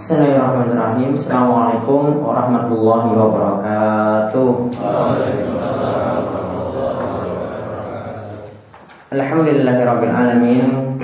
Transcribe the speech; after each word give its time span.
Bismillahirrahmanirrahim 0.00 1.12
Assalamualaikum 1.12 2.24
warahmatullahi 2.24 3.08
wabarakatuh 3.20 4.48
Alhamdulillahirabbil 9.12 10.08
alamin 10.16 10.96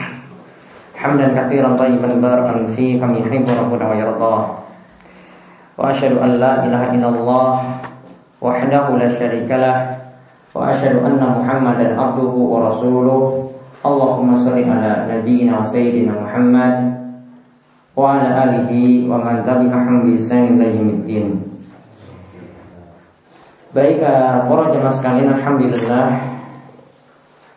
Hamdan 0.97 1.37
katsiran 1.37 1.77
tayyiban 1.77 2.25
barakan 2.25 2.73
fi 2.73 2.97
kami 2.97 3.21
yuhibbu 3.21 3.53
rabbuna 3.53 3.93
wa 3.93 3.97
yardah 4.01 4.41
Wa 5.77 5.93
asyhadu 5.93 6.17
an 6.17 6.41
la 6.41 6.65
ilaha 6.65 6.97
illallah 6.97 7.49
wahdahu 8.41 8.97
la 8.97 9.13
syarikalah 9.13 9.77
wa 10.57 10.73
asyhadu 10.73 11.05
anna 11.05 11.37
Muhammadan 11.37 12.01
abduhu 12.01 12.49
wa 12.49 12.73
rasuluh 12.73 13.53
Allahumma 13.85 14.41
shalli 14.41 14.65
ala 14.65 15.05
nabiyyina 15.05 15.61
wa 15.61 15.69
sayyidina 15.69 16.17
Muhammad 16.17 17.06
wa 17.97 18.21
alihi. 18.21 19.09
Baik 23.73 23.99
eh, 24.05 24.37
para 24.45 24.65
jemaah 24.73 24.95
sekalian 25.01 25.33
alhamdulillah 25.37 26.07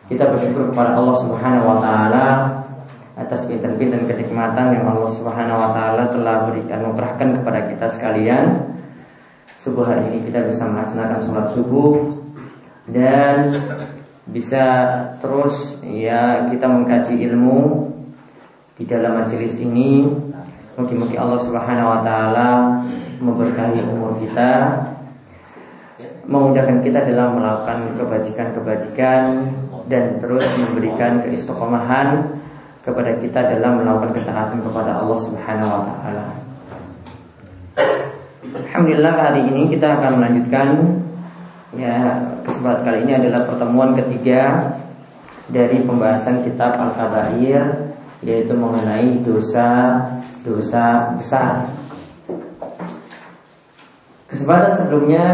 kita 0.08 0.24
bersyukur 0.32 0.72
kepada 0.72 0.96
Allah 0.96 1.16
Subhanahu 1.20 1.64
wa 1.68 1.78
taala 1.84 2.26
atas 3.20 3.44
pinten-pinten 3.44 4.08
kenikmatan 4.08 4.80
yang 4.80 4.88
Allah 4.88 5.12
Subhanahu 5.12 5.60
wa 5.60 5.70
taala 5.76 6.08
telah 6.08 6.48
berikan 6.48 6.88
anugerahkan 6.88 7.40
kepada 7.40 7.60
kita 7.68 7.86
sekalian. 7.92 8.44
Subuh 9.60 9.84
hari 9.84 10.08
ini 10.08 10.24
kita 10.24 10.48
bisa 10.48 10.64
melaksanakan 10.64 11.20
sholat 11.20 11.46
subuh 11.52 12.16
dan 12.88 13.60
bisa 14.24 14.64
terus 15.20 15.76
ya 15.84 16.48
kita 16.48 16.64
mengkaji 16.64 17.28
ilmu 17.28 17.92
di 18.80 18.88
dalam 18.88 19.20
majelis 19.20 19.60
ini 19.60 20.08
Mungkin-mungkin 20.78 21.18
Allah 21.18 21.40
Subhanahu 21.42 21.88
wa 21.90 22.00
taala 22.06 22.48
memberkahi 23.18 23.82
umur 23.90 24.16
kita, 24.22 24.80
memudahkan 26.30 26.78
kita 26.84 27.10
dalam 27.10 27.38
melakukan 27.40 27.98
kebajikan-kebajikan 27.98 29.24
dan 29.90 30.22
terus 30.22 30.46
memberikan 30.56 31.18
keistiqomahan 31.26 32.38
kepada 32.86 33.18
kita 33.18 33.40
dalam 33.58 33.82
melakukan 33.82 34.14
ketaatan 34.14 34.58
kepada 34.62 35.02
Allah 35.02 35.18
Subhanahu 35.20 35.70
wa 35.70 35.82
taala. 35.84 36.26
Alhamdulillah 38.70 39.14
hari 39.18 39.42
ini 39.50 39.68
kita 39.74 39.98
akan 39.98 40.22
melanjutkan 40.22 40.68
ya 41.74 42.22
kesempatan 42.46 42.82
kali 42.86 42.98
ini 43.06 43.12
adalah 43.18 43.46
pertemuan 43.46 43.94
ketiga 43.98 44.74
dari 45.50 45.82
pembahasan 45.82 46.46
kitab 46.46 46.78
Al-Kabair 46.78 47.90
yaitu 48.22 48.54
mengenai 48.54 49.20
dosa-dosa 50.44 51.16
besar. 51.18 51.68
Kesempatan 54.30 54.72
sebelumnya 54.78 55.24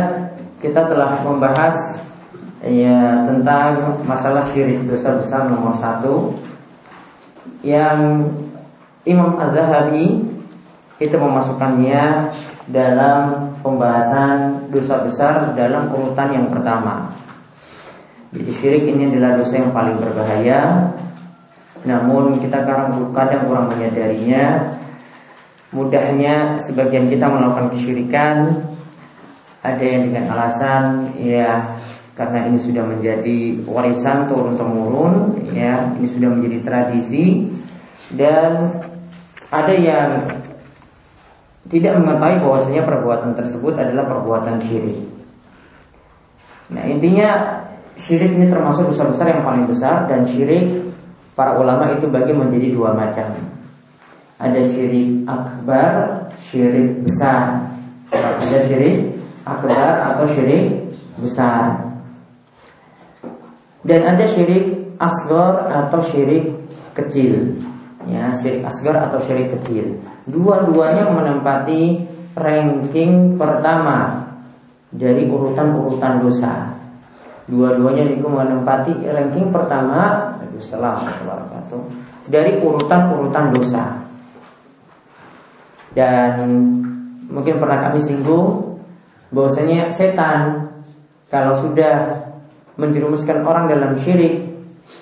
kita 0.58 0.88
telah 0.88 1.20
membahas 1.20 1.76
ya 2.64 3.22
tentang 3.28 4.00
masalah 4.08 4.42
syirik 4.50 4.82
dosa 4.88 5.20
besar 5.20 5.46
nomor 5.46 5.76
satu 5.76 6.34
yang 7.60 8.26
Imam 9.06 9.38
Az-Zahabi 9.38 10.24
itu 10.98 11.14
memasukkannya 11.14 12.32
dalam 12.72 13.52
pembahasan 13.60 14.66
dosa 14.72 15.04
besar 15.04 15.54
dalam 15.54 15.92
urutan 15.92 16.32
yang 16.32 16.46
pertama. 16.50 17.12
Jadi 18.34 18.50
syirik 18.58 18.84
ini 18.90 19.14
adalah 19.14 19.38
dosa 19.38 19.54
yang 19.60 19.70
paling 19.70 19.96
berbahaya 20.02 20.90
namun 21.86 22.42
kita 22.42 22.66
kadang 22.66 23.14
kadang 23.14 23.46
kurang 23.46 23.70
menyadarinya 23.70 24.74
Mudahnya 25.76 26.56
sebagian 26.64 27.12
kita 27.12 27.28
melakukan 27.28 27.76
kesyirikan 27.76 28.64
Ada 29.60 29.84
yang 29.84 30.02
dengan 30.08 30.24
alasan 30.32 31.12
ya 31.20 31.76
karena 32.16 32.48
ini 32.48 32.56
sudah 32.56 32.80
menjadi 32.80 33.60
warisan 33.68 34.24
turun 34.24 34.56
temurun 34.56 35.36
ya 35.52 35.84
ini 36.00 36.08
sudah 36.08 36.32
menjadi 36.32 36.64
tradisi 36.64 37.44
dan 38.16 38.72
ada 39.52 39.74
yang 39.76 40.16
tidak 41.68 41.98
mengetahui 42.00 42.40
bahwasanya 42.40 42.82
perbuatan 42.88 43.36
tersebut 43.36 43.74
adalah 43.76 44.08
perbuatan 44.08 44.56
syirik. 44.64 44.96
Nah 46.72 46.88
intinya 46.88 47.60
syirik 48.00 48.32
ini 48.32 48.48
termasuk 48.48 48.88
dosa 48.88 49.12
besar 49.12 49.36
yang 49.36 49.44
paling 49.44 49.68
besar 49.68 50.08
dan 50.08 50.24
syirik 50.24 50.86
Para 51.36 51.52
ulama 51.60 51.92
itu 51.92 52.08
bagi 52.08 52.32
menjadi 52.32 52.72
dua 52.72 52.96
macam. 52.96 53.28
Ada 54.36 54.60
syirik 54.60 55.24
akbar, 55.24 55.92
syirik 56.36 57.00
besar. 57.08 57.72
Ada 58.12 58.58
syirik 58.68 59.16
akbar 59.48 60.12
atau 60.12 60.28
syirik 60.28 60.92
besar. 61.16 61.88
Dan 63.80 64.04
ada 64.04 64.24
syirik 64.28 64.92
asgor 65.00 65.72
atau 65.72 66.04
syirik 66.04 66.52
kecil. 66.92 67.56
Ya, 68.04 68.28
syirik 68.36 68.68
asgor 68.68 68.92
atau 68.92 69.16
syirik 69.24 69.56
kecil. 69.56 70.04
Dua-duanya 70.28 71.08
menempati 71.16 72.04
ranking 72.36 73.40
pertama 73.40 74.28
dari 74.92 75.24
urutan-urutan 75.32 76.20
dosa. 76.20 76.76
Dua-duanya 77.48 78.04
itu 78.04 78.26
menempati 78.26 79.06
ranking 79.06 79.54
pertama 79.54 80.34
Waalaikumsalam 80.34 80.98
Dari 82.26 82.58
urutan-urutan 82.58 83.54
dosa 83.54 84.05
Dan 85.96 86.44
mungkin 87.32 87.56
pernah 87.56 87.88
kami 87.88 88.04
singgung 88.04 88.76
bahwasanya 89.32 89.88
setan 89.88 90.68
kalau 91.32 91.56
sudah 91.56 92.28
menjerumuskan 92.76 93.40
orang 93.48 93.72
dalam 93.72 93.96
syirik 93.96 94.44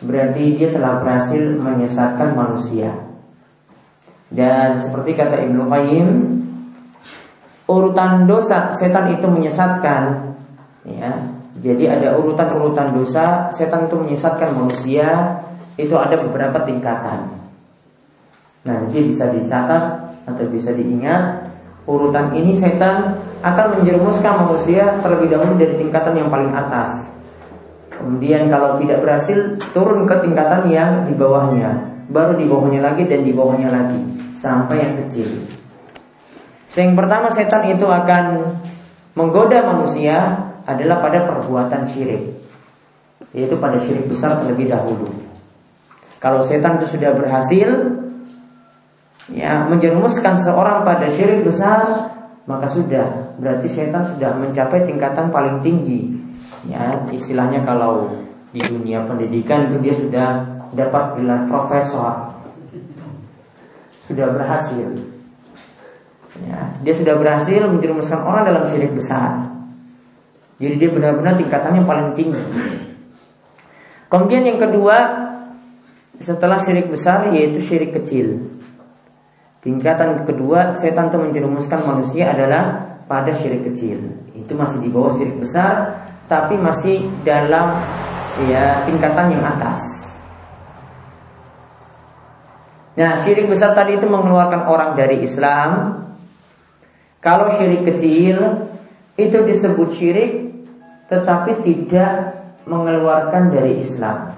berarti 0.07 0.55
dia 0.55 0.71
telah 0.71 1.03
berhasil 1.03 1.43
menyesatkan 1.59 2.39
manusia. 2.39 2.95
Dan 4.31 4.79
seperti 4.79 5.19
kata 5.19 5.43
Ibnu 5.43 5.67
Qayyim, 5.67 6.09
urutan 7.67 8.31
dosa 8.31 8.71
setan 8.73 9.11
itu 9.13 9.27
menyesatkan 9.27 10.33
ya 10.87 11.35
jadi 11.65 11.95
ada 11.95 12.19
urutan-urutan 12.19 12.99
dosa 12.99 13.47
Setan 13.55 13.87
itu 13.87 13.95
menyesatkan 13.95 14.59
manusia 14.59 15.39
Itu 15.79 15.95
ada 15.95 16.19
beberapa 16.19 16.67
tingkatan 16.67 17.44
Nanti 18.65 18.99
bisa 19.05 19.29
dicatat 19.29 19.85
Atau 20.25 20.49
bisa 20.49 20.73
diingat 20.73 21.53
Urutan 21.85 22.33
ini 22.33 22.57
setan 22.57 23.21
akan 23.45 23.81
menjerumuskan 23.81 24.49
manusia 24.49 24.89
Terlebih 25.05 25.37
dahulu 25.37 25.53
dari 25.61 25.77
tingkatan 25.77 26.17
yang 26.17 26.33
paling 26.33 26.49
atas. 26.57 27.13
Kemudian 27.93 28.49
kalau 28.49 28.81
tidak 28.81 29.05
berhasil 29.05 29.37
Turun 29.77 30.09
ke 30.09 30.17
tingkatan 30.25 30.73
yang 30.73 31.05
di 31.05 31.13
bawahnya 31.13 31.93
Baru 32.09 32.41
di 32.41 32.49
bawahnya 32.49 32.81
lagi 32.81 33.05
dan 33.05 33.21
di 33.21 33.33
bawahnya 33.37 33.69
lagi 33.69 34.01
Sampai 34.41 34.81
yang 34.81 34.95
kecil. 35.05 35.29
Yang 36.75 36.93
pertama 36.97 37.29
setan 37.31 37.69
itu 37.69 37.85
akan 37.85 38.25
Menggoda 39.15 39.63
manusia 39.63 40.41
adalah 40.65 41.05
pada 41.05 41.29
perbuatan 41.29 41.85
syirik 41.85 42.33
Yaitu 43.37 43.61
pada 43.61 43.77
syirik 43.77 44.09
besar 44.09 44.41
terlebih 44.41 44.71
dahulu. 44.71 45.11
Kalau 46.23 46.41
setan 46.47 46.81
itu 46.81 46.97
sudah 46.97 47.13
berhasil 47.13 47.69
ya 49.33 49.65
Menjerumuskan 49.71 50.37
seorang 50.41 50.85
pada 50.85 51.09
syirik 51.09 51.47
besar 51.47 52.13
Maka 52.45 52.69
sudah. 52.69 53.37
Berarti 53.41 53.69
setan 53.73 54.05
sudah 54.15 54.37
mencapai 54.37 54.85
tingkatan 54.85 55.33
paling 55.33 55.65
tinggi. 55.65 56.13
Ya 56.69 56.93
istilahnya 57.09 57.65
kalau 57.65 58.13
di 58.53 58.61
dunia 58.61 59.05
pendidikan 59.09 59.73
itu 59.73 59.81
dia 59.81 59.95
sudah 59.97 60.29
dapat 60.77 61.17
gelar 61.17 61.49
profesor. 61.49 62.37
Sudah 64.05 64.29
berhasil. 64.29 64.93
Ya, 66.35 66.67
Dia 66.83 66.95
sudah 66.99 67.15
berhasil 67.17 67.63
menjerumuskan 67.71 68.21
orang 68.21 68.45
dalam 68.45 68.67
syirik 68.69 68.93
besar. 68.93 69.55
Jadi 70.59 70.75
dia 70.77 70.91
benar-benar 70.93 71.39
tingkatannya 71.41 71.83
paling 71.87 72.11
tinggi. 72.13 72.45
Kemudian 74.13 74.45
yang 74.45 74.61
kedua 74.61 75.25
setelah 76.21 76.61
syirik 76.61 76.93
besar 76.93 77.33
yaitu 77.33 77.63
syirik 77.65 77.97
kecil. 77.97 78.54
Tingkatan 79.65 80.29
kedua 80.29 80.77
setan 80.77 81.09
itu 81.09 81.17
menjerumuskan 81.17 81.81
manusia 81.89 82.37
adalah 82.37 82.85
pada 83.09 83.33
syirik 83.33 83.65
kecil. 83.73 83.97
Itu 84.37 84.53
masih 84.53 84.85
di 84.85 84.93
bawah 84.93 85.17
syirik 85.17 85.41
besar 85.41 86.05
tapi 86.29 86.61
masih 86.61 87.09
dalam 87.25 87.73
ya 88.45 88.85
tingkatan 88.85 89.33
yang 89.33 89.41
atas. 89.41 90.05
Nah, 93.01 93.17
syirik 93.25 93.49
besar 93.49 93.73
tadi 93.73 93.97
itu 93.97 94.05
mengeluarkan 94.05 94.69
orang 94.69 95.01
dari 95.01 95.25
Islam. 95.25 96.05
Kalau 97.25 97.49
syirik 97.57 97.89
kecil 97.89 98.69
itu 99.17 99.39
disebut 99.49 99.89
syirik 99.97 100.45
tetapi 101.09 101.65
tidak 101.65 102.37
mengeluarkan 102.69 103.49
dari 103.49 103.81
Islam. 103.81 104.29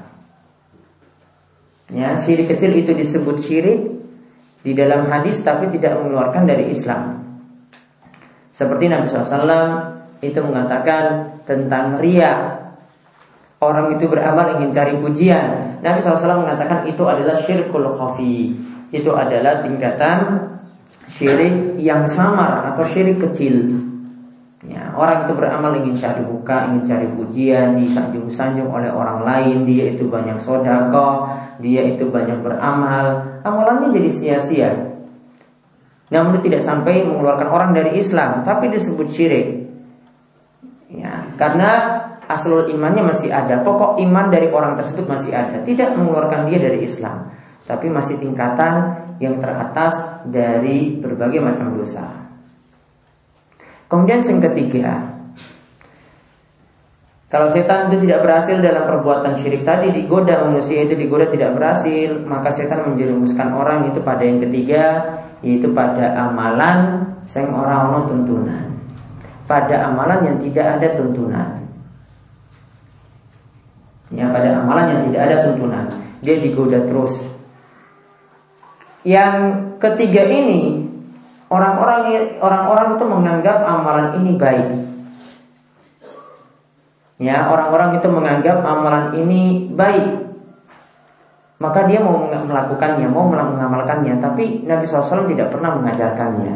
Ya, 1.91 2.15
syirik 2.15 2.47
kecil 2.55 2.79
itu 2.79 2.95
disebut 2.95 3.43
syirik 3.43 3.96
di 4.67 4.75
dalam 4.75 5.07
hadis 5.07 5.47
tapi 5.47 5.71
tidak 5.71 5.95
mengeluarkan 5.95 6.43
dari 6.43 6.75
Islam. 6.75 7.23
Seperti 8.51 8.91
Nabi 8.91 9.07
SAW 9.07 9.47
itu 10.19 10.43
mengatakan 10.43 11.39
tentang 11.47 12.03
ria. 12.03 12.59
Orang 13.63 13.95
itu 13.95 14.11
beramal 14.11 14.59
ingin 14.59 14.75
cari 14.75 14.99
pujian. 14.99 15.79
Nabi 15.87 16.03
SAW 16.03 16.43
mengatakan 16.43 16.83
itu 16.91 17.07
adalah 17.07 17.39
syirkul 17.39 17.95
khafi. 17.95 18.59
Itu 18.91 19.15
adalah 19.15 19.63
tingkatan 19.63 20.51
syirik 21.07 21.79
yang 21.79 22.03
samar 22.11 22.75
atau 22.75 22.83
syirik 22.91 23.23
kecil. 23.23 23.71
Orang 24.97 25.29
itu 25.29 25.37
beramal 25.37 25.77
ingin 25.77 25.95
cari 26.01 26.25
buka, 26.25 26.73
ingin 26.73 26.83
cari 26.89 27.07
pujian, 27.13 27.77
disanjung-sanjung 27.77 28.73
oleh 28.73 28.89
orang 28.89 29.23
lain, 29.23 29.69
dia 29.69 29.93
itu 29.93 30.09
banyak 30.09 30.41
sodako, 30.41 31.29
dia 31.61 31.85
itu 31.85 32.09
banyak 32.09 32.41
beramal, 32.41 33.39
amalannya 33.45 33.93
jadi 33.93 34.11
sia-sia. 34.11 34.73
Namun 36.09 36.41
tidak 36.41 36.65
sampai 36.65 37.05
mengeluarkan 37.05 37.49
orang 37.53 37.71
dari 37.77 38.01
Islam, 38.01 38.41
tapi 38.41 38.73
disebut 38.73 39.07
syirik. 39.13 39.69
Ya, 40.89 41.29
karena 41.37 41.71
aslul 42.27 42.73
imannya 42.73 43.05
masih 43.05 43.29
ada, 43.31 43.61
pokok 43.61 44.01
iman 44.01 44.33
dari 44.33 44.49
orang 44.49 44.81
tersebut 44.81 45.07
masih 45.07 45.37
ada, 45.37 45.61
tidak 45.63 45.95
mengeluarkan 45.95 46.49
dia 46.49 46.59
dari 46.59 46.83
Islam, 46.83 47.31
tapi 47.69 47.93
masih 47.93 48.17
tingkatan 48.17 49.05
yang 49.21 49.37
teratas 49.39 49.95
dari 50.25 50.97
berbagai 50.99 51.45
macam 51.45 51.77
dosa. 51.77 52.26
Kemudian 53.87 54.19
yang 54.19 54.43
ketiga, 54.51 55.17
kalau 57.27 57.51
setan 57.51 57.91
itu 57.91 58.07
tidak 58.07 58.23
berhasil 58.23 58.55
dalam 58.63 58.87
perbuatan 58.87 59.35
syirik 59.43 59.67
tadi 59.67 59.91
digoda 59.91 60.47
manusia 60.47 60.87
itu 60.87 60.95
digoda 60.95 61.27
tidak 61.27 61.59
berhasil, 61.59 62.23
maka 62.23 62.55
setan 62.55 62.87
menjerumuskan 62.87 63.51
orang 63.51 63.91
itu 63.91 63.99
pada 63.99 64.23
yang 64.23 64.39
ketiga, 64.47 64.83
yaitu 65.43 65.67
pada 65.75 66.15
amalan 66.15 67.03
sing 67.27 67.51
orang 67.51 67.91
ono 67.91 68.01
tuntunan. 68.07 68.65
Pada 69.51 69.91
amalan 69.91 70.23
yang 70.23 70.37
tidak 70.39 70.67
ada 70.79 70.89
tuntunan. 70.95 71.49
Ya, 74.15 74.31
pada 74.31 74.63
amalan 74.63 74.87
yang 74.95 75.03
tidak 75.11 75.23
ada 75.27 75.37
tuntunan, 75.51 75.87
dia 76.23 76.39
digoda 76.39 76.79
terus. 76.87 77.15
Yang 79.03 79.35
ketiga 79.83 80.31
ini 80.31 80.86
Orang-orang 81.47 82.11
orang-orang 82.43 82.99
itu 82.99 83.05
menganggap 83.07 83.59
amalan 83.63 84.09
ini 84.19 84.33
baik. 84.35 84.67
Ya, 87.17 87.49
orang-orang 87.49 87.97
itu 87.97 88.09
menganggap 88.11 88.61
amalan 88.67 89.15
ini 89.15 89.71
baik. 89.73 90.27
Maka 91.57 91.89
dia 91.89 92.05
mau 92.05 92.29
melakukannya, 92.29 93.09
mau 93.09 93.25
mengamalkannya, 93.33 94.21
tapi 94.21 94.61
Nabi 94.69 94.85
SAW 94.85 95.25
tidak 95.25 95.49
pernah 95.49 95.73
mengajarkannya. 95.81 96.55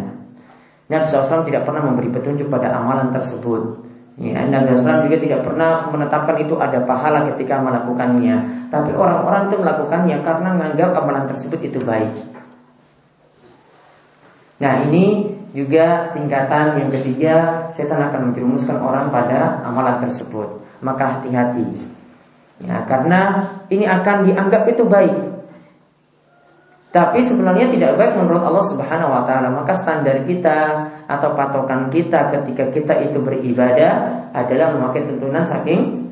Nabi 0.93 1.05
SAW 1.09 1.49
tidak 1.49 1.65
pernah 1.65 1.81
memberi 1.87 2.13
petunjuk 2.13 2.53
pada 2.53 2.77
amalan 2.77 3.09
tersebut. 3.09 3.89
Ya, 4.21 4.45
Nabi 4.45 4.77
SAW 4.77 5.09
juga 5.09 5.17
tidak 5.17 5.41
pernah 5.47 5.89
menetapkan 5.89 6.37
itu 6.37 6.59
ada 6.61 6.85
pahala 6.85 7.25
ketika 7.33 7.63
melakukannya. 7.65 8.69
Tapi 8.69 8.93
orang-orang 8.93 9.49
itu 9.49 9.57
melakukannya 9.57 10.17
karena 10.21 10.49
menganggap 10.53 10.91
amalan 10.93 11.25
tersebut 11.31 11.63
itu 11.65 11.81
baik. 11.81 12.30
Nah 14.61 14.85
ini 14.87 15.35
juga 15.51 16.15
tingkatan 16.15 16.79
yang 16.79 16.91
ketiga 16.95 17.67
Setan 17.75 17.99
akan 17.99 18.31
menjerumuskan 18.31 18.79
orang 18.79 19.11
pada 19.11 19.59
amalan 19.67 19.99
tersebut 19.99 20.47
Maka 20.79 21.19
hati-hati 21.19 21.91
Ya, 22.61 22.85
karena 22.85 23.49
ini 23.73 23.89
akan 23.89 24.29
dianggap 24.29 24.69
itu 24.69 24.85
baik. 24.85 25.17
Tapi 26.91 27.23
sebenarnya 27.23 27.71
tidak 27.71 27.97
baik 27.97 28.19
menurut 28.19 28.43
Allah 28.43 28.67
Subhanahu 28.67 29.15
wa 29.15 29.23
taala. 29.25 29.49
Maka 29.49 29.73
standar 29.79 30.27
kita 30.27 30.91
atau 31.09 31.33
patokan 31.39 31.89
kita 31.89 32.29
ketika 32.35 32.69
kita 32.69 32.95
itu 33.07 33.23
beribadah 33.23 34.27
adalah 34.35 34.75
memakai 34.77 35.07
tuntunan 35.09 35.47
saking 35.47 36.11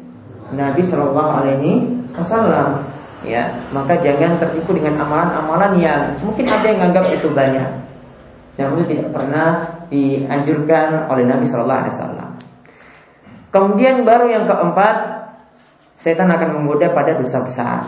Nabi 0.54 0.80
Shallallahu 0.86 1.30
alaihi 1.44 1.84
wasallam. 2.16 2.80
Ya, 3.26 3.50
maka 3.74 3.98
jangan 3.98 4.38
tertipu 4.38 4.78
dengan 4.78 5.02
amalan-amalan 5.02 5.82
yang 5.82 6.02
mungkin 6.22 6.46
ada 6.46 6.64
yang 6.70 6.80
anggap 6.88 7.10
itu 7.10 7.26
banyak 7.26 7.66
yang 8.58 8.74
itu 8.74 8.84
tidak 8.90 9.14
pernah 9.14 9.48
dianjurkan 9.86 11.06
oleh 11.06 11.24
Nabi 11.24 11.46
Shallallahu 11.46 11.80
Alaihi 11.86 11.94
Wasallam. 11.94 12.30
Kemudian 13.54 14.02
baru 14.02 14.26
yang 14.28 14.44
keempat, 14.44 14.96
setan 15.94 16.26
akan 16.26 16.58
menggoda 16.58 16.90
pada 16.90 17.14
dosa 17.14 17.38
besar. 17.46 17.86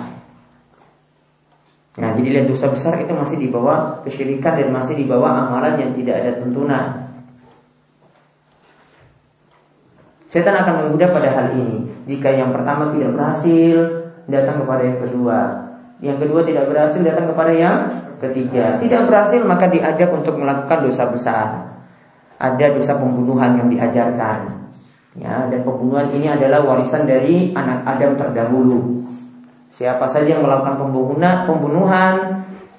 Nah, 1.99 2.15
jadi 2.15 2.39
lihat 2.39 2.47
dosa 2.47 2.71
besar 2.71 3.03
itu 3.03 3.11
masih 3.13 3.37
di 3.37 3.51
bawah 3.51 4.01
kesyirikan 4.07 4.57
dan 4.57 4.71
masih 4.71 4.95
di 4.95 5.05
bawah 5.05 5.51
amalan 5.51 5.75
yang 5.75 5.91
tidak 5.91 6.23
ada 6.23 6.31
tuntunan. 6.39 6.85
Setan 10.31 10.55
akan 10.55 10.87
menggoda 10.87 11.11
pada 11.11 11.29
hal 11.35 11.47
ini. 11.59 11.91
Jika 12.07 12.31
yang 12.31 12.55
pertama 12.55 12.95
tidak 12.95 13.19
berhasil, 13.19 14.07
datang 14.31 14.63
kepada 14.63 14.83
yang 14.87 14.99
kedua. 15.03 15.39
Yang 16.01 16.17
kedua 16.27 16.41
tidak 16.49 16.65
berhasil 16.73 17.01
datang 17.05 17.29
kepada 17.29 17.53
yang 17.53 17.79
ketiga. 18.25 18.81
Tidak 18.81 19.03
berhasil 19.05 19.41
maka 19.45 19.69
diajak 19.69 20.09
untuk 20.09 20.41
melakukan 20.41 20.89
dosa 20.89 21.05
besar. 21.13 21.47
Ada 22.41 22.73
dosa 22.73 22.97
pembunuhan 22.97 23.61
yang 23.61 23.69
diajarkan. 23.69 24.65
Ya, 25.21 25.45
dan 25.53 25.61
pembunuhan 25.61 26.09
ini 26.09 26.33
adalah 26.33 26.65
warisan 26.65 27.05
dari 27.05 27.53
anak 27.53 27.85
Adam 27.85 28.17
terdahulu. 28.17 29.05
Siapa 29.77 30.09
saja 30.09 30.39
yang 30.39 30.47
melakukan 30.47 30.81
pembunuhan, 30.81 31.45
pembunuhan, 31.45 32.15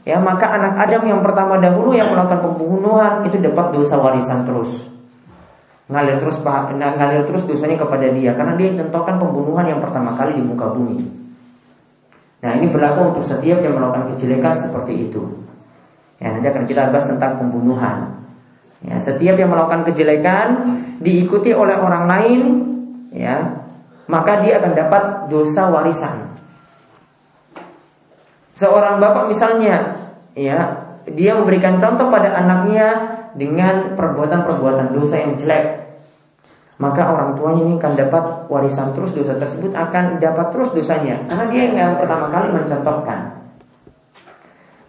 ya 0.01 0.17
maka 0.17 0.49
anak 0.49 0.89
Adam 0.89 1.05
yang 1.05 1.21
pertama 1.21 1.61
dahulu 1.61 1.93
yang 1.93 2.09
melakukan 2.09 2.41
pembunuhan 2.41 3.21
itu 3.29 3.37
dapat 3.37 3.69
dosa 3.69 4.01
warisan 4.01 4.49
terus. 4.49 4.89
Ngalir 5.91 6.17
terus 6.23 6.39
ngalir 6.41 7.27
terus 7.27 7.43
dosanya 7.43 7.75
kepada 7.75 8.07
dia 8.15 8.31
karena 8.31 8.55
dia 8.55 8.73
contohkan 8.79 9.19
pembunuhan 9.19 9.67
yang 9.67 9.83
pertama 9.83 10.15
kali 10.17 10.39
di 10.39 10.43
muka 10.43 10.71
bumi. 10.71 11.20
Nah 12.41 12.51
ini 12.57 12.73
berlaku 12.73 13.13
untuk 13.13 13.25
setiap 13.29 13.61
yang 13.61 13.77
melakukan 13.77 14.13
kejelekan 14.13 14.57
seperti 14.57 15.09
itu. 15.09 15.21
Ya, 16.21 16.33
nanti 16.33 16.49
akan 16.49 16.65
kita 16.69 16.89
bahas 16.93 17.09
tentang 17.09 17.37
pembunuhan. 17.41 18.21
Ya, 18.81 18.97
setiap 18.97 19.37
yang 19.37 19.49
melakukan 19.53 19.85
kejelekan 19.89 20.47
diikuti 21.01 21.53
oleh 21.53 21.77
orang 21.77 22.05
lain, 22.09 22.41
ya, 23.13 23.61
maka 24.09 24.41
dia 24.41 24.57
akan 24.57 24.73
dapat 24.73 25.03
dosa 25.29 25.69
warisan. 25.69 26.33
Seorang 28.57 29.01
bapak 29.01 29.33
misalnya, 29.33 29.97
ya, 30.37 30.81
dia 31.09 31.33
memberikan 31.33 31.81
contoh 31.81 32.09
pada 32.13 32.37
anaknya 32.37 33.17
dengan 33.33 33.97
perbuatan-perbuatan 33.97 34.93
dosa 34.93 35.15
yang 35.17 35.33
jelek 35.37 35.81
maka 36.81 37.13
orang 37.13 37.37
tuanya 37.37 37.61
ini 37.69 37.77
akan 37.77 37.93
dapat 37.93 38.23
warisan 38.49 38.89
terus 38.97 39.13
dosa 39.13 39.37
tersebut 39.37 39.69
akan 39.69 40.17
dapat 40.17 40.49
terus 40.49 40.73
dosanya 40.73 41.21
karena 41.29 41.45
dia 41.53 41.63
yang 41.69 41.93
pertama 42.01 42.33
kali 42.33 42.49
mencontohkan. 42.49 43.37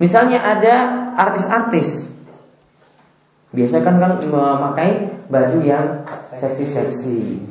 Misalnya 0.00 0.40
ada 0.40 0.74
artis-artis 1.20 2.08
biasa 3.52 3.84
kan 3.84 4.00
kan 4.00 4.16
memakai 4.24 5.12
baju 5.28 5.58
yang 5.60 6.00
seksi-seksi. 6.32 7.44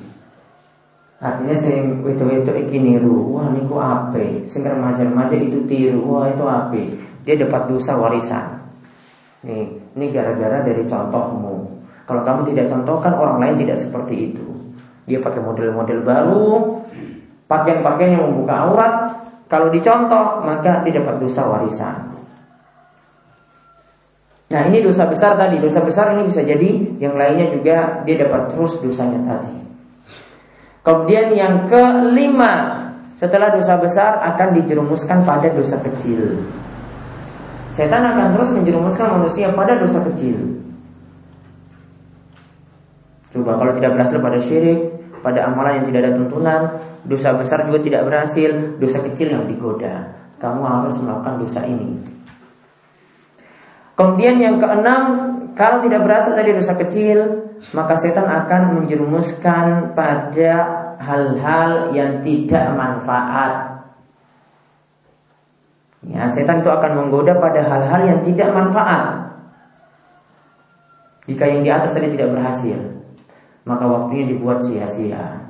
Artinya 1.22 1.54
sing 1.54 2.02
itu-itu 2.02 2.50
iki 2.66 2.82
niru, 2.82 3.38
wah 3.38 3.46
niku 3.54 3.78
ape, 3.78 4.50
sing 4.50 4.66
remaja-remaja 4.66 5.38
itu 5.38 5.62
tiru, 5.70 6.02
wah 6.10 6.26
itu 6.34 6.42
ape. 6.42 6.84
Dia 7.22 7.38
dapat 7.38 7.70
dosa 7.70 7.94
warisan. 7.94 8.58
Nih, 9.46 9.70
ini 9.94 10.06
gara-gara 10.10 10.66
dari 10.66 10.82
contohmu. 10.90 11.81
Kalau 12.06 12.22
kamu 12.26 12.52
tidak 12.54 12.66
contohkan 12.72 13.14
orang 13.16 13.38
lain 13.40 13.56
tidak 13.62 13.78
seperti 13.78 14.34
itu. 14.34 14.46
Dia 15.06 15.20
pakai 15.22 15.42
model-model 15.42 16.00
baru, 16.06 16.48
pakaian-pakaian 17.46 18.20
yang 18.20 18.24
membuka 18.30 18.56
aurat. 18.68 18.94
Kalau 19.52 19.68
dicontoh 19.68 20.42
maka 20.48 20.80
dia 20.88 21.04
dapat 21.04 21.20
dosa 21.20 21.44
warisan. 21.44 22.12
Nah 24.52 24.68
ini 24.68 24.84
dosa 24.84 25.08
besar 25.08 25.40
tadi 25.40 25.64
Dosa 25.64 25.80
besar 25.80 26.12
ini 26.12 26.28
bisa 26.28 26.44
jadi 26.44 27.00
Yang 27.00 27.16
lainnya 27.16 27.48
juga 27.56 27.76
dia 28.04 28.16
dapat 28.20 28.52
terus 28.52 28.76
dosanya 28.84 29.24
tadi 29.24 29.56
Kemudian 30.84 31.32
yang 31.32 31.72
kelima 31.72 32.84
Setelah 33.16 33.56
dosa 33.56 33.80
besar 33.80 34.20
akan 34.20 34.60
dijerumuskan 34.60 35.24
pada 35.24 35.48
dosa 35.56 35.80
kecil 35.80 36.44
Setan 37.72 38.04
akan 38.04 38.36
terus 38.36 38.52
menjerumuskan 38.52 39.08
manusia 39.16 39.48
pada 39.56 39.80
dosa 39.80 40.04
kecil 40.12 40.36
Coba 43.32 43.56
kalau 43.56 43.72
tidak 43.80 43.96
berhasil 43.96 44.18
pada 44.20 44.40
syirik, 44.44 44.80
pada 45.24 45.48
amalan 45.48 45.82
yang 45.82 45.86
tidak 45.88 46.00
ada 46.04 46.12
tuntunan, 46.20 46.62
dosa 47.08 47.30
besar 47.40 47.64
juga 47.70 47.80
tidak 47.80 48.02
berhasil, 48.10 48.52
dosa 48.82 49.00
kecil 49.08 49.28
yang 49.32 49.44
digoda. 49.48 50.12
Kamu 50.42 50.62
harus 50.66 50.98
melakukan 51.00 51.40
dosa 51.40 51.62
ini. 51.64 52.02
Kemudian 53.96 54.42
yang 54.42 54.58
keenam, 54.58 55.02
kalau 55.54 55.80
tidak 55.86 56.02
berhasil 56.02 56.34
dari 56.34 56.58
dosa 56.58 56.74
kecil, 56.74 57.18
maka 57.72 57.94
setan 58.02 58.26
akan 58.26 58.82
menjerumuskan 58.82 59.94
pada 59.94 60.54
hal-hal 60.98 61.94
yang 61.94 62.26
tidak 62.26 62.74
manfaat. 62.74 63.86
Ya, 66.02 66.26
setan 66.34 66.66
itu 66.66 66.70
akan 66.74 66.92
menggoda 66.98 67.38
pada 67.38 67.62
hal-hal 67.62 68.02
yang 68.10 68.20
tidak 68.26 68.50
manfaat. 68.50 69.38
Jika 71.30 71.46
yang 71.46 71.62
di 71.62 71.70
atas 71.70 71.94
tadi 71.94 72.10
tidak 72.10 72.34
berhasil, 72.34 72.91
maka 73.68 73.86
waktunya 73.86 74.34
dibuat 74.34 74.66
sia-sia. 74.66 75.42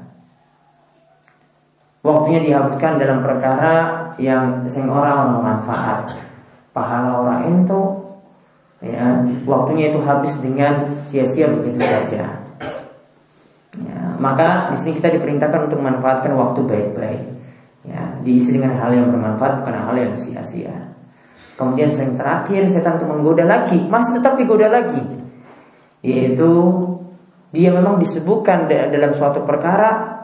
Waktunya 2.02 2.42
dihabiskan 2.42 2.98
dalam 2.98 3.22
perkara 3.22 4.10
yang 4.18 4.66
sing 4.66 4.90
orang 4.90 5.38
manfaat. 5.38 6.10
Pahala 6.74 7.22
orang 7.22 7.62
itu 7.62 7.80
ya, 8.82 9.22
waktunya 9.46 9.94
itu 9.94 10.00
habis 10.02 10.34
dengan 10.42 11.04
sia-sia 11.06 11.52
begitu 11.52 11.78
saja. 11.84 12.42
Ya, 13.78 14.00
maka 14.18 14.74
di 14.74 14.82
sini 14.82 14.92
kita 14.98 15.14
diperintahkan 15.14 15.70
untuk 15.70 15.80
memanfaatkan 15.80 16.34
waktu 16.34 16.60
baik-baik. 16.66 17.24
Ya, 17.86 18.02
diisi 18.26 18.56
dengan 18.58 18.78
hal 18.82 18.94
yang 18.94 19.14
bermanfaat 19.14 19.62
bukan 19.62 19.76
hal 19.78 19.96
yang 19.98 20.14
sia-sia. 20.18 20.74
Kemudian 21.54 21.94
yang 21.94 22.18
terakhir 22.18 22.66
setan 22.74 22.98
itu 22.98 23.06
menggoda 23.06 23.46
lagi, 23.46 23.78
masih 23.86 24.18
tetap 24.18 24.34
digoda 24.40 24.66
lagi 24.74 25.22
yaitu 26.02 26.50
dia 27.52 27.70
memang 27.72 28.00
disebutkan 28.00 28.68
dalam 28.68 29.12
suatu 29.12 29.44
perkara 29.44 30.24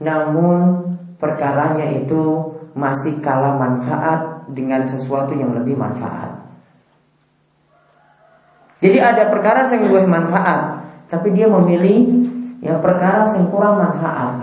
namun 0.00 0.92
perkaranya 1.20 2.00
itu 2.00 2.52
masih 2.72 3.20
kalah 3.20 3.56
manfaat 3.56 4.48
dengan 4.48 4.84
sesuatu 4.84 5.36
yang 5.36 5.52
lebih 5.52 5.76
manfaat. 5.76 6.40
Jadi 8.80 8.96
ada 8.96 9.28
perkara 9.28 9.68
yang 9.68 9.92
lebih 9.92 10.08
manfaat, 10.08 10.88
tapi 11.04 11.36
dia 11.36 11.44
memilih 11.44 12.08
yang 12.64 12.80
perkara 12.80 13.28
yang 13.36 13.52
kurang 13.52 13.76
manfaat. 13.76 14.40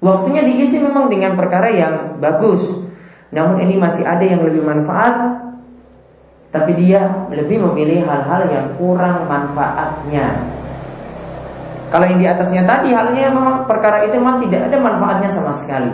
Waktunya 0.00 0.48
diisi 0.48 0.80
memang 0.80 1.12
dengan 1.12 1.36
perkara 1.36 1.68
yang 1.68 2.16
bagus, 2.16 2.64
namun 3.36 3.60
ini 3.60 3.76
masih 3.76 4.00
ada 4.06 4.24
yang 4.24 4.40
lebih 4.40 4.64
manfaat 4.64 5.44
tapi 6.56 6.72
dia 6.72 7.28
lebih 7.28 7.60
memilih 7.60 8.08
hal-hal 8.08 8.48
yang 8.48 8.66
kurang 8.80 9.28
manfaatnya. 9.28 10.55
Kalau 11.86 12.04
yang 12.06 12.18
di 12.18 12.26
atasnya 12.26 12.66
tadi 12.66 12.90
halnya 12.90 13.30
memang 13.30 13.64
perkara 13.70 14.02
itu 14.02 14.18
memang 14.18 14.42
tidak 14.42 14.70
ada 14.70 14.76
manfaatnya 14.82 15.30
sama 15.30 15.52
sekali. 15.54 15.90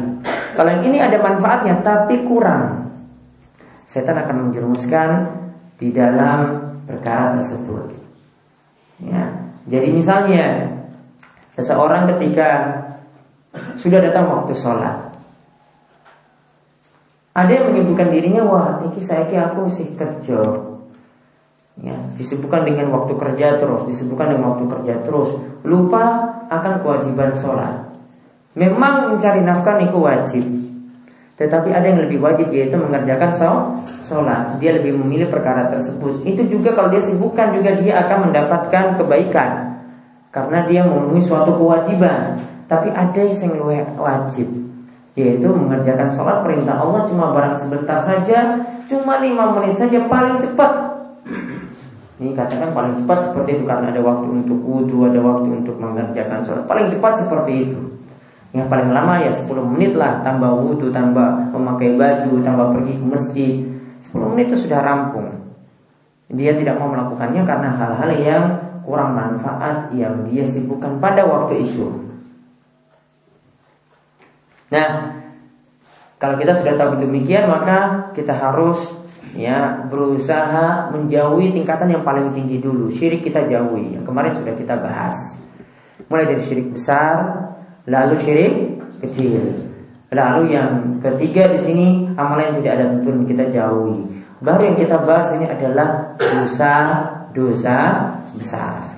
Kalau 0.57 0.69
yang 0.73 0.85
ini 0.89 0.99
ada 1.01 1.19
manfaatnya 1.21 1.75
tapi 1.85 2.25
kurang. 2.25 2.93
Setan 3.85 4.17
akan 4.17 4.49
menjerumuskan 4.49 5.11
di 5.77 5.93
dalam 5.93 6.73
perkara 6.89 7.37
tersebut. 7.37 7.93
Ya. 9.05 9.29
Jadi 9.69 9.89
misalnya 9.93 10.73
seseorang 11.55 12.09
ketika 12.17 12.81
sudah 13.77 14.01
datang 14.01 14.33
waktu 14.33 14.57
sholat 14.57 15.13
ada 17.33 17.49
yang 17.49 17.73
menyebutkan 17.73 18.13
dirinya 18.13 18.45
wah 18.45 18.69
ini 18.85 19.01
saya 19.01 19.25
kira 19.29 19.53
aku 19.53 19.69
sih 19.73 19.93
kerja. 19.97 20.72
Ya, 21.81 21.97
disebutkan 22.21 22.69
dengan 22.69 22.93
waktu 22.93 23.17
kerja 23.17 23.57
terus, 23.57 23.89
disebutkan 23.89 24.37
dengan 24.37 24.53
waktu 24.53 24.69
kerja 24.69 24.95
terus, 25.09 25.41
lupa 25.65 26.05
akan 26.53 26.85
kewajiban 26.85 27.33
sholat. 27.41 27.89
Memang 28.53 29.09
mencari 29.09 29.41
nafkah 29.41 29.81
itu 29.81 29.97
wajib, 29.97 30.45
tetapi 31.41 31.73
ada 31.73 31.89
yang 31.89 32.05
lebih 32.05 32.21
wajib 32.21 32.53
yaitu 32.53 32.77
mengerjakan 32.77 33.33
sholat. 34.05 34.61
Dia 34.61 34.77
lebih 34.77 35.01
memilih 35.01 35.33
perkara 35.33 35.65
tersebut. 35.73 36.29
Itu 36.29 36.45
juga 36.45 36.77
kalau 36.77 36.93
dia 36.93 37.01
sibukkan 37.01 37.57
juga 37.57 37.73
dia 37.81 38.05
akan 38.05 38.29
mendapatkan 38.29 39.01
kebaikan 39.01 39.51
karena 40.29 40.69
dia 40.69 40.85
memenuhi 40.85 41.25
suatu 41.25 41.57
kewajiban. 41.57 42.37
Tapi 42.69 42.93
ada 42.93 43.21
yang 43.25 43.57
wajib 43.97 44.49
yaitu 45.13 45.45
mengerjakan 45.45 46.09
sholat 46.13 46.41
perintah 46.41 46.81
Allah 46.81 47.05
cuma 47.05 47.33
barang 47.37 47.57
sebentar 47.61 48.01
saja, 48.01 48.61
cuma 48.89 49.21
lima 49.21 49.57
menit 49.57 49.77
saja 49.81 50.05
paling 50.05 50.37
cepat. 50.41 50.92
Ini 52.23 52.39
katakan 52.39 52.71
paling 52.71 53.03
cepat 53.03 53.19
seperti 53.27 53.59
itu 53.59 53.65
karena 53.67 53.91
ada 53.91 53.99
waktu 53.99 54.31
untuk 54.31 54.63
wudhu, 54.63 55.11
ada 55.11 55.19
waktu 55.19 55.59
untuk 55.59 55.75
mengerjakan 55.83 56.47
sholat. 56.47 56.71
Paling 56.71 56.87
cepat 56.87 57.27
seperti 57.27 57.53
itu. 57.67 57.81
Yang 58.53 58.69
paling 58.69 58.93
lama 58.93 59.15
ya 59.25 59.33
10 59.33 59.49
menit 59.65 59.97
lah 59.97 60.21
Tambah 60.21 60.61
wudhu, 60.61 60.93
tambah 60.93 61.51
memakai 61.57 61.97
baju, 61.97 62.33
tambah 62.45 62.67
pergi 62.77 62.93
ke 63.01 63.05
masjid 63.09 63.53
10 64.13 64.33
menit 64.37 64.53
itu 64.53 64.69
sudah 64.69 64.85
rampung 64.85 65.57
Dia 66.29 66.53
tidak 66.53 66.77
mau 66.77 66.93
melakukannya 66.93 67.49
karena 67.49 67.69
hal-hal 67.73 68.11
yang 68.21 68.45
kurang 68.85 69.17
manfaat 69.17 69.89
Yang 69.97 70.15
dia 70.29 70.45
sibukkan 70.45 71.01
pada 71.01 71.25
waktu 71.25 71.65
itu 71.65 72.13
Nah, 74.73 75.21
kalau 76.17 76.41
kita 76.41 76.57
sudah 76.57 76.77
tahu 76.81 77.05
demikian 77.05 77.45
maka 77.45 78.09
kita 78.17 78.33
harus 78.33 78.81
ya 79.33 79.87
berusaha 79.89 80.93
menjauhi 80.93 81.55
tingkatan 81.55 81.89
yang 81.95 82.05
paling 82.05 82.35
tinggi 82.37 82.59
dulu. 82.59 82.91
Syirik 82.93 83.25
kita 83.25 83.47
jauhi. 83.49 83.97
Yang 83.97 84.05
kemarin 84.05 84.33
sudah 84.37 84.55
kita 84.59 84.75
bahas. 84.79 85.15
Mulai 86.11 86.29
dari 86.29 86.43
syirik 86.45 86.69
besar, 86.75 87.17
lalu 87.89 88.15
syirik 88.21 88.55
kecil. 89.03 89.41
Lalu 90.13 90.53
yang 90.53 91.01
ketiga 91.01 91.49
di 91.49 91.59
sini 91.63 91.87
amalan 92.21 92.53
yang 92.53 92.57
tidak 92.61 92.73
ada 92.77 92.87
betul 93.01 93.17
kita 93.25 93.45
jauhi. 93.49 94.01
Baru 94.43 94.63
yang 94.67 94.77
kita 94.77 95.01
bahas 95.01 95.33
ini 95.39 95.47
adalah 95.49 96.19
dosa-dosa 96.21 97.79
besar. 98.37 98.93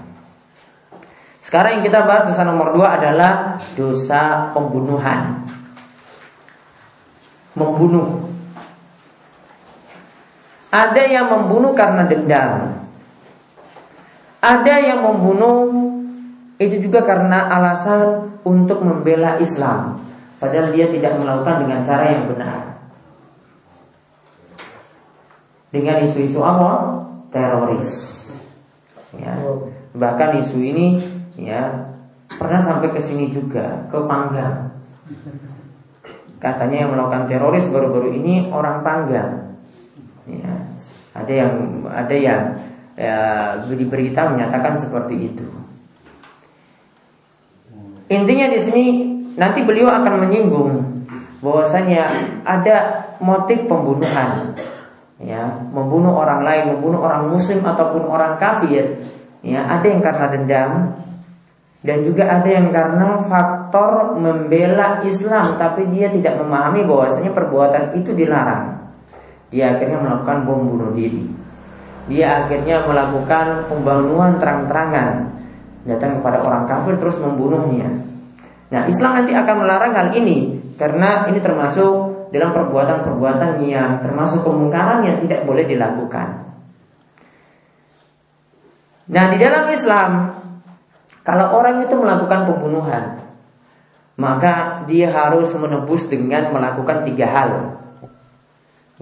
Sekarang 1.44 1.78
yang 1.78 1.84
kita 1.86 2.02
bahas 2.02 2.26
dosa 2.26 2.42
nomor 2.42 2.74
dua 2.74 2.98
adalah 2.98 3.60
dosa 3.78 4.50
pembunuhan 4.50 5.44
membunuh. 7.54 8.33
Ada 10.74 11.06
yang 11.06 11.30
membunuh 11.30 11.70
karena 11.70 12.02
dendam. 12.02 12.82
Ada 14.42 14.74
yang 14.82 15.06
membunuh 15.06 15.70
itu 16.58 16.82
juga 16.82 17.06
karena 17.06 17.46
alasan 17.46 18.34
untuk 18.42 18.82
membela 18.82 19.38
Islam. 19.38 20.02
Padahal 20.42 20.74
dia 20.74 20.90
tidak 20.90 21.14
melakukan 21.14 21.62
dengan 21.62 21.80
cara 21.86 22.04
yang 22.10 22.26
benar. 22.26 22.60
Dengan 25.70 26.02
isu-isu 26.02 26.42
apa? 26.42 26.70
Teroris. 27.30 27.88
Ya. 29.14 29.38
Bahkan 29.94 30.42
isu 30.42 30.58
ini 30.58 30.98
ya 31.38 31.86
pernah 32.34 32.58
sampai 32.58 32.90
ke 32.90 32.98
sini 32.98 33.30
juga, 33.30 33.86
ke 33.94 33.98
Panggang. 34.10 34.74
Katanya 36.42 36.84
yang 36.84 36.90
melakukan 36.92 37.30
teroris 37.30 37.64
baru-baru 37.70 38.20
ini 38.20 38.50
orang 38.52 38.84
panggang. 38.84 39.53
Ya, 40.24 40.52
ada 41.12 41.32
yang 41.32 41.52
ada 41.84 42.16
yang 42.16 42.42
ya, 42.96 43.16
berita 43.68 44.32
menyatakan 44.32 44.80
seperti 44.80 45.32
itu. 45.32 45.46
Intinya 48.08 48.46
di 48.48 48.60
sini 48.60 48.84
nanti 49.36 49.64
beliau 49.64 49.88
akan 49.88 50.24
menyinggung 50.24 50.72
bahwasanya 51.44 52.08
ada 52.44 53.04
motif 53.20 53.64
pembunuhan. 53.68 54.56
Ya 55.20 55.46
membunuh 55.72 56.12
orang 56.12 56.42
lain 56.42 56.64
membunuh 56.76 57.00
orang 57.04 57.30
muslim 57.32 57.64
ataupun 57.64 58.08
orang 58.08 58.36
kafir. 58.40 59.00
Ya 59.44 59.60
ada 59.68 59.84
yang 59.84 60.00
karena 60.00 60.26
dendam 60.32 60.72
dan 61.84 62.00
juga 62.00 62.24
ada 62.32 62.48
yang 62.48 62.72
karena 62.72 63.20
faktor 63.28 64.16
membela 64.16 65.04
Islam 65.04 65.60
Tapi 65.60 65.84
dia 65.92 66.08
tidak 66.08 66.40
memahami 66.40 66.88
bahwasanya 66.88 67.28
perbuatan 67.36 67.92
itu 68.00 68.16
dilarang 68.16 68.83
Dia 69.54 69.78
akhirnya 69.78 70.02
melakukan 70.02 70.42
bom 70.42 70.66
bunuh 70.66 70.90
diri. 70.90 71.22
Dia 72.10 72.42
akhirnya 72.42 72.82
melakukan 72.82 73.70
pembunuhan 73.70 74.42
terang-terangan. 74.42 75.30
Datang 75.86 76.18
kepada 76.18 76.42
orang 76.42 76.66
kafir 76.66 76.98
terus 76.98 77.14
membunuhnya. 77.22 77.86
Nah 78.74 78.90
Islam 78.90 79.22
nanti 79.22 79.30
akan 79.36 79.56
melarang 79.62 79.92
hal 79.94 80.08
ini 80.16 80.58
Karena 80.74 81.30
ini 81.30 81.38
termasuk 81.38 82.26
dalam 82.34 82.50
perbuatan-perbuatan 82.50 83.62
yang 83.62 84.02
termasuk 84.02 84.42
kemungkaran 84.42 85.06
yang 85.06 85.22
tidak 85.22 85.46
boleh 85.46 85.62
dilakukan. 85.62 86.50
Nah 89.06 89.24
di 89.30 89.38
dalam 89.38 89.70
Islam 89.70 90.10
kalau 91.22 91.56
orang 91.62 91.86
itu 91.86 91.94
melakukan 91.94 92.50
pembunuhan, 92.50 93.22
maka 94.18 94.82
dia 94.90 95.08
harus 95.08 95.54
menebus 95.54 96.04
dengan 96.10 96.50
melakukan 96.50 97.06
tiga 97.06 97.26
hal. 97.30 97.50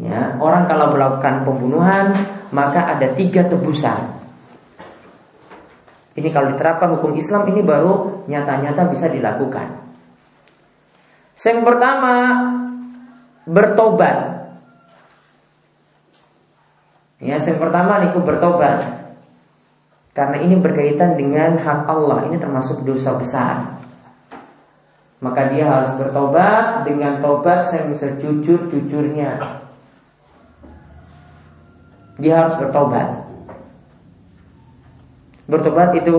Ya, 0.00 0.40
orang 0.40 0.64
kalau 0.64 0.96
melakukan 0.96 1.44
pembunuhan, 1.44 2.16
maka 2.48 2.96
ada 2.96 3.12
tiga 3.12 3.44
tebusan. 3.44 4.24
Ini 6.16 6.28
kalau 6.32 6.52
diterapkan 6.56 6.96
hukum 6.96 7.12
Islam 7.16 7.48
ini 7.52 7.60
baru 7.60 8.24
nyata-nyata 8.28 8.88
bisa 8.88 9.08
dilakukan. 9.12 9.68
Yang 11.36 11.60
pertama 11.64 12.14
bertobat. 13.44 14.16
Ya, 17.22 17.36
yang 17.38 17.60
pertama 17.60 18.00
niku 18.00 18.20
bertobat. 18.24 19.02
Karena 20.12 20.36
ini 20.44 20.60
berkaitan 20.60 21.16
dengan 21.16 21.56
hak 21.56 21.88
Allah 21.88 22.28
Ini 22.28 22.36
termasuk 22.36 22.84
dosa 22.84 23.16
besar 23.16 23.80
Maka 25.24 25.48
dia 25.48 25.64
harus 25.64 25.96
bertobat 25.96 26.84
Dengan 26.84 27.24
tobat 27.24 27.72
yang 27.72 27.96
sejujur-jujurnya 27.96 29.61
dia 32.22 32.46
harus 32.46 32.54
bertobat. 32.54 33.18
Bertobat 35.50 35.90
itu 35.98 36.14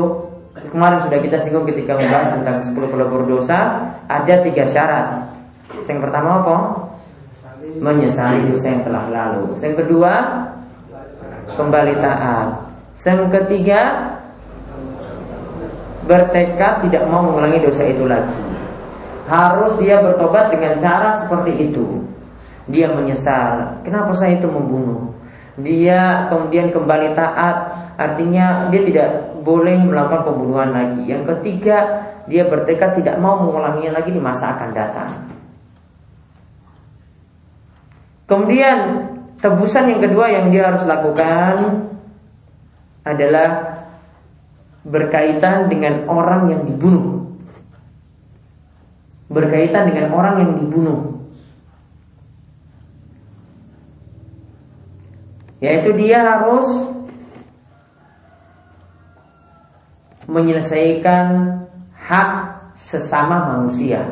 kemarin 0.69 0.99
sudah 1.07 1.19
kita 1.23 1.39
singgung 1.39 1.63
ketika 1.63 1.95
membahas 1.95 2.35
tentang 2.35 2.59
10 2.59 2.91
pelebur 2.91 3.23
dosa, 3.25 3.87
ada 4.11 4.35
tiga 4.43 4.67
syarat. 4.67 5.31
Yang 5.87 5.99
pertama 6.03 6.43
apa? 6.43 6.55
Menyesali 7.79 8.51
dosa 8.51 8.67
yang 8.67 8.83
telah 8.83 9.05
lalu. 9.07 9.55
Yang 9.63 9.75
kedua, 9.87 10.13
kembali 11.55 11.93
taat. 12.03 12.49
Yang 12.99 13.31
ketiga, 13.41 13.81
bertekad 16.03 16.83
tidak 16.83 17.07
mau 17.07 17.23
mengulangi 17.23 17.63
dosa 17.63 17.87
itu 17.87 18.03
lagi. 18.03 18.35
Harus 19.23 19.71
dia 19.79 20.03
bertobat 20.03 20.51
dengan 20.51 20.75
cara 20.83 21.15
seperti 21.23 21.71
itu. 21.71 22.03
Dia 22.67 22.91
menyesal, 22.91 23.79
kenapa 23.87 24.11
saya 24.15 24.35
itu 24.35 24.51
membunuh? 24.51 25.12
Dia 25.53 26.33
kemudian 26.33 26.73
kembali 26.73 27.13
taat, 27.13 27.55
artinya 27.93 28.73
dia 28.73 28.81
tidak 28.81 29.09
boleh 29.45 29.77
melakukan 29.85 30.25
pembunuhan 30.25 30.73
lagi. 30.73 31.05
Yang 31.05 31.37
ketiga, 31.37 32.09
dia 32.25 32.47
bertekad 32.49 32.97
tidak 32.97 33.21
mau 33.21 33.37
mengulanginya 33.37 34.01
lagi 34.01 34.09
di 34.09 34.17
masa 34.17 34.57
akan 34.57 34.69
datang. 34.73 35.09
Kemudian 38.25 38.77
tebusan 39.43 39.93
yang 39.93 40.01
kedua 40.01 40.25
yang 40.31 40.49
dia 40.49 40.73
harus 40.73 40.81
lakukan 40.87 41.85
adalah 43.03 43.77
berkaitan 44.87 45.69
dengan 45.69 46.07
orang 46.09 46.49
yang 46.49 46.61
dibunuh. 46.65 47.29
Berkaitan 49.29 49.91
dengan 49.91 50.17
orang 50.17 50.35
yang 50.41 50.51
dibunuh. 50.65 51.22
Yaitu 55.63 55.95
dia 55.95 56.19
harus 56.19 56.67
menyelesaikan 60.27 61.55
hak 61.95 62.31
sesama 62.75 63.55
manusia. 63.55 64.03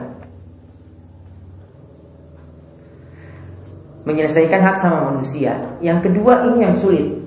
Menyelesaikan 4.08 4.63
hak 4.63 4.75
sama 4.79 5.12
manusia. 5.12 5.60
Yang 5.84 6.08
kedua 6.08 6.48
ini 6.48 6.72
yang 6.72 6.75
sulit. 6.79 7.20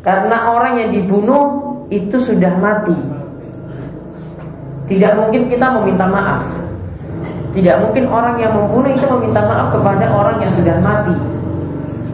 Karena 0.00 0.48
orang 0.48 0.80
yang 0.80 0.90
dibunuh 0.96 1.44
itu 1.92 2.16
sudah 2.16 2.56
mati. 2.56 2.96
Tidak 4.88 5.12
mungkin 5.12 5.44
kita 5.52 5.76
meminta 5.76 6.08
maaf. 6.08 6.48
Tidak 7.52 7.76
mungkin 7.84 8.08
orang 8.08 8.40
yang 8.40 8.56
membunuh 8.56 8.88
itu 8.88 9.04
meminta 9.04 9.44
maaf 9.44 9.76
kepada 9.76 10.08
orang 10.08 10.40
yang 10.40 10.52
sudah 10.56 10.80
mati. 10.80 11.37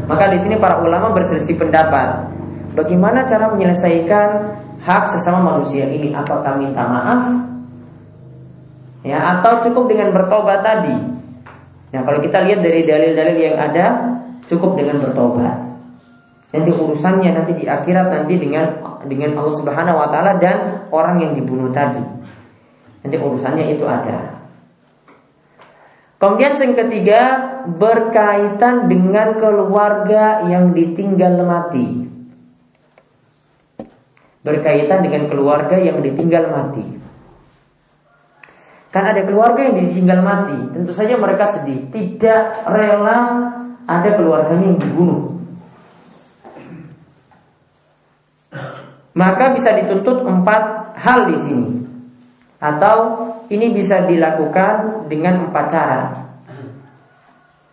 Maka 0.04 0.32
di 0.32 0.38
sini 0.44 0.60
para 0.60 0.80
ulama 0.84 1.12
berselisih 1.16 1.56
pendapat. 1.56 2.28
Bagaimana 2.76 3.24
cara 3.24 3.48
menyelesaikan 3.54 4.28
hak 4.84 5.02
sesama 5.16 5.40
manusia 5.40 5.88
ini? 5.88 6.12
Apakah 6.12 6.60
minta 6.60 6.84
maaf? 6.84 7.22
Ya, 9.04 9.20
atau 9.38 9.64
cukup 9.64 9.88
dengan 9.92 10.12
bertobat 10.12 10.64
tadi? 10.64 10.96
Nah, 11.92 12.02
kalau 12.02 12.18
kita 12.18 12.42
lihat 12.42 12.60
dari 12.64 12.82
dalil-dalil 12.82 13.36
yang 13.36 13.56
ada, 13.60 13.86
cukup 14.48 14.76
dengan 14.76 15.00
bertobat. 15.00 15.64
Nanti 16.54 16.70
urusannya 16.70 17.30
nanti 17.34 17.52
di 17.58 17.64
akhirat 17.66 18.14
nanti 18.14 18.38
dengan 18.38 18.78
dengan 19.10 19.42
Allah 19.42 19.54
Subhanahu 19.58 19.98
wa 19.98 20.06
taala 20.06 20.38
dan 20.38 20.86
orang 20.94 21.18
yang 21.18 21.32
dibunuh 21.34 21.66
tadi. 21.74 21.98
Nanti 23.02 23.16
urusannya 23.18 23.74
itu 23.74 23.82
ada. 23.82 24.43
Kemudian 26.24 26.56
yang 26.56 26.72
ketiga 26.72 27.20
berkaitan 27.68 28.88
dengan 28.88 29.36
keluarga 29.36 30.40
yang 30.48 30.72
ditinggal 30.72 31.44
mati. 31.44 32.08
Berkaitan 34.40 35.04
dengan 35.04 35.28
keluarga 35.28 35.76
yang 35.76 36.00
ditinggal 36.00 36.48
mati. 36.48 36.80
Kan 38.88 39.04
ada 39.04 39.20
keluarga 39.20 39.68
yang 39.68 39.76
ditinggal 39.76 40.24
mati, 40.24 40.56
tentu 40.72 40.96
saja 40.96 41.20
mereka 41.20 41.44
sedih, 41.60 41.92
tidak 41.92 42.56
rela 42.72 43.52
ada 43.84 44.10
keluarganya 44.16 44.72
yang 44.72 44.80
dibunuh. 44.80 45.44
Maka 49.12 49.52
bisa 49.52 49.76
dituntut 49.76 50.24
empat 50.24 50.96
hal 50.96 51.28
di 51.28 51.36
sini. 51.36 51.83
Atau 52.64 52.96
ini 53.52 53.68
bisa 53.76 54.08
dilakukan 54.08 55.04
dengan 55.12 55.48
empat 55.48 55.64
cara. 55.68 56.00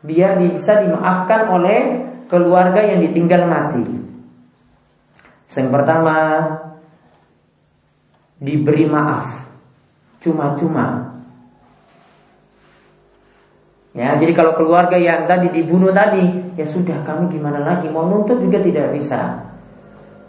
Biar 0.04 0.36
bisa 0.36 0.84
dimaafkan 0.84 1.48
oleh 1.48 1.80
keluarga 2.28 2.84
yang 2.84 3.00
ditinggal 3.00 3.48
mati. 3.48 3.88
Yang 5.52 5.70
pertama, 5.72 6.16
diberi 8.36 8.84
maaf 8.90 9.48
cuma-cuma. 10.20 11.16
Ya, 13.92 14.16
jadi 14.16 14.32
kalau 14.32 14.56
keluarga 14.56 14.96
yang 14.96 15.28
tadi 15.28 15.52
dibunuh 15.52 15.92
tadi, 15.92 16.24
ya 16.56 16.64
sudah 16.64 17.04
kami 17.04 17.28
gimana 17.28 17.60
lagi 17.60 17.92
mau 17.92 18.08
nuntut 18.08 18.40
juga 18.40 18.64
tidak 18.64 18.96
bisa. 18.96 19.40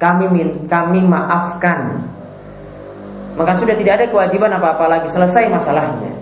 Kami 0.03 0.27
kami 0.67 0.99
maafkan 1.07 2.03
maka 3.33 3.53
sudah 3.57 3.75
tidak 3.77 3.93
ada 4.01 4.07
kewajiban 4.13 4.53
apa-apa 4.57 4.85
lagi 4.89 5.09
selesai 5.09 5.49
masalahnya. 5.49 6.13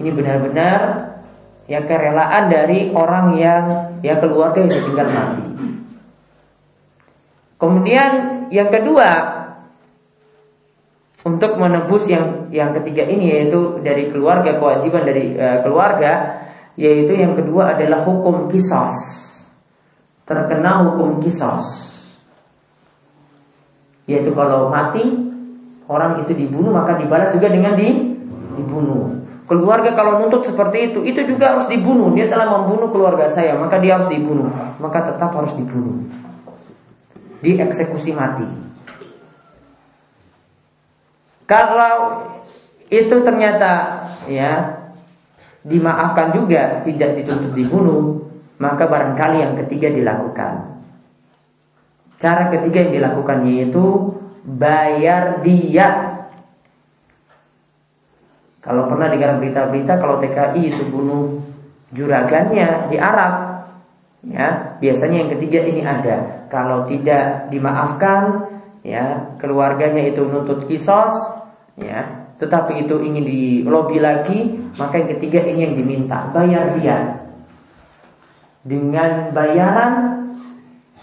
Ini 0.00 0.10
benar-benar 0.12 0.80
ya 1.68 1.84
kerelaan 1.84 2.48
dari 2.50 2.90
orang 2.92 3.36
yang 3.36 3.64
ya 4.00 4.16
keluarga 4.18 4.64
yang 4.64 4.72
ditinggal 4.72 5.08
mati. 5.08 5.44
Kemudian 7.60 8.10
yang 8.48 8.68
kedua 8.72 9.08
untuk 11.20 11.60
menebus 11.60 12.08
yang 12.08 12.48
yang 12.48 12.72
ketiga 12.72 13.04
ini 13.04 13.28
yaitu 13.28 13.76
dari 13.84 14.08
keluarga 14.08 14.56
kewajiban 14.56 15.04
dari 15.04 15.36
uh, 15.36 15.60
keluarga 15.60 16.40
yaitu 16.80 17.12
yang 17.12 17.36
kedua 17.36 17.76
adalah 17.76 18.08
hukum 18.08 18.48
kisos 18.48 18.96
terkena 20.24 20.80
hukum 20.88 21.20
kisos 21.20 21.64
yaitu 24.08 24.32
kalau 24.32 24.72
mati 24.72 25.29
orang 25.90 26.22
itu 26.22 26.32
dibunuh 26.38 26.70
maka 26.70 26.94
dibalas 27.02 27.34
juga 27.34 27.50
dengan 27.50 27.74
di, 27.74 28.14
dibunuh. 28.54 29.18
Keluarga 29.50 29.90
kalau 29.98 30.22
nuntut 30.22 30.46
seperti 30.46 30.94
itu, 30.94 31.02
itu 31.02 31.26
juga 31.26 31.50
harus 31.50 31.66
dibunuh. 31.66 32.14
Dia 32.14 32.30
telah 32.30 32.46
membunuh 32.46 32.86
keluarga 32.94 33.26
saya, 33.26 33.58
maka 33.58 33.82
dia 33.82 33.98
harus 33.98 34.06
dibunuh. 34.06 34.46
Maka 34.78 35.10
tetap 35.10 35.34
harus 35.34 35.50
dibunuh. 35.58 36.06
Dieksekusi 37.42 38.14
mati. 38.14 38.46
Kalau 41.50 42.22
itu 42.86 43.16
ternyata 43.26 44.06
ya 44.30 44.86
dimaafkan 45.66 46.30
juga 46.30 46.78
tidak 46.86 47.18
dituntut 47.18 47.50
dibunuh, 47.50 48.30
maka 48.62 48.86
barangkali 48.86 49.36
yang 49.42 49.54
ketiga 49.66 49.90
dilakukan. 49.90 50.78
Cara 52.22 52.54
ketiga 52.54 52.86
yang 52.86 52.92
dilakukan 53.02 53.50
yaitu 53.50 54.14
bayar 54.44 55.44
dia. 55.44 56.18
Kalau 58.60 58.84
pernah 58.88 59.08
dengar 59.08 59.40
berita-berita 59.40 59.96
kalau 59.96 60.20
TKI 60.20 60.62
itu 60.68 60.84
bunuh 60.92 61.40
juragannya 61.96 62.92
di 62.92 62.96
Arab, 63.00 63.64
ya 64.28 64.76
biasanya 64.76 65.16
yang 65.24 65.30
ketiga 65.32 65.64
ini 65.64 65.80
ada. 65.80 66.46
Kalau 66.52 66.84
tidak 66.84 67.48
dimaafkan, 67.48 68.52
ya 68.84 69.32
keluarganya 69.40 70.04
itu 70.04 70.28
nuntut 70.28 70.68
kisos, 70.68 71.14
ya 71.80 72.20
tetapi 72.36 72.84
itu 72.84 73.00
ingin 73.00 73.24
di 73.24 73.42
lobby 73.64 73.96
lagi, 73.96 74.60
maka 74.76 74.96
yang 75.00 75.08
ketiga 75.16 75.44
ini 75.44 75.60
yang 75.64 75.74
diminta 75.76 76.28
bayar 76.32 76.76
dia 76.76 77.20
dengan 78.60 79.32
bayaran 79.32 79.92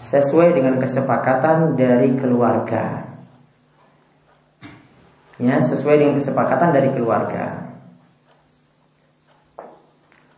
sesuai 0.06 0.54
dengan 0.54 0.78
kesepakatan 0.78 1.74
dari 1.74 2.14
keluarga 2.14 3.07
ya 5.38 5.56
sesuai 5.62 5.96
dengan 6.02 6.14
kesepakatan 6.18 6.70
dari 6.74 6.90
keluarga. 6.92 7.70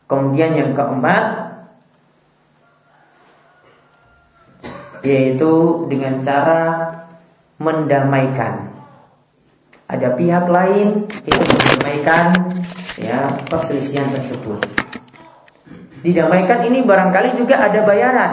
Kemudian 0.05 0.53
yang 0.57 0.71
keempat 0.77 1.51
yaitu 5.01 5.85
dengan 5.89 6.21
cara 6.21 6.63
mendamaikan. 7.57 8.69
Ada 9.91 10.15
pihak 10.15 10.47
lain 10.47 11.11
itu 11.27 11.41
mendamaikan 11.41 12.31
ya 13.01 13.33
perselisihan 13.49 14.07
tersebut. 14.13 14.61
Didamaikan 16.01 16.65
ini 16.65 16.81
barangkali 16.87 17.37
juga 17.37 17.61
ada 17.61 17.85
bayaran, 17.85 18.33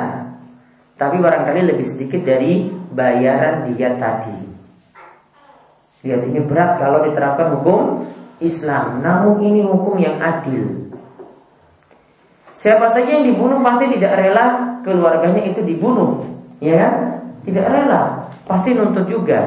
tapi 0.96 1.20
barangkali 1.20 1.68
lebih 1.68 1.84
sedikit 1.84 2.24
dari 2.24 2.72
bayaran 2.72 3.68
dia 3.74 3.92
tadi. 4.00 4.47
Lihat 6.06 6.22
ini 6.30 6.40
berat 6.46 6.78
kalau 6.78 7.06
diterapkan 7.06 7.58
hukum 7.58 8.06
Islam 8.38 9.02
Namun 9.02 9.42
ini 9.42 9.66
hukum 9.66 9.98
yang 9.98 10.22
adil 10.22 10.88
Siapa 12.58 12.90
saja 12.90 13.22
yang 13.22 13.26
dibunuh 13.26 13.62
pasti 13.62 13.86
tidak 13.94 14.18
rela 14.18 14.78
keluarganya 14.82 15.46
itu 15.46 15.62
dibunuh, 15.62 16.26
ya 16.58 16.74
kan? 16.74 16.94
Tidak 17.46 17.66
rela, 17.70 18.34
pasti 18.50 18.74
nuntut 18.74 19.06
juga. 19.06 19.46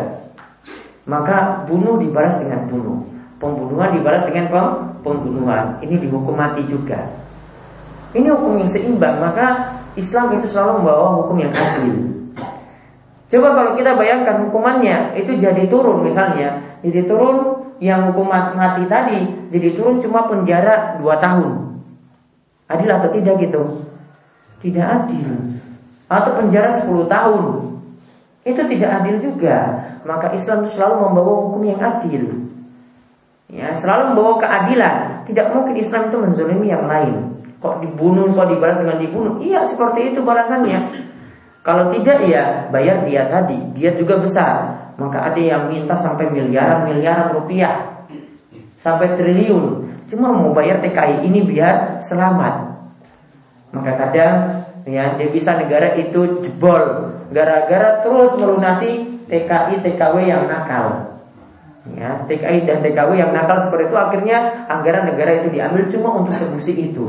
Maka 1.10 1.66
bunuh 1.66 1.98
dibalas 1.98 2.38
dengan 2.38 2.70
bunuh, 2.70 3.02
pembunuhan 3.42 3.98
dibalas 3.98 4.22
dengan 4.30 4.46
pembunuhan. 5.02 5.74
Ini 5.82 5.98
dihukum 5.98 6.38
mati 6.38 6.62
juga. 6.70 7.02
Ini 8.14 8.30
hukum 8.30 8.62
yang 8.62 8.70
seimbang, 8.70 9.18
maka 9.18 9.74
Islam 9.98 10.38
itu 10.38 10.46
selalu 10.54 10.80
membawa 10.80 11.18
hukum 11.18 11.36
yang 11.42 11.50
adil. 11.50 12.14
Coba 13.30 13.54
kalau 13.54 13.70
kita 13.78 13.94
bayangkan 13.94 14.42
hukumannya 14.42 15.14
itu 15.14 15.38
jadi 15.38 15.70
turun 15.70 16.02
misalnya, 16.02 16.58
jadi 16.82 17.06
turun 17.06 17.62
yang 17.78 18.10
hukum 18.10 18.26
mati 18.28 18.84
tadi 18.90 19.24
jadi 19.54 19.78
turun 19.78 20.02
cuma 20.02 20.26
penjara 20.26 20.98
2 20.98 21.06
tahun. 21.22 21.78
Adil 22.70 22.90
atau 22.90 23.10
tidak 23.10 23.34
gitu? 23.38 23.62
Tidak 24.62 24.82
adil. 24.82 25.30
Atau 26.10 26.38
penjara 26.38 26.70
10 26.74 27.06
tahun. 27.06 27.42
Itu 28.46 28.62
tidak 28.66 28.90
adil 29.02 29.16
juga. 29.18 29.58
Maka 30.06 30.34
Islam 30.34 30.66
selalu 30.66 31.10
membawa 31.10 31.32
hukum 31.46 31.62
yang 31.66 31.82
adil. 31.82 32.46
Ya, 33.50 33.74
selalu 33.74 34.14
membawa 34.14 34.38
keadilan. 34.38 35.26
Tidak 35.26 35.46
mungkin 35.50 35.74
Islam 35.74 36.14
itu 36.14 36.16
menzolimi 36.22 36.66
yang 36.70 36.86
lain. 36.86 37.42
Kok 37.58 37.82
dibunuh, 37.82 38.30
kok 38.30 38.46
dibalas 38.46 38.78
dengan 38.78 38.98
dibunuh? 39.02 39.34
Iya, 39.42 39.66
seperti 39.66 40.14
itu 40.14 40.22
balasannya. 40.22 41.09
Kalau 41.60 41.92
tidak 41.92 42.24
ya 42.24 42.72
bayar 42.72 43.04
dia 43.04 43.28
tadi, 43.28 43.56
dia 43.76 43.92
juga 43.92 44.16
besar. 44.16 44.80
Maka 44.96 45.32
ada 45.32 45.40
yang 45.40 45.68
minta 45.68 45.92
sampai 45.92 46.28
miliaran-miliaran 46.32 47.36
rupiah. 47.36 48.04
Sampai 48.80 49.12
triliun. 49.16 49.88
Cuma 50.08 50.32
mau 50.32 50.56
bayar 50.56 50.80
TKI 50.80 51.28
ini 51.28 51.44
biar 51.44 52.00
selamat. 52.00 52.80
Maka 53.76 53.92
kadang 53.94 54.34
ya 54.88 55.14
devisa 55.14 55.54
negara 55.54 55.94
itu 55.94 56.42
jebol 56.42 57.12
gara-gara 57.30 58.02
terus 58.02 58.34
melunasi 58.34 59.20
TKI 59.30 59.84
TKW 59.84 60.16
yang 60.26 60.50
nakal. 60.50 61.16
Ya, 61.96 62.24
TKI 62.28 62.68
dan 62.68 62.84
TKW 62.84 63.16
yang 63.16 63.32
nakal 63.32 63.56
seperti 63.56 63.88
itu 63.88 63.96
akhirnya 63.96 64.68
anggaran 64.68 65.08
negara 65.08 65.40
itu 65.40 65.48
diambil 65.54 65.86
cuma 65.88 66.08
untuk 66.20 66.34
solusi 66.34 66.76
itu. 66.76 67.08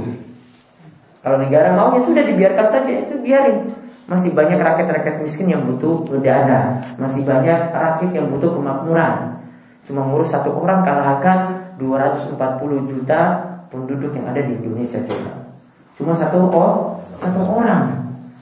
Kalau 1.22 1.38
negara 1.38 1.76
mau 1.76 1.94
ya 1.94 2.02
sudah 2.02 2.24
dibiarkan 2.24 2.68
saja 2.70 2.92
itu 2.92 3.14
biarin. 3.20 3.68
Masih 4.10 4.34
banyak 4.34 4.58
rakyat-rakyat 4.58 5.22
miskin 5.22 5.52
yang 5.52 5.62
butuh 5.68 6.10
dana. 6.22 6.82
Masih 6.98 7.22
banyak 7.22 7.70
rakyat 7.70 8.12
yang 8.12 8.28
butuh 8.34 8.58
kemakmuran. 8.58 9.42
Cuma 9.86 10.06
ngurus 10.06 10.34
satu 10.34 10.54
orang 10.54 10.82
kalahkan 10.86 11.74
240 11.78 12.38
juta 12.90 13.22
penduduk 13.74 14.14
yang 14.14 14.30
ada 14.30 14.42
di 14.46 14.54
Indonesia 14.54 15.02
coba 15.02 15.42
Cuma 15.98 16.14
satu 16.14 16.50
oh, 16.50 17.02
satu 17.18 17.42
orang. 17.42 18.02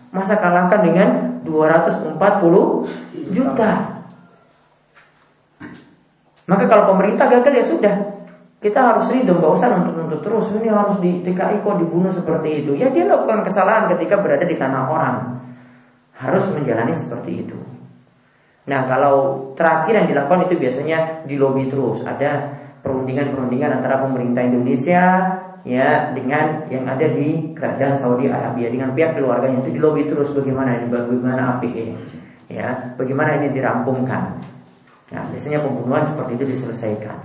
Masa 0.09 0.39
kalahkan 0.39 0.79
dengan 0.83 1.09
240 1.43 2.17
juta? 3.29 3.71
Maka 6.49 6.63
kalau 6.65 6.83
pemerintah 6.95 7.29
gagal 7.29 7.53
ya 7.53 7.65
sudah. 7.65 7.95
Kita 8.59 8.75
harus 8.75 9.07
ridho, 9.07 9.39
nggak 9.39 9.53
usah 9.55 9.71
nuntut-nuntut 9.71 10.19
terus. 10.19 10.51
Ini 10.51 10.67
harus 10.67 10.99
di 10.99 11.23
TKI 11.23 11.63
kok 11.63 11.79
dibunuh 11.79 12.11
seperti 12.11 12.65
itu. 12.65 12.71
Ya 12.75 12.91
dia 12.91 13.07
lakukan 13.07 13.47
kesalahan 13.47 13.87
ketika 13.95 14.19
berada 14.19 14.43
di 14.43 14.59
tanah 14.59 14.83
orang 14.91 15.15
harus 16.19 16.43
menjalani 16.51 16.91
seperti 16.91 17.47
itu. 17.47 17.57
Nah 18.67 18.85
kalau 18.85 19.49
terakhir 19.55 20.03
yang 20.03 20.07
dilakukan 20.11 20.51
itu 20.51 20.59
biasanya 20.59 21.25
di 21.25 21.39
lobby 21.39 21.71
terus 21.71 22.03
ada 22.03 22.59
perundingan-perundingan 22.83 23.81
antara 23.81 24.03
pemerintah 24.03 24.43
Indonesia 24.43 25.03
ya 25.63 26.11
dengan 26.15 26.67
yang 26.71 26.87
ada 26.87 27.07
di 27.07 27.51
kerajaan 27.55 27.95
Saudi 27.95 28.31
Arabia 28.31 28.71
dengan 28.71 28.93
pihak 28.93 29.15
keluarganya 29.15 29.63
itu 29.63 29.75
di 29.75 29.79
lobby 29.81 30.07
terus 30.07 30.31
bagaimana 30.31 30.79
ini 30.79 30.85
bagaimana 30.91 31.59
ini 31.63 31.95
ya 32.51 32.93
bagaimana 32.99 33.39
ini 33.39 33.47
dirampungkan. 33.55 34.37
Nah 35.09 35.23
biasanya 35.33 35.63
pembunuhan 35.63 36.05
seperti 36.05 36.37
itu 36.37 36.45
diselesaikan. 36.53 37.17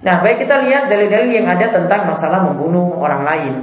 Nah 0.00 0.24
baik 0.24 0.46
kita 0.46 0.62
lihat 0.62 0.88
dalil-dalil 0.88 1.30
yang 1.30 1.46
ada 1.50 1.68
tentang 1.68 2.08
masalah 2.08 2.40
membunuh 2.48 2.96
orang 2.96 3.22
lain. 3.28 3.54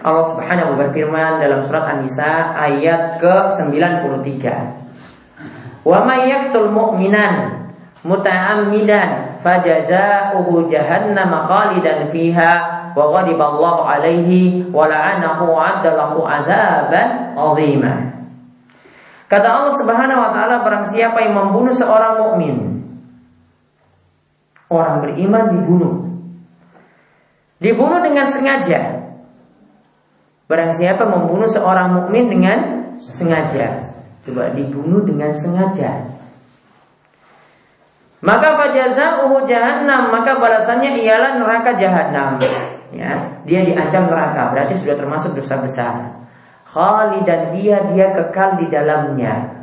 Allah 0.00 0.24
Subhanahu 0.32 0.80
berfirman 0.80 1.44
dalam 1.44 1.60
surat 1.60 1.84
An-Nisa 1.92 2.56
ayat 2.56 3.20
ke-93. 3.20 4.44
Wa 5.84 6.04
may 6.08 6.32
yaqtul 6.32 6.72
mu'minan 6.72 7.68
muta'ammidan 8.00 9.40
fajazaohu 9.44 10.68
jahannam 10.72 11.36
khalidan 11.44 12.08
fiha 12.08 12.52
wa 12.96 13.04
ghadiba 13.20 13.44
Allah 13.44 14.00
alaihi 14.00 14.68
wa 14.72 14.88
la'anahu 14.88 15.52
'adda 15.52 15.90
lahu 15.96 16.24
'adzaban 16.24 17.36
'azima. 17.36 17.94
Kata 19.30 19.46
Allah 19.46 19.74
Subhanahu 19.78 20.20
wa 20.20 20.30
taala 20.34 20.64
barang 20.64 20.90
siapa 20.90 21.22
yang 21.22 21.38
membunuh 21.38 21.70
seorang 21.70 22.18
mukmin 22.18 22.82
orang 24.70 25.02
beriman 25.02 25.44
dibunuh 25.54 25.94
dibunuh 27.58 28.00
dengan 28.00 28.26
sengaja 28.26 28.99
Barang 30.50 30.74
siapa 30.74 31.06
membunuh 31.06 31.46
seorang 31.46 31.94
mukmin 31.94 32.26
dengan 32.26 32.90
sengaja. 32.98 33.86
Coba 34.26 34.50
dibunuh 34.50 35.06
dengan 35.06 35.30
sengaja. 35.30 36.10
Maka 38.20 38.58
fajaza'uhu 38.58 39.46
jahannam, 39.46 40.10
maka 40.10 40.42
balasannya 40.42 40.98
ialah 40.98 41.38
neraka 41.38 41.78
jahanam. 41.78 42.42
Ya, 42.90 43.40
dia 43.46 43.62
diancam 43.62 44.10
neraka, 44.10 44.50
berarti 44.50 44.74
sudah 44.74 44.98
termasuk 44.98 45.38
dosa 45.38 45.62
besar. 45.62 45.94
Khalidan 46.66 47.54
dia 47.54 47.86
dia 47.94 48.10
kekal 48.10 48.58
di 48.58 48.66
dalamnya. 48.66 49.54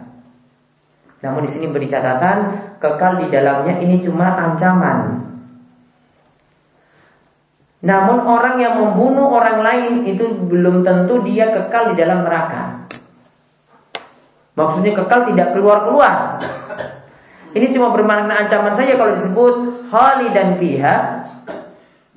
Namun 1.19 1.43
di 1.43 1.51
sini 1.51 1.67
beri 1.67 1.91
catatan, 1.91 2.71
kekal 2.79 3.21
di 3.21 3.27
dalamnya 3.27 3.77
ini 3.83 3.99
cuma 3.99 4.39
ancaman. 4.39 5.27
Namun 7.85 8.25
orang 8.25 8.57
yang 8.57 8.81
membunuh 8.81 9.29
orang 9.29 9.61
lain 9.61 9.93
itu 10.09 10.25
belum 10.33 10.81
tentu 10.81 11.21
dia 11.21 11.53
kekal 11.53 11.93
di 11.93 11.95
dalam 12.01 12.25
neraka. 12.25 12.89
Maksudnya 14.57 14.97
kekal 14.97 15.29
tidak 15.29 15.53
keluar-keluar. 15.53 16.41
Ini 17.53 17.69
cuma 17.73 17.93
bermakna 17.93 18.45
ancaman 18.45 18.73
saja 18.73 18.97
kalau 18.97 19.13
disebut 19.13 19.55
dan 20.33 20.57
fiha. 20.57 21.25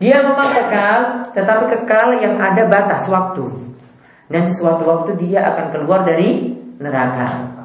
Dia 0.00 0.24
memang 0.24 0.48
kekal, 0.48 1.28
tetapi 1.36 1.64
kekal 1.76 2.16
yang 2.16 2.40
ada 2.40 2.64
batas 2.64 3.04
waktu. 3.12 3.52
Dan 4.32 4.48
suatu 4.48 4.88
waktu 4.88 5.20
dia 5.20 5.44
akan 5.52 5.76
keluar 5.76 6.08
dari 6.08 6.56
neraka. 6.80 7.59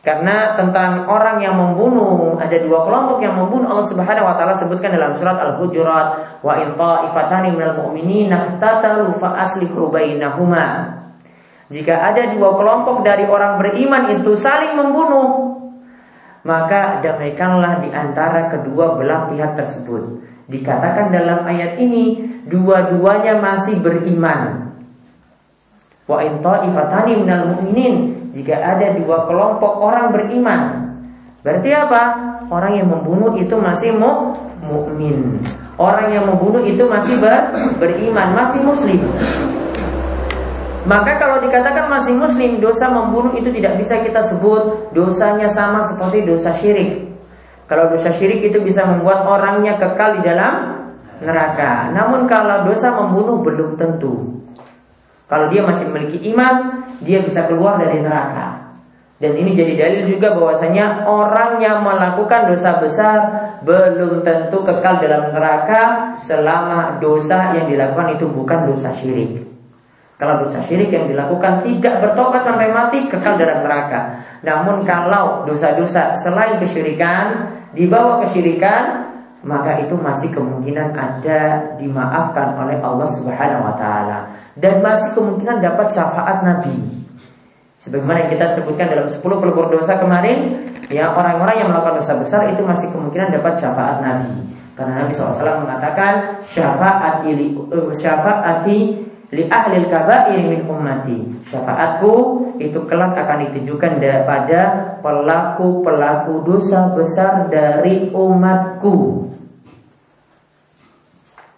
Karena 0.00 0.56
tentang 0.56 1.04
orang 1.12 1.44
yang 1.44 1.60
membunuh 1.60 2.40
ada 2.40 2.56
dua 2.56 2.88
kelompok 2.88 3.20
yang 3.20 3.36
membunuh 3.36 3.68
Allah 3.68 3.84
Subhanahu 3.84 4.24
wa 4.24 4.32
taala 4.32 4.56
sebutkan 4.56 4.96
dalam 4.96 5.12
surat 5.12 5.36
Al-Hujurat 5.36 6.40
wa 6.40 6.56
in 6.56 6.72
ta'ifatani 6.72 7.52
minal 7.52 7.76
mu'minina 7.84 8.56
iqtatalu 8.56 9.12
fa 9.20 9.36
aslihu 9.44 9.92
bainahuma. 9.92 10.96
Jika 11.68 12.00
ada 12.00 12.32
dua 12.32 12.56
kelompok 12.56 13.04
dari 13.04 13.28
orang 13.28 13.60
beriman 13.60 14.08
itu 14.16 14.32
saling 14.40 14.72
membunuh, 14.72 15.60
maka 16.48 17.04
damaikanlah 17.04 17.84
di 17.84 17.92
antara 17.92 18.48
kedua 18.48 18.96
belah 18.96 19.28
pihak 19.28 19.52
tersebut. 19.52 20.24
Dikatakan 20.48 21.12
dalam 21.12 21.44
ayat 21.44 21.76
ini 21.76 22.24
dua-duanya 22.48 23.36
masih 23.36 23.76
beriman. 23.84 24.72
Wa 26.08 26.24
in 26.24 26.40
ta'ifatani 26.40 27.20
minal 27.20 27.52
mu'minin 27.52 28.19
jika 28.30 28.54
ada 28.54 28.94
dua 28.94 29.26
kelompok 29.26 29.72
orang 29.82 30.14
beriman. 30.14 30.60
Berarti 31.40 31.70
apa? 31.72 32.02
Orang 32.50 32.76
yang 32.76 32.88
membunuh 32.90 33.32
itu 33.38 33.56
masih 33.56 33.96
mu 33.96 34.34
mukmin. 34.60 35.40
Orang 35.80 36.12
yang 36.12 36.28
membunuh 36.28 36.60
itu 36.60 36.84
masih 36.84 37.16
ber 37.16 37.54
beriman, 37.80 38.36
masih 38.36 38.60
muslim. 38.60 39.00
Maka 40.84 41.20
kalau 41.20 41.40
dikatakan 41.44 41.92
masih 41.92 42.16
muslim, 42.16 42.58
dosa 42.58 42.88
membunuh 42.88 43.36
itu 43.36 43.52
tidak 43.52 43.78
bisa 43.78 44.00
kita 44.00 44.20
sebut 44.24 44.92
dosanya 44.96 45.48
sama 45.48 45.84
seperti 45.86 46.24
dosa 46.24 46.50
syirik. 46.56 47.08
Kalau 47.70 47.86
dosa 47.92 48.10
syirik 48.10 48.42
itu 48.42 48.58
bisa 48.58 48.82
membuat 48.82 49.22
orangnya 49.28 49.78
kekal 49.78 50.18
di 50.18 50.26
dalam 50.26 50.82
neraka. 51.22 51.94
Namun 51.94 52.26
kalau 52.26 52.66
dosa 52.66 52.90
membunuh 52.90 53.38
belum 53.44 53.78
tentu. 53.78 54.42
Kalau 55.30 55.46
dia 55.46 55.62
masih 55.62 55.86
memiliki 55.86 56.34
iman, 56.34 56.82
dia 56.98 57.22
bisa 57.22 57.46
keluar 57.46 57.78
dari 57.78 58.02
neraka. 58.02 58.74
Dan 59.20 59.36
ini 59.36 59.52
jadi 59.52 59.76
dalil 59.76 60.16
juga 60.16 60.32
bahwasanya 60.34 61.04
orang 61.04 61.60
yang 61.60 61.84
melakukan 61.84 62.50
dosa 62.50 62.80
besar 62.80 63.18
belum 63.62 64.24
tentu 64.24 64.64
kekal 64.64 64.96
dalam 64.96 65.30
neraka 65.36 66.16
selama 66.24 66.98
dosa 66.98 67.52
yang 67.52 67.68
dilakukan 67.68 68.16
itu 68.16 68.26
bukan 68.26 68.72
dosa 68.72 68.88
syirik. 68.90 69.44
Kalau 70.16 70.44
dosa 70.44 70.64
syirik 70.64 70.88
yang 70.88 71.04
dilakukan 71.04 71.62
tidak 71.62 72.00
bertobat 72.00 72.42
sampai 72.42 72.72
mati 72.72 73.06
kekal 73.12 73.36
dalam 73.36 73.60
neraka. 73.60 74.24
Namun 74.40 74.88
kalau 74.88 75.44
dosa-dosa 75.44 76.16
selain 76.16 76.56
kesyirikan 76.56 77.44
dibawa 77.76 78.24
kesyirikan 78.24 78.99
maka 79.40 79.80
itu 79.80 79.96
masih 79.96 80.28
kemungkinan 80.28 80.92
ada 80.92 81.72
dimaafkan 81.80 82.60
oleh 82.60 82.76
Allah 82.80 83.08
Subhanahu 83.08 83.64
wa 83.64 83.74
taala 83.76 84.28
dan 84.60 84.84
masih 84.84 85.16
kemungkinan 85.16 85.64
dapat 85.64 85.88
syafaat 85.88 86.44
Nabi. 86.44 86.76
Sebagaimana 87.80 88.28
yang 88.28 88.30
kita 88.36 88.46
sebutkan 88.60 88.92
dalam 88.92 89.08
10 89.08 89.24
pelebur 89.24 89.72
dosa 89.72 89.96
kemarin, 89.96 90.68
ya 90.92 91.16
orang-orang 91.16 91.64
yang 91.64 91.68
melakukan 91.72 92.04
dosa 92.04 92.12
besar 92.20 92.52
itu 92.52 92.60
masih 92.60 92.92
kemungkinan 92.92 93.32
dapat 93.32 93.56
syafaat 93.56 94.04
Nabi. 94.04 94.36
Karena 94.76 95.04
Nabi 95.04 95.12
SAW 95.16 95.64
mengatakan 95.64 96.44
syafaat 96.44 97.24
ili 97.24 97.56
syafaati 97.96 99.09
li 99.30 99.46
ahli 99.46 99.86
kabair 99.86 100.42
min 100.42 100.66
ummati. 100.66 101.18
Syafaatku 101.46 102.14
itu 102.58 102.78
kelak 102.86 103.14
akan 103.14 103.50
ditujukan 103.50 104.02
pada 104.26 104.62
pelaku-pelaku 105.00 106.42
dosa 106.42 106.90
besar 106.92 107.46
dari 107.46 108.10
umatku. 108.10 109.30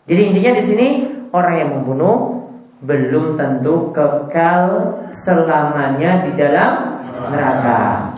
Jadi 0.04 0.20
intinya 0.28 0.52
di 0.61 0.62
sini 0.62 0.87
orang 1.32 1.54
yang 1.56 1.70
membunuh 1.80 2.44
belum 2.82 3.38
tentu 3.38 3.94
kekal 3.94 4.92
selamanya 5.14 6.26
di 6.26 6.35
dalam 6.35 6.98
neraka. 7.30 8.12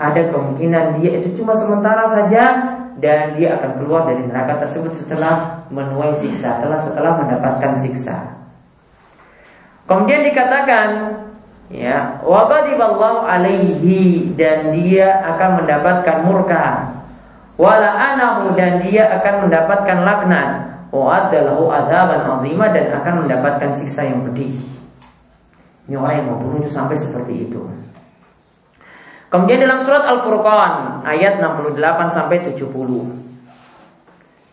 Ada 0.00 0.32
kemungkinan 0.32 0.96
dia 0.98 1.20
itu 1.20 1.44
cuma 1.44 1.52
sementara 1.52 2.08
saja 2.08 2.72
dan 2.96 3.36
dia 3.36 3.60
akan 3.60 3.70
keluar 3.76 4.08
dari 4.08 4.24
neraka 4.24 4.64
tersebut 4.64 4.96
setelah 4.96 5.60
menuai 5.68 6.16
siksa, 6.16 6.56
setelah 6.56 6.80
setelah 6.80 7.12
mendapatkan 7.20 7.76
siksa. 7.84 8.39
Kemudian 9.90 10.22
dikatakan 10.22 11.18
ya, 11.66 12.22
wa 12.22 12.46
alaihi 13.26 14.30
dan 14.38 14.70
dia 14.70 15.18
akan 15.34 15.66
mendapatkan 15.66 16.16
murka. 16.22 16.94
Wala 17.58 17.90
anahu 17.90 18.54
dan 18.54 18.78
dia 18.86 19.10
akan 19.18 19.50
mendapatkan 19.50 19.98
laknat 20.06 20.50
wa'addalahu 20.94 21.74
adzaban 21.74 22.22
azima 22.22 22.70
dan 22.70 23.02
akan 23.02 23.26
mendapatkan 23.26 23.74
siksa 23.82 24.06
yang 24.06 24.22
pedih. 24.30 24.54
Ini 25.90 25.98
orang 25.98 26.22
yang 26.22 26.28
membunuh 26.38 26.70
sampai 26.70 26.94
seperti 26.94 27.50
itu. 27.50 27.66
Kemudian 29.26 29.58
dalam 29.58 29.82
surat 29.82 30.06
Al-Furqan 30.06 31.02
ayat 31.02 31.42
68 31.42 31.82
sampai 32.14 32.46
70 32.54 33.29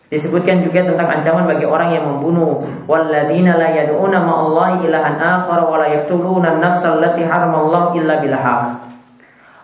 Disebutkan 0.08 0.64
juga 0.64 0.88
tentang 0.88 1.04
ancaman 1.04 1.44
bagi 1.44 1.68
orang 1.68 1.92
yang 1.92 2.08
membunuh 2.08 2.64
walladzina 2.88 3.60
la 3.60 3.68
yad'una 3.68 4.24
ma'allahi 4.24 4.88
ilahan 4.88 5.20
akhar 5.20 5.68
wa 5.68 5.76
la 5.76 5.86
yaqtuluna 6.00 6.56
an-nafsa 6.56 6.96
allati 6.96 7.28
haramallahu 7.28 7.92
illa 8.00 8.16
bil 8.16 8.32
haqq 8.32 8.88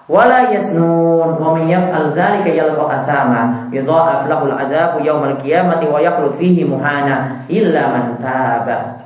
wala 0.04 0.52
yasnun 0.52 1.40
wa 1.40 1.56
man 1.56 1.64
yaf'al 1.64 2.12
dzalika 2.12 2.52
yalqa 2.52 2.84
asama 2.92 3.72
yudha'af 3.72 4.28
lahu 4.28 4.52
al'adzabu 4.52 5.00
yaumal 5.00 5.32
qiyamati 5.40 5.88
wa 5.88 5.96
yaqlut 5.96 6.36
fihi 6.36 6.68
muhana 6.68 7.40
illa 7.48 7.82
man 7.88 8.04
taba 8.20 9.00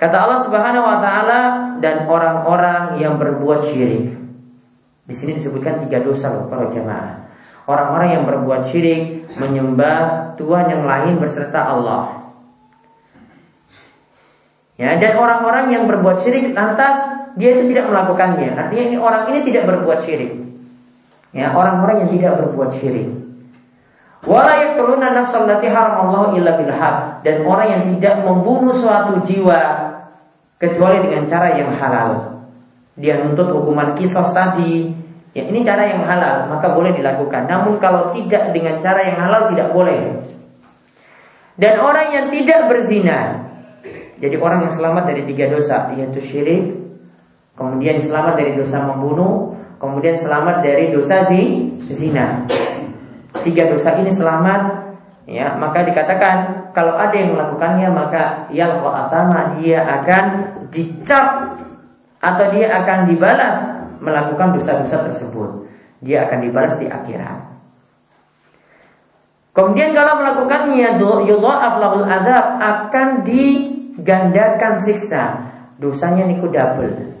Kata 0.00 0.16
Allah 0.16 0.40
Subhanahu 0.40 0.80
wa 0.80 0.96
taala 1.04 1.40
dan 1.76 2.08
orang-orang 2.08 2.96
yang 2.96 3.20
berbuat 3.20 3.68
syirik. 3.68 4.16
Di 5.04 5.12
sini 5.12 5.36
disebutkan 5.36 5.84
tiga 5.84 6.00
dosa 6.00 6.32
para 6.48 6.72
jemaah. 6.72 7.20
Orang-orang 7.70 8.18
yang 8.18 8.24
berbuat 8.26 8.66
syirik 8.66 9.30
menyembah 9.38 10.34
Tuhan 10.34 10.66
yang 10.74 10.82
lain 10.82 11.22
berserta 11.22 11.70
Allah. 11.70 12.34
Ya, 14.74 14.98
dan 14.98 15.14
orang-orang 15.14 15.70
yang 15.70 15.86
berbuat 15.86 16.18
syirik 16.26 16.50
lantas 16.50 16.98
dia 17.38 17.54
itu 17.54 17.70
tidak 17.70 17.94
melakukannya. 17.94 18.58
Artinya 18.58 18.84
ini 18.90 18.96
orang 18.98 19.30
ini 19.30 19.46
tidak 19.46 19.70
berbuat 19.70 20.02
syirik. 20.02 20.34
Ya, 21.30 21.54
orang-orang 21.54 22.02
yang 22.02 22.10
tidak 22.10 22.32
berbuat 22.42 22.74
syirik. 22.74 23.06
Wala 24.26 24.52
yaqtuluna 24.58 25.14
dan 27.22 27.36
orang 27.46 27.66
yang 27.70 27.82
tidak 27.96 28.14
membunuh 28.26 28.74
suatu 28.74 29.22
jiwa 29.24 29.60
kecuali 30.58 31.06
dengan 31.06 31.22
cara 31.24 31.56
yang 31.56 31.70
halal. 31.72 32.42
Dia 33.00 33.22
nuntut 33.22 33.48
hukuman 33.48 33.96
kisos 33.96 34.28
tadi, 34.36 34.92
ya 35.36 35.42
ini 35.46 35.62
cara 35.62 35.86
yang 35.86 36.02
halal, 36.06 36.50
maka 36.50 36.74
boleh 36.74 36.90
dilakukan. 36.94 37.46
Namun 37.46 37.78
kalau 37.78 38.10
tidak 38.10 38.50
dengan 38.50 38.78
cara 38.82 39.00
yang 39.06 39.18
halal 39.18 39.50
tidak 39.50 39.70
boleh. 39.70 40.26
Dan 41.60 41.76
orang 41.76 42.08
yang 42.10 42.26
tidak 42.32 42.72
berzina, 42.72 43.50
jadi 44.20 44.36
orang 44.36 44.68
yang 44.68 44.72
selamat 44.72 45.12
dari 45.12 45.22
tiga 45.28 45.48
dosa, 45.48 45.92
yaitu 45.92 46.20
syirik, 46.20 46.72
kemudian 47.56 48.00
selamat 48.00 48.36
dari 48.36 48.52
dosa 48.56 48.80
membunuh, 48.84 49.56
kemudian 49.76 50.16
selamat 50.16 50.64
dari 50.64 50.88
dosa 50.88 51.24
zina. 51.28 52.44
Tiga 53.44 53.68
dosa 53.68 53.96
ini 54.00 54.08
selamat, 54.08 54.62
ya 55.24 55.56
maka 55.56 55.84
dikatakan 55.84 56.68
kalau 56.76 56.98
ada 56.98 57.14
yang 57.14 57.32
melakukannya 57.38 57.88
maka 57.88 58.50
yang 58.50 58.82
asama 58.84 59.56
dia 59.56 59.84
akan 59.84 60.24
dicap 60.68 61.56
atau 62.20 62.46
dia 62.52 62.68
akan 62.82 62.98
dibalas 63.08 63.79
melakukan 64.00 64.56
dosa-dosa 64.56 65.06
tersebut. 65.12 65.68
Dia 66.00 66.26
akan 66.26 66.38
dibalas 66.48 66.74
di 66.80 66.88
akhirat. 66.88 67.50
Kemudian 69.50 69.92
kalau 69.92 70.22
melakukannya 70.22 70.96
yudha'af 71.00 71.74
lahul 71.76 72.06
adab 72.06 72.56
akan 72.58 73.26
digandakan 73.26 74.80
siksa. 74.80 75.52
Dosanya 75.80 76.28
niku 76.28 76.48
double 76.48 77.16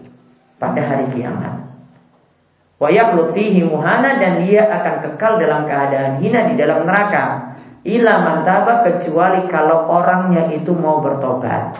pada 0.60 0.80
hari 0.84 1.08
kiamat. 1.16 1.60
Fihi 3.36 3.60
muhana 3.64 4.16
dan 4.16 4.44
dia 4.44 4.64
akan 4.68 4.94
kekal 5.04 5.36
dalam 5.36 5.68
keadaan 5.68 6.20
hina 6.20 6.48
di 6.48 6.54
dalam 6.56 6.88
neraka. 6.88 7.56
Ila 7.84 8.24
mantaba 8.24 8.84
kecuali 8.84 9.48
kalau 9.48 9.88
orangnya 9.88 10.48
itu 10.52 10.72
mau 10.76 11.00
bertobat. 11.00 11.76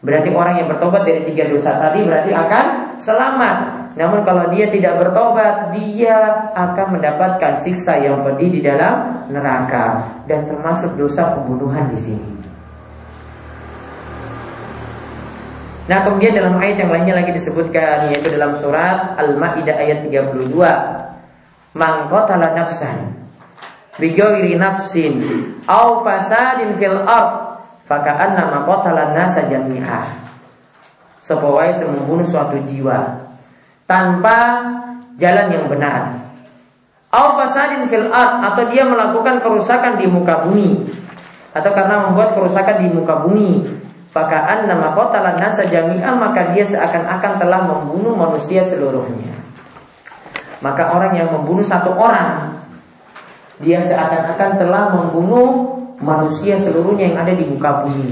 Berarti 0.00 0.30
orang 0.32 0.62
yang 0.62 0.68
bertobat 0.70 1.02
dari 1.04 1.26
tiga 1.28 1.50
dosa 1.50 1.76
tadi 1.76 2.06
berarti 2.06 2.30
akan 2.32 2.64
selamat. 3.02 3.90
Namun 3.98 4.22
kalau 4.22 4.46
dia 4.54 4.70
tidak 4.70 5.02
bertobat, 5.02 5.74
dia 5.74 6.48
akan 6.54 7.00
mendapatkan 7.00 7.58
siksa 7.64 7.98
yang 7.98 8.22
pedih 8.22 8.48
di 8.48 8.60
dalam 8.62 9.26
neraka 9.32 10.06
dan 10.30 10.46
termasuk 10.46 10.94
dosa 10.94 11.34
pembunuhan 11.34 11.90
di 11.90 11.98
sini. 11.98 12.30
Nah 15.90 16.06
kemudian 16.06 16.38
dalam 16.38 16.54
ayat 16.62 16.86
yang 16.86 16.90
lainnya 16.94 17.18
lagi 17.18 17.34
disebutkan 17.34 18.14
yaitu 18.14 18.30
dalam 18.30 18.54
surat 18.62 19.18
Al-Maidah 19.18 19.74
ayat 19.74 20.06
32. 20.06 20.54
Man 21.74 21.94
qatala 22.06 22.54
nafsan 22.54 23.18
bighairi 23.98 24.54
nafsin 24.54 25.18
aw 25.66 25.98
fasadin 26.06 26.78
fil 26.78 26.94
ard 26.94 27.58
faka'anna 27.90 28.54
ma 28.54 28.58
qatala 28.70 29.18
nasa 29.18 29.42
jami'ah. 29.50 30.29
Sepawai 31.30 31.70
membunuh 31.86 32.26
suatu 32.26 32.58
jiwa 32.66 33.22
tanpa 33.86 34.66
jalan 35.14 35.46
yang 35.54 35.70
benar. 35.70 36.26
Aw 37.14 37.38
fasadin 37.38 37.86
fil 37.86 38.10
ard 38.10 38.50
atau 38.50 38.66
dia 38.66 38.82
melakukan 38.82 39.38
kerusakan 39.38 40.02
di 40.02 40.10
muka 40.10 40.42
bumi 40.42 40.90
atau 41.54 41.70
karena 41.70 42.10
membuat 42.10 42.34
kerusakan 42.34 42.82
di 42.82 42.90
muka 42.90 43.22
bumi 43.22 43.62
Fakaan 44.10 44.66
nama 44.66 44.90
qatala 44.90 45.38
nasa 45.38 45.62
maka 46.18 46.50
dia 46.50 46.66
seakan-akan 46.66 47.32
telah 47.38 47.62
membunuh 47.62 48.18
manusia 48.18 48.66
seluruhnya. 48.66 49.38
Maka 50.58 50.90
orang 50.90 51.14
yang 51.14 51.30
membunuh 51.30 51.62
satu 51.62 51.94
orang 51.94 52.58
dia 53.62 53.78
seakan-akan 53.78 54.58
telah 54.58 54.90
membunuh 54.90 55.78
manusia 56.02 56.58
seluruhnya 56.58 57.14
yang 57.14 57.22
ada 57.22 57.38
di 57.38 57.46
muka 57.46 57.86
bumi. 57.86 58.10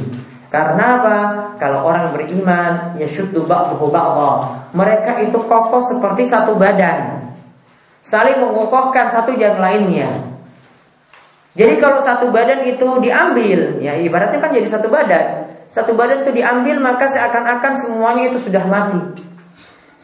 Karena 0.48 0.84
apa? 1.00 1.16
Kalau 1.60 1.84
orang 1.84 2.08
beriman, 2.12 2.96
ya 2.96 3.04
syuddu 3.04 3.44
ba'duhu 3.44 3.92
ba'dha. 3.92 4.32
Mereka 4.72 5.28
itu 5.28 5.36
kokoh 5.44 5.84
seperti 5.84 6.24
satu 6.24 6.56
badan. 6.56 7.28
Saling 8.00 8.40
mengokohkan 8.40 9.12
satu 9.12 9.36
yang 9.36 9.60
lainnya. 9.60 10.08
Jadi 11.52 11.76
kalau 11.76 12.00
satu 12.00 12.32
badan 12.32 12.64
itu 12.64 12.86
diambil, 13.04 13.82
ya 13.84 13.98
ibaratnya 14.00 14.40
kan 14.40 14.54
jadi 14.54 14.64
satu 14.64 14.88
badan 14.88 15.48
satu 15.68 15.92
badan 15.92 16.24
itu 16.24 16.40
diambil 16.40 16.80
maka 16.80 17.04
seakan-akan 17.04 17.72
semuanya 17.76 18.32
itu 18.32 18.40
sudah 18.40 18.64
mati. 18.64 19.20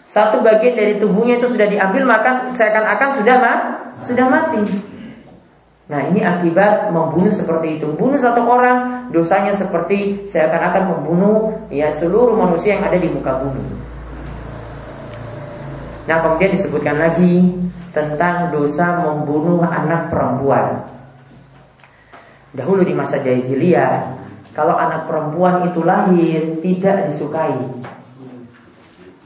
Satu 0.04 0.44
bagian 0.44 0.76
dari 0.76 1.00
tubuhnya 1.00 1.40
itu 1.40 1.50
sudah 1.50 1.66
diambil 1.66 2.04
maka 2.06 2.52
seakan-akan 2.52 3.08
sudah 3.18 3.36
ma 3.40 3.54
sudah 4.04 4.26
mati. 4.28 4.62
Nah 5.84 6.00
ini 6.08 6.24
akibat 6.24 6.88
membunuh 6.88 7.28
seperti 7.28 7.76
itu. 7.76 7.92
Bunuh 7.92 8.16
satu 8.16 8.40
orang 8.40 9.08
dosanya 9.12 9.52
seperti 9.52 10.24
seakan-akan 10.24 10.96
membunuh 10.96 11.52
ya 11.68 11.92
seluruh 11.92 12.32
manusia 12.32 12.80
yang 12.80 12.88
ada 12.88 12.96
di 12.96 13.08
muka 13.12 13.36
bumi. 13.44 13.64
Nah 16.08 16.16
kemudian 16.24 16.52
disebutkan 16.56 16.96
lagi 16.96 17.52
tentang 17.92 18.48
dosa 18.48 18.96
membunuh 19.04 19.60
anak 19.60 20.08
perempuan. 20.08 20.88
Dahulu 22.56 22.80
di 22.80 22.96
masa 22.96 23.20
jahiliyah 23.20 24.16
kalau 24.56 24.78
anak 24.78 25.04
perempuan 25.04 25.68
itu 25.68 25.84
lahir 25.84 26.62
tidak 26.64 27.12
disukai. 27.12 27.60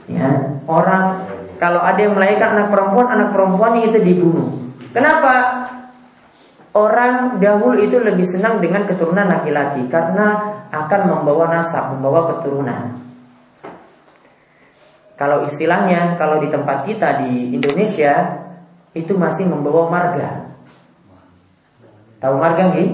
Ya, 0.09 0.57
orang 0.64 1.23
kalau 1.61 1.85
ada 1.85 2.01
yang 2.01 2.16
melahirkan 2.16 2.57
anak 2.57 2.68
perempuan, 2.73 3.07
anak 3.12 3.29
perempuannya 3.37 3.92
itu 3.92 3.99
dibunuh. 4.01 4.49
Kenapa? 4.97 5.68
Orang 6.78 7.42
dahulu 7.42 7.74
itu 7.82 7.98
lebih 7.98 8.22
senang 8.22 8.62
dengan 8.62 8.86
keturunan 8.86 9.26
laki-laki 9.26 9.82
karena 9.90 10.62
akan 10.70 11.00
membawa 11.10 11.50
nasab, 11.50 11.98
membawa 11.98 12.38
keturunan. 12.38 12.94
Kalau 15.18 15.42
istilahnya, 15.42 16.14
kalau 16.14 16.38
di 16.38 16.46
tempat 16.46 16.86
kita 16.86 17.18
di 17.26 17.50
Indonesia 17.50 18.46
itu 18.94 19.10
masih 19.18 19.50
membawa 19.50 19.90
marga. 19.90 20.54
Tahu 22.22 22.34
marga 22.38 22.70
nggih? 22.70 22.90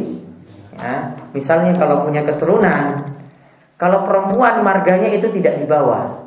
Ya, 0.80 1.12
misalnya 1.36 1.76
kalau 1.76 2.08
punya 2.08 2.24
keturunan, 2.24 3.04
kalau 3.76 4.00
perempuan 4.08 4.64
marganya 4.64 5.12
itu 5.12 5.28
tidak 5.28 5.60
dibawa. 5.60 6.24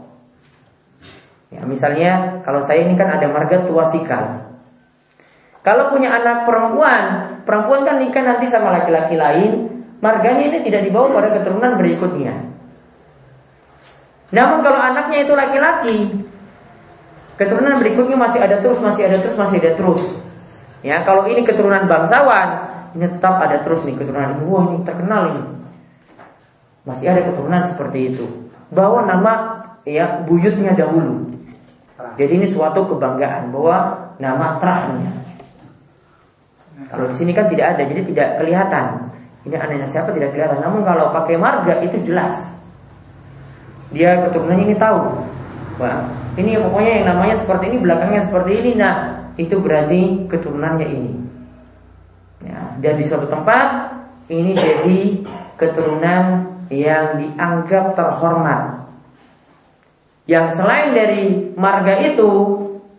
Ya, 1.49 1.65
misalnya 1.65 2.37
kalau 2.45 2.61
saya 2.61 2.85
ini 2.85 2.93
kan 2.93 3.17
ada 3.17 3.25
marga 3.33 3.65
tua 3.65 3.89
sikal. 3.89 4.53
Kalau 5.65 5.89
punya 5.89 6.13
anak 6.13 6.45
perempuan, 6.45 7.36
perempuan 7.47 7.87
kan 7.87 8.03
nikah 8.03 8.23
nanti 8.27 8.45
sama 8.51 8.75
laki-laki 8.75 9.15
lain, 9.15 9.71
marganya 10.03 10.43
ini 10.51 10.59
tidak 10.67 10.83
dibawa 10.83 11.15
pada 11.15 11.39
keturunan 11.39 11.79
berikutnya. 11.79 12.35
Namun 14.35 14.59
kalau 14.59 14.75
anaknya 14.75 15.23
itu 15.23 15.31
laki-laki, 15.31 15.97
keturunan 17.39 17.79
berikutnya 17.79 18.19
masih 18.19 18.43
ada 18.43 18.59
terus, 18.59 18.83
masih 18.83 19.07
ada 19.07 19.23
terus, 19.23 19.39
masih 19.39 19.63
ada 19.63 19.71
terus. 19.79 20.03
Ya, 20.83 21.01
kalau 21.07 21.25
ini 21.31 21.47
keturunan 21.47 21.87
bangsawan, 21.87 22.67
ini 22.93 23.07
tetap 23.07 23.39
ada 23.39 23.63
terus 23.63 23.87
nih 23.87 23.95
keturunan. 23.95 24.43
Wah, 24.51 24.67
ini 24.75 24.83
terkenal 24.83 25.31
ini. 25.31 25.43
Masih 26.83 27.07
ada 27.07 27.23
keturunan 27.23 27.63
seperti 27.63 28.13
itu. 28.13 28.25
Bawa 28.67 29.07
nama 29.07 29.63
ya 29.87 30.23
buyutnya 30.27 30.75
dahulu. 30.75 31.31
Jadi 32.19 32.43
ini 32.43 32.47
suatu 32.47 32.83
kebanggaan 32.87 33.49
bahwa 33.51 34.11
nama 34.19 34.59
terahnya. 34.59 35.26
Kalau 36.85 37.09
di 37.09 37.15
sini 37.17 37.33
kan 37.33 37.49
tidak 37.49 37.73
ada, 37.73 37.83
jadi 37.89 38.01
tidak 38.05 38.27
kelihatan. 38.37 39.09
Ini 39.49 39.55
anaknya 39.57 39.87
siapa 39.89 40.13
tidak 40.13 40.37
kelihatan. 40.37 40.61
Namun 40.61 40.85
kalau 40.85 41.09
pakai 41.09 41.35
marga 41.35 41.81
itu 41.81 41.97
jelas. 42.05 42.37
Dia 43.89 44.29
keturunannya 44.29 44.69
ini 44.69 44.75
tahu. 44.77 44.99
Wah, 45.81 46.05
ini 46.37 46.53
pokoknya 46.59 46.91
yang 47.01 47.05
namanya 47.15 47.35
seperti 47.41 47.63
ini, 47.73 47.77
belakangnya 47.81 48.21
seperti 48.29 48.51
ini. 48.61 48.71
Nah, 48.77 48.95
itu 49.41 49.55
berarti 49.57 50.01
keturunannya 50.29 50.87
ini. 50.89 51.13
Ya, 52.45 52.61
dan 52.77 52.93
di 53.01 53.03
suatu 53.05 53.25
tempat 53.25 53.97
ini 54.29 54.53
jadi 54.53 54.99
keturunan 55.57 56.23
yang 56.69 57.17
dianggap 57.17 57.97
terhormat. 57.97 58.85
Yang 60.27 60.59
selain 60.59 60.91
dari 60.91 61.55
marga 61.55 61.97
itu, 62.03 62.29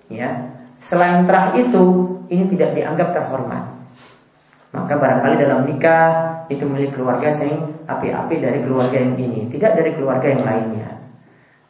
ya, 0.08 0.48
selain 0.80 1.28
terah 1.28 1.52
itu, 1.60 2.17
ini 2.28 2.44
tidak 2.52 2.76
dianggap 2.76 3.12
terhormat. 3.16 3.64
Maka 4.68 5.00
barangkali 5.00 5.34
dalam 5.40 5.64
nikah 5.64 6.44
itu 6.52 6.64
milik 6.68 6.92
keluarga 6.92 7.32
yang 7.32 7.72
api-api 7.88 8.36
dari 8.36 8.60
keluarga 8.60 9.00
yang 9.00 9.16
ini, 9.16 9.48
tidak 9.48 9.80
dari 9.80 9.96
keluarga 9.96 10.28
yang 10.28 10.44
lainnya. 10.44 10.88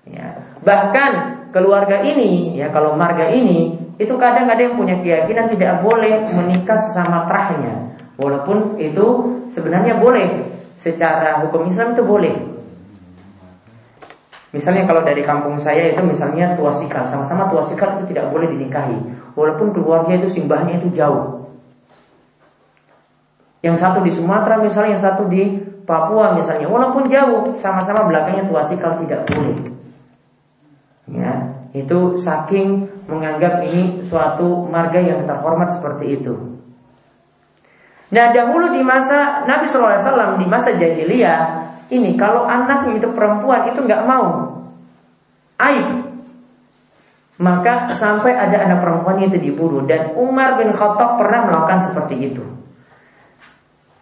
Ya. 0.03 0.27
Bahkan 0.67 1.11
keluarga 1.55 2.03
ini, 2.03 2.59
ya 2.59 2.75
kalau 2.75 2.99
marga 2.99 3.31
ini, 3.31 3.79
itu 4.03 4.15
kadang 4.19 4.51
ada 4.51 4.59
yang 4.59 4.75
punya 4.75 4.99
keyakinan 4.99 5.47
tidak 5.47 5.79
boleh 5.83 6.27
menikah 6.35 6.75
sesama 6.75 7.23
terahnya, 7.31 7.95
walaupun 8.19 8.75
itu 8.83 9.07
sebenarnya 9.55 9.95
boleh 9.99 10.43
secara 10.75 11.39
hukum 11.47 11.71
Islam 11.71 11.95
itu 11.95 12.03
boleh. 12.03 12.35
Misalnya 14.49 14.89
kalau 14.89 15.05
dari 15.05 15.21
kampung 15.21 15.61
saya 15.61 15.93
itu 15.93 16.01
misalnya 16.01 16.57
tuasikal, 16.57 17.05
sama-sama 17.05 17.53
tuasikal 17.53 18.01
itu 18.01 18.17
tidak 18.17 18.33
boleh 18.33 18.49
dinikahi, 18.49 18.97
walaupun 19.37 19.77
keluarga 19.77 20.17
itu 20.17 20.29
simbahnya 20.29 20.81
itu 20.81 20.89
jauh. 20.89 21.45
Yang 23.61 23.77
satu 23.85 24.01
di 24.01 24.09
Sumatera 24.09 24.57
misalnya, 24.57 24.97
yang 24.97 25.05
satu 25.05 25.29
di 25.29 25.61
Papua 25.85 26.33
misalnya, 26.33 26.65
walaupun 26.65 27.09
jauh, 27.13 27.57
sama-sama 27.61 28.09
belakangnya 28.09 28.49
tuasikal 28.49 28.97
tidak 29.05 29.29
boleh. 29.29 29.57
Ya, 31.09 31.33
itu 31.73 32.21
saking 32.21 32.89
menganggap 33.09 33.65
ini 33.65 34.05
suatu 34.05 34.69
marga 34.69 35.01
yang 35.01 35.25
terhormat 35.25 35.77
seperti 35.77 36.21
itu. 36.21 36.61
Nah 38.09 38.33
dahulu 38.33 38.73
di 38.73 38.81
masa 38.81 39.45
Nabi 39.45 39.69
SAW 39.69 40.41
di 40.41 40.47
masa 40.49 40.73
jahiliyah 40.73 41.58
ini 41.89 42.17
kalau 42.21 42.45
anaknya 42.45 43.01
itu 43.01 43.09
perempuan 43.13 43.69
itu 43.73 43.81
nggak 43.81 44.05
mau. 44.05 44.57
Aib. 45.59 45.89
Maka 47.39 47.95
sampai 47.95 48.35
ada 48.35 48.67
anak 48.67 48.83
perempuan 48.83 49.23
itu 49.23 49.39
dibunuh. 49.39 49.87
Dan 49.87 50.13
Umar 50.19 50.59
bin 50.59 50.75
Khattab 50.75 51.23
pernah 51.23 51.47
melakukan 51.47 51.91
seperti 51.91 52.35
itu. 52.35 52.45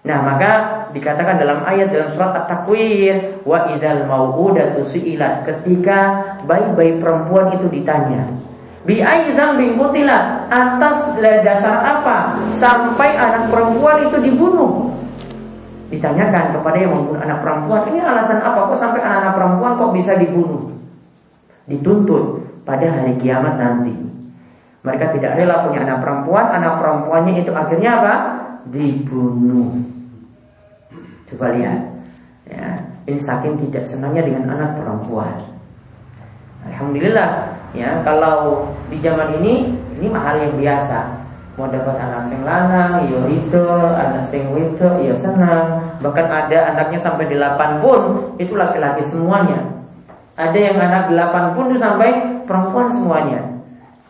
Nah 0.06 0.18
maka 0.22 0.50
dikatakan 0.94 1.36
dalam 1.42 1.66
ayat 1.66 1.90
dalam 1.90 2.14
surat 2.14 2.32
At-Takwir 2.44 3.42
wa 3.42 3.68
idal 3.74 4.06
mau'udatu 4.08 4.86
su'ilat. 4.86 5.44
Ketika 5.44 5.98
bayi-bayi 6.46 6.96
perempuan 6.96 7.52
itu 7.58 7.66
ditanya 7.68 8.24
Bi 8.86 9.02
bin 9.58 9.70
kutilat 9.74 10.46
atas 10.46 11.18
dasar 11.42 11.82
apa? 11.82 12.38
Sampai 12.54 13.18
anak 13.18 13.50
perempuan 13.50 14.06
itu 14.06 14.16
dibunuh? 14.22 14.94
Ditanyakan 15.86 16.50
kepada 16.50 16.76
yang 16.82 16.92
membunuh 16.92 17.22
anak 17.22 17.38
perempuan, 17.42 17.86
ini 17.90 18.02
alasan 18.02 18.42
apa 18.42 18.66
kok 18.66 18.78
sampai 18.78 19.00
anak-anak 19.02 19.32
perempuan 19.38 19.72
kok 19.78 19.92
bisa 19.94 20.12
dibunuh? 20.18 20.74
Dituntut 21.70 22.42
pada 22.66 22.90
hari 22.90 23.14
kiamat 23.22 23.54
nanti. 23.54 23.94
Mereka 24.82 25.14
tidak 25.18 25.38
rela 25.38 25.66
punya 25.66 25.86
anak 25.86 25.98
perempuan, 26.02 26.46
anak 26.50 26.78
perempuannya 26.78 27.38
itu 27.38 27.50
akhirnya 27.54 27.90
apa? 28.02 28.14
Dibunuh. 28.70 29.82
Coba 31.30 31.54
lihat. 31.54 31.80
Ya, 32.46 32.78
ini 33.06 33.18
saking 33.18 33.58
tidak 33.58 33.82
senangnya 33.82 34.22
dengan 34.22 34.54
anak 34.54 34.78
perempuan. 34.78 35.54
Alhamdulillah 36.66 37.56
Ya, 37.76 38.00
kalau 38.00 38.72
di 38.88 38.96
zaman 39.04 39.36
ini 39.42 39.68
ini 40.00 40.06
mahal 40.08 40.40
yang 40.40 40.56
biasa. 40.56 41.15
Mau 41.56 41.72
dapat 41.72 41.96
anak 41.96 42.28
sing 42.28 42.44
lanang, 42.44 43.08
yo 43.08 43.16
ya 43.24 43.32
itu, 43.32 43.64
anak 43.96 44.28
sing 44.28 44.44
itu, 44.52 44.88
ya 45.00 45.14
senang. 45.16 45.96
Bahkan 46.04 46.26
ada 46.28 46.58
anaknya 46.76 47.00
sampai 47.00 47.32
delapan 47.32 47.80
pun 47.80 48.00
itu 48.36 48.52
laki-laki 48.52 49.00
semuanya. 49.08 49.64
Ada 50.36 50.52
yang 50.52 50.76
anak 50.76 51.08
delapan 51.08 51.56
pun 51.56 51.72
itu 51.72 51.80
sampai 51.80 52.44
perempuan 52.44 52.92
semuanya. 52.92 53.40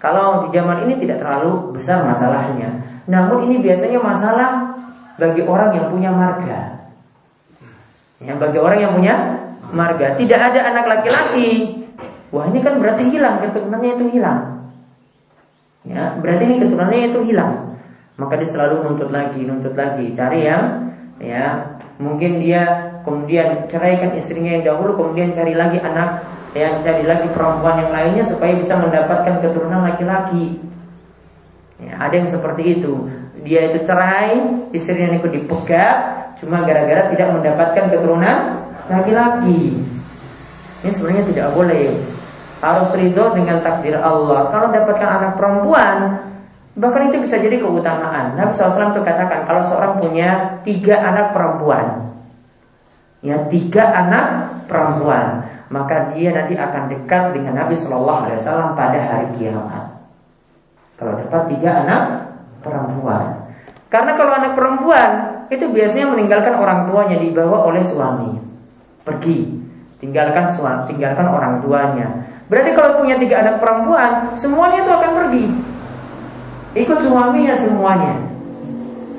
Kalau 0.02 0.42
di 0.46 0.58
zaman 0.58 0.90
ini 0.90 0.98
tidak 0.98 1.22
terlalu 1.22 1.70
besar 1.70 2.02
masalahnya. 2.02 2.82
Namun 3.06 3.46
ini 3.46 3.62
biasanya 3.62 4.02
masalah 4.02 4.50
bagi 5.14 5.46
orang 5.46 5.70
yang 5.78 5.86
punya 5.86 6.10
marga. 6.10 6.82
Ya, 8.18 8.34
bagi 8.34 8.58
orang 8.58 8.78
yang 8.82 8.92
punya 8.98 9.14
marga. 9.70 10.18
Tidak 10.18 10.40
ada 10.40 10.60
anak 10.74 10.84
laki-laki 10.90 11.76
Wah 12.34 12.44
ini 12.50 12.58
kan 12.58 12.82
berarti 12.82 13.06
hilang 13.06 13.38
keturunannya 13.38 13.90
itu 13.96 14.06
hilang. 14.18 14.55
Ya, 15.86 16.18
berarti 16.18 16.42
ini 16.50 16.56
keturunannya 16.58 17.14
itu 17.14 17.20
hilang. 17.30 17.78
Maka 18.18 18.34
dia 18.40 18.48
selalu 18.48 18.82
nuntut 18.82 19.10
lagi, 19.14 19.46
nuntut 19.46 19.78
lagi, 19.78 20.10
cari 20.16 20.48
yang 20.48 20.90
ya 21.16 21.76
mungkin 21.96 22.42
dia 22.42 22.92
kemudian 23.06 23.70
ceraikan 23.70 24.18
istrinya 24.18 24.58
yang 24.58 24.64
dahulu, 24.66 24.98
kemudian 24.98 25.30
cari 25.30 25.54
lagi 25.54 25.78
anak, 25.78 26.26
ya 26.56 26.74
cari 26.82 27.06
lagi 27.06 27.28
perempuan 27.30 27.86
yang 27.86 27.92
lainnya 27.92 28.24
supaya 28.26 28.56
bisa 28.58 28.74
mendapatkan 28.74 29.38
keturunan 29.44 29.86
laki-laki. 29.86 30.58
Ya, 31.76 31.92
ada 32.00 32.14
yang 32.16 32.26
seperti 32.26 32.80
itu. 32.80 33.06
Dia 33.44 33.70
itu 33.70 33.84
cerai, 33.84 34.42
istrinya 34.72 35.12
itu 35.14 35.28
dipegat, 35.28 36.34
cuma 36.42 36.64
gara-gara 36.66 37.12
tidak 37.12 37.28
mendapatkan 37.30 37.84
keturunan 37.94 38.36
laki-laki. 38.90 39.76
Ini 40.82 40.90
sebenarnya 40.90 41.24
tidak 41.30 41.48
boleh 41.52 42.15
harus 42.60 42.90
ridho 42.96 43.32
dengan 43.36 43.60
takdir 43.60 43.96
Allah. 44.00 44.48
Kalau 44.48 44.72
dapatkan 44.72 45.08
anak 45.08 45.32
perempuan, 45.36 45.96
bahkan 46.76 47.12
itu 47.12 47.20
bisa 47.24 47.36
jadi 47.36 47.60
keutamaan. 47.60 48.36
Nabi 48.36 48.52
SAW 48.56 48.96
itu 48.96 49.02
katakan 49.04 49.44
kalau 49.44 49.62
seorang 49.68 49.92
punya 50.00 50.60
tiga 50.64 51.00
anak 51.00 51.36
perempuan, 51.36 52.12
ya 53.20 53.36
tiga 53.52 53.92
anak 53.92 54.48
perempuan, 54.68 55.44
maka 55.68 56.12
dia 56.16 56.32
nanti 56.32 56.56
akan 56.56 56.88
dekat 56.88 57.36
dengan 57.36 57.64
Nabi 57.64 57.74
Shallallahu 57.76 58.20
Alaihi 58.28 58.38
Wasallam 58.40 58.70
pada 58.72 58.98
hari 59.00 59.28
kiamat. 59.36 59.84
Kalau 60.96 61.12
dapat 61.12 61.42
tiga 61.52 61.70
anak 61.84 62.02
perempuan, 62.64 63.52
karena 63.92 64.12
kalau 64.16 64.32
anak 64.32 64.52
perempuan 64.56 65.10
itu 65.52 65.68
biasanya 65.70 66.10
meninggalkan 66.10 66.56
orang 66.58 66.90
tuanya 66.90 67.16
dibawa 67.20 67.68
oleh 67.68 67.84
suami, 67.84 68.34
pergi, 69.06 69.46
tinggalkan 70.02 70.50
suami, 70.56 70.90
tinggalkan 70.90 71.26
orang 71.30 71.62
tuanya. 71.62 72.08
Berarti 72.46 72.70
kalau 72.74 73.02
punya 73.02 73.18
tiga 73.18 73.42
anak 73.42 73.58
perempuan, 73.58 74.38
semuanya 74.38 74.86
itu 74.86 74.92
akan 74.92 75.10
pergi. 75.18 75.44
Ikut 76.76 76.98
suaminya 77.02 77.54
semuanya. 77.58 78.14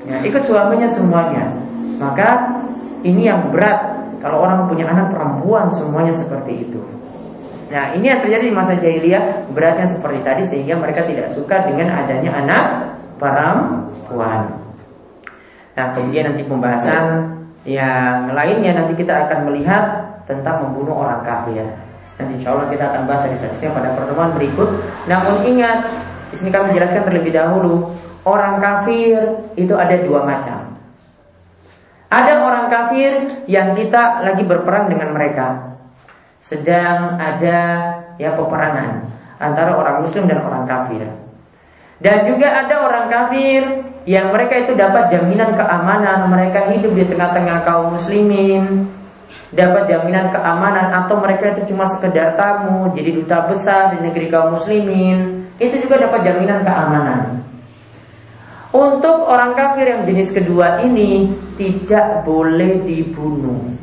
Ya, 0.08 0.18
ikut 0.24 0.44
suaminya 0.48 0.88
semuanya. 0.88 1.44
Maka 2.00 2.30
ini 3.04 3.28
yang 3.28 3.52
berat 3.52 4.00
kalau 4.24 4.48
orang 4.48 4.70
punya 4.72 4.88
anak 4.88 5.12
perempuan 5.12 5.68
semuanya 5.74 6.16
seperti 6.16 6.64
itu. 6.64 6.80
Nah, 7.68 7.92
ini 8.00 8.08
yang 8.08 8.24
terjadi 8.24 8.48
di 8.48 8.56
masa 8.56 8.80
jahiliyah 8.80 9.52
beratnya 9.52 9.84
seperti 9.84 10.24
tadi 10.24 10.44
sehingga 10.48 10.80
mereka 10.80 11.04
tidak 11.04 11.28
suka 11.36 11.68
dengan 11.68 12.00
adanya 12.00 12.32
anak 12.32 12.64
perempuan. 13.20 14.68
Nah 15.78 15.94
kemudian 15.94 16.34
nanti 16.34 16.42
pembahasan 16.42 17.06
yang 17.70 18.34
lainnya 18.34 18.74
nanti 18.74 18.98
kita 18.98 19.30
akan 19.30 19.52
melihat 19.52 19.84
tentang 20.26 20.66
membunuh 20.66 20.98
orang 20.98 21.22
kafir. 21.22 21.66
Dan 22.18 22.34
insya 22.34 22.58
Allah 22.58 22.68
kita 22.74 22.84
akan 22.90 23.02
bahas 23.06 23.22
dari 23.30 23.38
saksinya 23.38 23.78
pada 23.78 23.90
pertemuan 23.94 24.34
berikut. 24.34 24.70
Namun 25.06 25.46
ingat, 25.46 25.86
di 26.34 26.36
sini 26.36 26.50
kami 26.50 26.74
jelaskan 26.74 27.06
terlebih 27.06 27.30
dahulu, 27.30 27.94
orang 28.26 28.58
kafir 28.58 29.46
itu 29.54 29.74
ada 29.78 29.96
dua 30.02 30.26
macam. 30.26 30.76
Ada 32.08 32.34
orang 32.42 32.66
kafir 32.72 33.12
yang 33.46 33.78
kita 33.78 34.26
lagi 34.26 34.42
berperang 34.42 34.90
dengan 34.90 35.14
mereka. 35.14 35.78
Sedang 36.42 37.20
ada 37.20 37.60
ya 38.18 38.32
peperangan 38.34 39.06
antara 39.38 39.78
orang 39.78 40.02
muslim 40.02 40.26
dan 40.26 40.42
orang 40.42 40.66
kafir. 40.66 41.06
Dan 41.98 42.30
juga 42.30 42.48
ada 42.66 42.76
orang 42.82 43.06
kafir 43.10 43.62
yang 44.08 44.32
mereka 44.32 44.66
itu 44.66 44.78
dapat 44.78 45.10
jaminan 45.12 45.58
keamanan, 45.58 46.30
mereka 46.30 46.70
hidup 46.72 46.94
di 46.94 47.04
tengah-tengah 47.10 47.66
kaum 47.66 47.98
muslimin, 47.98 48.88
dapat 49.52 49.88
jaminan 49.88 50.28
keamanan 50.28 50.92
atau 51.04 51.24
mereka 51.24 51.56
itu 51.56 51.72
cuma 51.72 51.88
sekedar 51.88 52.36
tamu 52.36 52.92
jadi 52.92 53.16
duta 53.16 53.48
besar 53.48 53.96
di 53.96 54.04
negeri 54.04 54.28
kaum 54.28 54.60
muslimin 54.60 55.48
itu 55.58 55.76
juga 55.82 56.04
dapat 56.04 56.20
jaminan 56.28 56.62
keamanan. 56.62 57.22
Untuk 58.76 59.26
orang 59.26 59.56
kafir 59.56 59.88
yang 59.88 60.04
jenis 60.04 60.36
kedua 60.36 60.84
ini 60.84 61.32
tidak 61.56 62.28
boleh 62.28 62.84
dibunuh. 62.84 63.74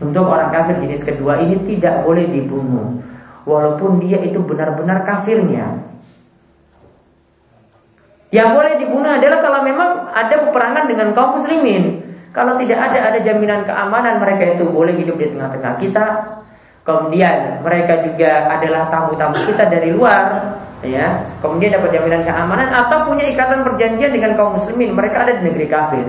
Untuk 0.00 0.24
orang 0.24 0.48
kafir 0.48 0.80
jenis 0.80 1.04
kedua 1.04 1.44
ini 1.44 1.60
tidak 1.68 2.02
boleh 2.08 2.24
dibunuh 2.24 3.04
walaupun 3.44 4.00
dia 4.00 4.16
itu 4.24 4.40
benar-benar 4.40 5.04
kafirnya. 5.04 5.86
Yang 8.32 8.48
boleh 8.56 8.74
dibunuh 8.80 9.10
adalah 9.10 9.38
kalau 9.42 9.60
memang 9.66 9.90
ada 10.14 10.48
peperangan 10.48 10.84
dengan 10.86 11.10
kaum 11.12 11.36
muslimin 11.36 12.09
kalau 12.30 12.54
tidak 12.58 12.78
ada 12.78 13.10
ada 13.10 13.18
jaminan 13.18 13.66
keamanan 13.66 14.22
mereka 14.22 14.54
itu 14.54 14.70
boleh 14.70 14.94
hidup 14.94 15.18
di 15.18 15.34
tengah-tengah 15.34 15.74
kita. 15.82 16.04
Kemudian 16.80 17.60
mereka 17.60 18.02
juga 18.06 18.48
adalah 18.50 18.88
tamu-tamu 18.88 19.36
kita 19.44 19.68
dari 19.68 19.92
luar, 19.92 20.56
ya. 20.80 21.20
Kemudian 21.42 21.76
dapat 21.76 21.90
jaminan 21.92 22.22
keamanan 22.24 22.68
atau 22.72 23.04
punya 23.04 23.28
ikatan 23.28 23.66
perjanjian 23.66 24.10
dengan 24.14 24.32
kaum 24.38 24.56
muslimin. 24.56 24.96
Mereka 24.96 25.16
ada 25.26 25.32
di 25.38 25.42
negeri 25.44 25.66
kafir. 25.68 26.06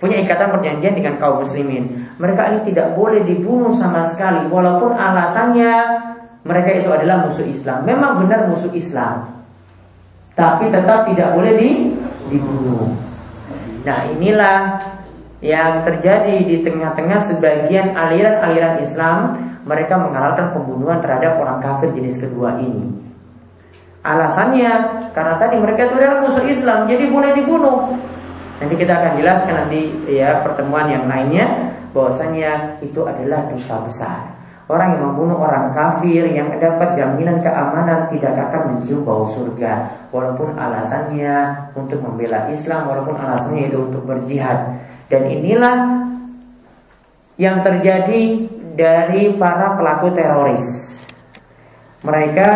Punya 0.00 0.18
ikatan 0.24 0.50
perjanjian 0.50 0.94
dengan 0.96 1.14
kaum 1.20 1.44
muslimin. 1.44 2.10
Mereka 2.16 2.42
ini 2.54 2.58
tidak 2.72 2.96
boleh 2.96 3.22
dibunuh 3.22 3.74
sama 3.76 4.08
sekali 4.10 4.46
walaupun 4.48 4.94
alasannya 4.94 5.74
mereka 6.44 6.70
itu 6.76 6.90
adalah 6.92 7.24
musuh 7.24 7.46
Islam. 7.46 7.88
Memang 7.88 8.20
benar 8.24 8.46
musuh 8.48 8.72
Islam. 8.72 9.32
Tapi 10.34 10.68
tetap 10.68 11.06
tidak 11.08 11.32
boleh 11.32 11.52
dibunuh. 12.28 12.90
Nah, 13.84 14.00
inilah 14.16 14.80
yang 15.44 15.84
terjadi 15.84 16.40
di 16.40 16.64
tengah-tengah 16.64 17.20
sebagian 17.20 17.92
aliran-aliran 17.92 18.80
Islam 18.80 19.36
mereka 19.68 20.00
menghalalkan 20.00 20.56
pembunuhan 20.56 21.04
terhadap 21.04 21.36
orang 21.36 21.60
kafir 21.60 21.92
jenis 21.92 22.16
kedua 22.16 22.56
ini. 22.64 22.88
Alasannya 24.00 24.72
karena 25.12 25.34
tadi 25.36 25.60
mereka 25.60 25.92
itu 25.92 25.94
adalah 26.00 26.24
musuh 26.24 26.44
Islam, 26.48 26.88
jadi 26.88 27.12
boleh 27.12 27.36
dibunuh. 27.36 27.92
Nanti 28.56 28.74
kita 28.80 28.96
akan 28.96 29.12
jelaskan 29.20 29.54
nanti 29.68 29.92
ya 30.08 30.40
pertemuan 30.40 30.88
yang 30.88 31.04
lainnya 31.04 31.76
bahwasanya 31.92 32.80
itu 32.80 33.04
adalah 33.04 33.44
dosa 33.52 33.84
besar. 33.84 34.18
Orang 34.64 34.96
yang 34.96 35.12
membunuh 35.12 35.44
orang 35.44 35.76
kafir 35.76 36.24
yang 36.24 36.48
dapat 36.56 36.96
jaminan 36.96 37.36
keamanan 37.44 38.08
tidak 38.08 38.32
akan 38.48 38.72
mencium 38.72 39.04
bau 39.04 39.28
surga 39.36 39.92
Walaupun 40.08 40.56
alasannya 40.56 41.68
untuk 41.76 42.00
membela 42.00 42.48
Islam 42.48 42.88
Walaupun 42.88 43.12
alasannya 43.12 43.68
itu 43.68 43.76
untuk 43.76 44.08
berjihad 44.08 44.80
dan 45.12 45.22
inilah 45.28 45.76
yang 47.36 47.60
terjadi 47.60 48.46
dari 48.74 49.34
para 49.34 49.74
pelaku 49.78 50.14
teroris. 50.14 50.64
Mereka 52.04 52.48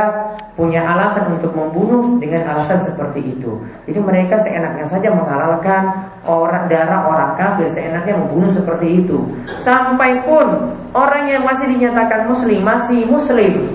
punya 0.59 0.85
alasan 0.85 1.41
untuk 1.41 1.57
membunuh 1.57 2.21
dengan 2.21 2.53
alasan 2.53 2.85
seperti 2.85 3.33
itu. 3.33 3.57
Jadi 3.89 3.99
mereka 4.03 4.37
seenaknya 4.43 4.85
saja 4.85 5.09
menghalalkan 5.09 5.89
orang 6.29 6.69
darah 6.69 7.09
orang 7.09 7.33
kafir, 7.39 7.71
seenaknya 7.73 8.19
membunuh 8.19 8.53
seperti 8.53 9.07
itu. 9.07 9.23
Sampai 9.65 10.21
pun 10.27 10.75
orang 10.93 11.33
yang 11.33 11.49
masih 11.49 11.71
dinyatakan 11.73 12.29
muslim 12.29 12.61
masih 12.61 13.09
muslim. 13.09 13.73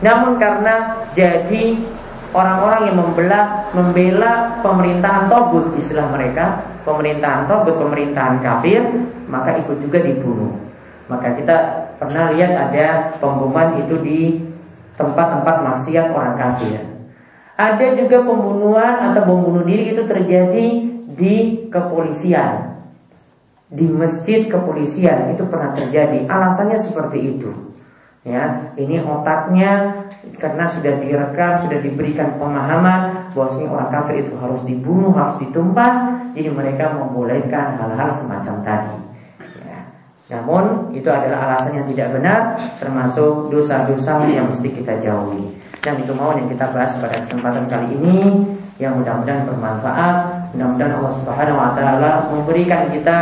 Namun 0.00 0.40
karena 0.40 0.96
jadi 1.12 1.76
orang-orang 2.30 2.90
yang 2.90 2.96
membelah 2.98 3.44
membela 3.74 4.62
pemerintahan 4.62 5.26
togut 5.26 5.74
istilah 5.74 6.10
mereka 6.14 6.62
pemerintahan 6.86 7.46
togut 7.50 7.78
pemerintahan 7.78 8.38
kafir 8.38 8.82
maka 9.26 9.58
ikut 9.58 9.78
juga 9.82 9.98
dibunuh. 10.02 10.54
Maka 11.10 11.34
kita 11.34 11.56
pernah 11.98 12.30
lihat 12.30 12.54
ada 12.54 13.18
pembunuhan 13.18 13.82
itu 13.82 13.98
di 13.98 14.20
tempat-tempat 14.94 15.56
maksiat 15.66 16.06
orang 16.14 16.38
kafir. 16.38 16.78
Ada 17.58 17.98
juga 17.98 18.24
pembunuhan 18.24 19.10
atau 19.10 19.26
bom 19.26 19.42
bunuh 19.42 19.66
diri 19.66 19.92
itu 19.92 20.06
terjadi 20.06 20.66
di 21.10 21.34
kepolisian. 21.68 22.78
Di 23.70 23.86
masjid 23.86 24.46
kepolisian 24.46 25.34
itu 25.34 25.46
pernah 25.46 25.74
terjadi. 25.74 26.26
Alasannya 26.30 26.78
seperti 26.78 27.18
itu 27.36 27.69
ya 28.20 28.76
ini 28.76 29.00
otaknya 29.00 30.04
karena 30.36 30.68
sudah 30.68 30.92
direkam 31.00 31.56
sudah 31.64 31.80
diberikan 31.80 32.36
pemahaman 32.36 33.32
bahwasanya 33.32 33.68
orang 33.72 33.88
kafir 33.88 34.20
itu 34.20 34.36
harus 34.36 34.60
dibunuh 34.68 35.08
harus 35.16 35.40
ditumpas 35.40 36.20
jadi 36.36 36.52
mereka 36.52 36.92
membolehkan 37.00 37.80
hal-hal 37.80 38.12
semacam 38.20 38.54
tadi. 38.60 38.96
Ya. 39.64 39.80
namun 40.36 40.92
itu 40.92 41.08
adalah 41.08 41.48
alasan 41.48 41.80
yang 41.80 41.86
tidak 41.88 42.12
benar 42.12 42.40
termasuk 42.76 43.48
dosa-dosa 43.48 44.28
yang 44.28 44.52
mesti 44.52 44.68
kita 44.68 45.00
jauhi. 45.00 45.56
Dan 45.80 45.96
itu 46.04 46.12
mau 46.12 46.36
yang 46.36 46.44
kita 46.44 46.68
bahas 46.76 46.92
pada 47.00 47.24
kesempatan 47.24 47.64
kali 47.72 47.88
ini 47.96 48.44
yang 48.76 49.00
mudah-mudahan 49.00 49.48
bermanfaat. 49.48 50.16
Mudah-mudahan 50.52 50.92
Allah 50.92 51.12
Subhanahu 51.24 51.56
wa 51.56 51.70
taala 51.72 52.12
memberikan 52.28 52.92
kita 52.92 53.18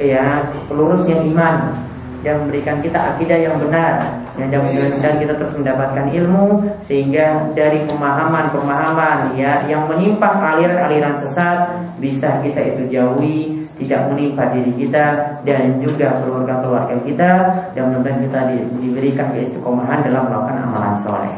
ya 0.00 0.48
pelurusnya 0.64 1.20
iman 1.28 1.76
yang 2.20 2.44
memberikan 2.44 2.84
kita 2.84 3.16
akidah 3.16 3.38
yang 3.40 3.56
benar 3.56 4.20
dan 4.36 4.60
mudah-mudahan 4.60 5.16
kita 5.20 5.32
terus 5.36 5.52
mendapatkan 5.56 6.06
ilmu 6.12 6.46
sehingga 6.84 7.48
dari 7.56 7.84
pemahaman-pemahaman 7.88 9.36
ya 9.36 9.64
yang 9.64 9.88
menyimpang 9.88 10.36
aliran-aliran 10.36 11.16
sesat 11.16 11.80
bisa 11.96 12.40
kita 12.44 12.60
itu 12.76 12.82
jauhi 12.92 13.64
tidak 13.80 14.12
menimpa 14.12 14.52
diri 14.52 14.72
kita 14.76 15.04
dan 15.48 15.80
juga 15.80 16.20
keluarga-keluarga 16.20 16.96
kita 17.04 17.30
dan 17.72 17.82
mudah-mudahan 17.88 18.20
kita 18.20 18.40
di, 18.52 18.56
diberikan 18.84 19.32
keistiqomahan 19.32 20.04
dalam 20.04 20.28
melakukan 20.28 20.56
amalan 20.68 20.94
soleh. 21.00 21.32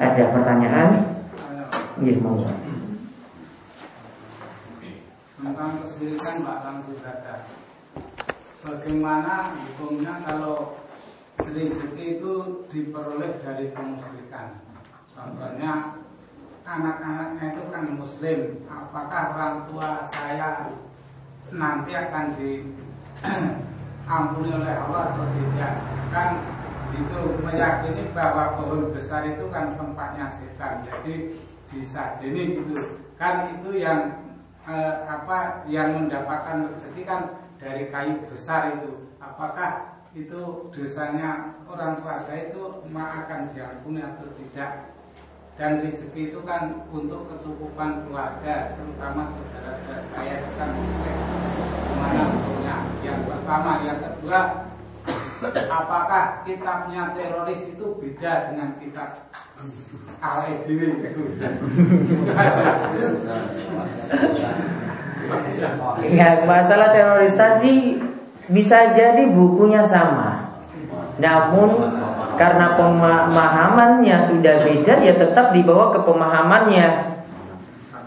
Ada 0.00 0.32
pertanyaan? 0.32 0.88
Iya, 2.00 2.18
monggo. 2.18 2.50
Tentang 5.38 5.72
kesirikan 5.84 6.34
Pak 6.42 6.58
langsung 6.64 6.98
ada 7.04 7.61
bagaimana 8.62 9.58
hukumnya 9.58 10.22
kalau 10.22 10.78
rezeki 11.42 12.18
itu 12.18 12.34
diperoleh 12.70 13.42
dari 13.42 13.74
kemusyrikan. 13.74 14.62
Contohnya 15.10 15.98
anak-anaknya 16.62 17.58
itu 17.58 17.62
kan 17.74 17.84
muslim, 17.98 18.62
apakah 18.70 19.34
orang 19.34 19.66
tua 19.66 20.06
saya 20.06 20.70
nanti 21.50 21.92
akan 21.92 22.24
diampuni 22.38 24.50
oleh 24.62 24.74
Allah 24.78 25.02
atau 25.10 25.26
tidak? 25.26 25.74
Kan 26.14 26.28
itu 26.92 27.20
meyakini 27.42 28.04
bahwa 28.14 28.54
pohon 28.60 28.92
besar 28.94 29.26
itu 29.26 29.50
kan 29.50 29.74
tempatnya 29.74 30.30
setan, 30.30 30.86
jadi 30.86 31.34
bisa 31.72 32.14
jadi 32.20 32.62
gitu. 32.62 32.76
Kan 33.18 33.58
itu 33.58 33.82
yang 33.82 34.22
eh, 34.70 34.94
apa 35.08 35.66
yang 35.66 36.06
mendapatkan 36.06 36.70
rezeki 36.76 37.02
kan 37.02 37.41
dari 37.62 37.86
kayu 37.94 38.26
besar 38.26 38.74
itu 38.74 39.06
apakah 39.22 40.02
itu 40.18 40.66
dosanya 40.74 41.54
orang 41.70 41.94
tua 42.02 42.18
saya 42.18 42.50
itu 42.50 42.82
akan 42.90 43.54
diampuni 43.54 44.02
atau 44.02 44.26
tidak? 44.34 44.90
Dan 45.54 45.86
rezeki 45.86 46.34
itu 46.34 46.42
kan 46.42 46.90
untuk 46.90 47.30
kecukupan 47.30 48.02
keluarga 48.08 48.74
terutama 48.74 49.30
saudara-saudara 49.30 50.02
saya 50.10 50.42
kan 50.58 50.74
gimana 51.86 52.34
punya. 52.34 52.76
Yang 53.06 53.20
pertama 53.30 53.70
yang 53.86 54.02
kedua 54.02 54.38
apakah 55.70 56.42
kitabnya 56.42 57.14
teroris 57.14 57.62
itu 57.62 57.94
beda 58.00 58.32
dengan 58.50 58.74
kitab 58.82 59.30
awet 60.18 60.66
diri 60.66 60.88
Ya, 66.12 66.42
masalah 66.44 66.90
teroris 66.90 67.34
tadi 67.38 67.98
bisa 68.50 68.90
jadi 68.92 69.28
bukunya 69.30 69.82
sama. 69.86 70.52
Namun 71.20 71.76
karena 72.40 72.74
pemahamannya 72.74 74.16
sudah 74.26 74.56
beda 74.60 74.94
ya 75.04 75.14
tetap 75.14 75.52
dibawa 75.54 75.92
ke 75.94 76.00
pemahamannya. 76.02 76.88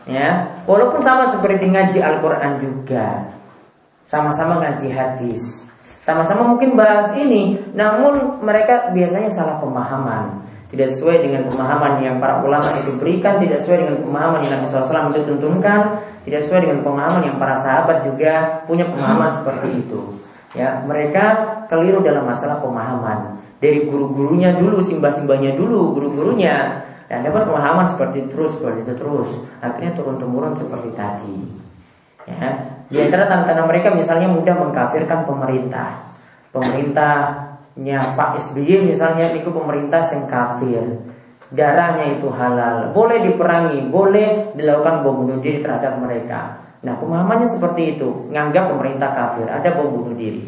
Ya, 0.05 0.29
walaupun 0.69 1.01
sama 1.01 1.25
seperti 1.25 1.65
ngaji 1.65 1.97
Al-Qur'an 1.97 2.61
juga. 2.61 3.33
Sama-sama 4.05 4.61
ngaji 4.61 4.93
hadis. 4.93 5.65
Sama-sama 6.05 6.45
mungkin 6.45 6.77
bahas 6.77 7.09
ini, 7.17 7.57
namun 7.73 8.37
mereka 8.45 8.93
biasanya 8.93 9.33
salah 9.33 9.57
pemahaman. 9.57 10.45
Tidak 10.65 10.87
sesuai 10.97 11.21
dengan 11.21 11.45
pemahaman 11.47 12.01
yang 12.01 12.17
para 12.17 12.41
ulama 12.41 12.65
itu 12.81 12.97
berikan, 12.97 13.37
tidak 13.37 13.61
sesuai 13.61 13.85
dengan 13.85 13.97
pemahaman 14.01 14.39
yang 14.43 14.51
Nabi 14.59 14.65
SAW 14.65 15.13
itu 15.13 15.21
tuntunkan, 15.29 15.81
tidak 16.25 16.41
sesuai 16.41 16.61
dengan 16.65 16.79
pemahaman 16.81 17.21
yang 17.21 17.37
para 17.37 17.55
sahabat 17.61 18.01
juga 18.01 18.65
punya 18.65 18.89
pemahaman 18.89 19.29
seperti 19.29 19.85
itu. 19.85 20.01
Ya, 20.57 20.81
mereka 20.83 21.23
keliru 21.69 22.01
dalam 22.01 22.25
masalah 22.25 22.59
pemahaman. 22.59 23.37
Dari 23.61 23.87
guru-gurunya 23.87 24.57
dulu, 24.57 24.81
simbah-simbahnya 24.81 25.53
dulu, 25.53 25.95
guru-gurunya 25.95 26.85
dan 27.05 27.21
dapat 27.21 27.45
pemahaman 27.45 27.85
seperti 27.85 28.25
terus 28.33 28.57
seperti 28.57 28.81
itu 28.81 28.93
terus 28.97 29.29
akhirnya 29.61 29.93
turun 29.93 30.17
temurun 30.17 30.57
seperti 30.57 30.89
tadi 30.97 31.37
ya 32.25 32.49
di 32.89 32.97
antara 33.01 33.29
tanda-tanda 33.29 33.65
mereka 33.69 33.93
misalnya 33.93 34.25
mudah 34.29 34.55
mengkafirkan 34.57 35.25
pemerintah 35.29 36.01
pemerintahnya 37.75 38.15
Pak 38.15 38.29
SBY 38.39 38.87
misalnya 38.87 39.35
itu 39.35 39.51
pemerintah 39.51 39.99
yang 40.07 40.23
kafir. 40.31 40.83
Darahnya 41.51 42.17
itu 42.17 42.27
halal. 42.31 42.95
Boleh 42.95 43.21
diperangi 43.27 43.83
boleh 43.91 44.55
dilakukan 44.55 45.03
bom 45.03 45.23
bunuh 45.23 45.39
diri 45.43 45.59
terhadap 45.59 45.99
mereka. 45.99 46.63
Nah 46.81 46.95
pemahamannya 46.95 47.51
seperti 47.51 47.99
itu. 47.99 48.31
Nganggap 48.31 48.71
pemerintah 48.71 49.11
kafir 49.11 49.47
ada 49.51 49.69
bom 49.75 49.91
bunuh 49.91 50.15
diri. 50.15 50.47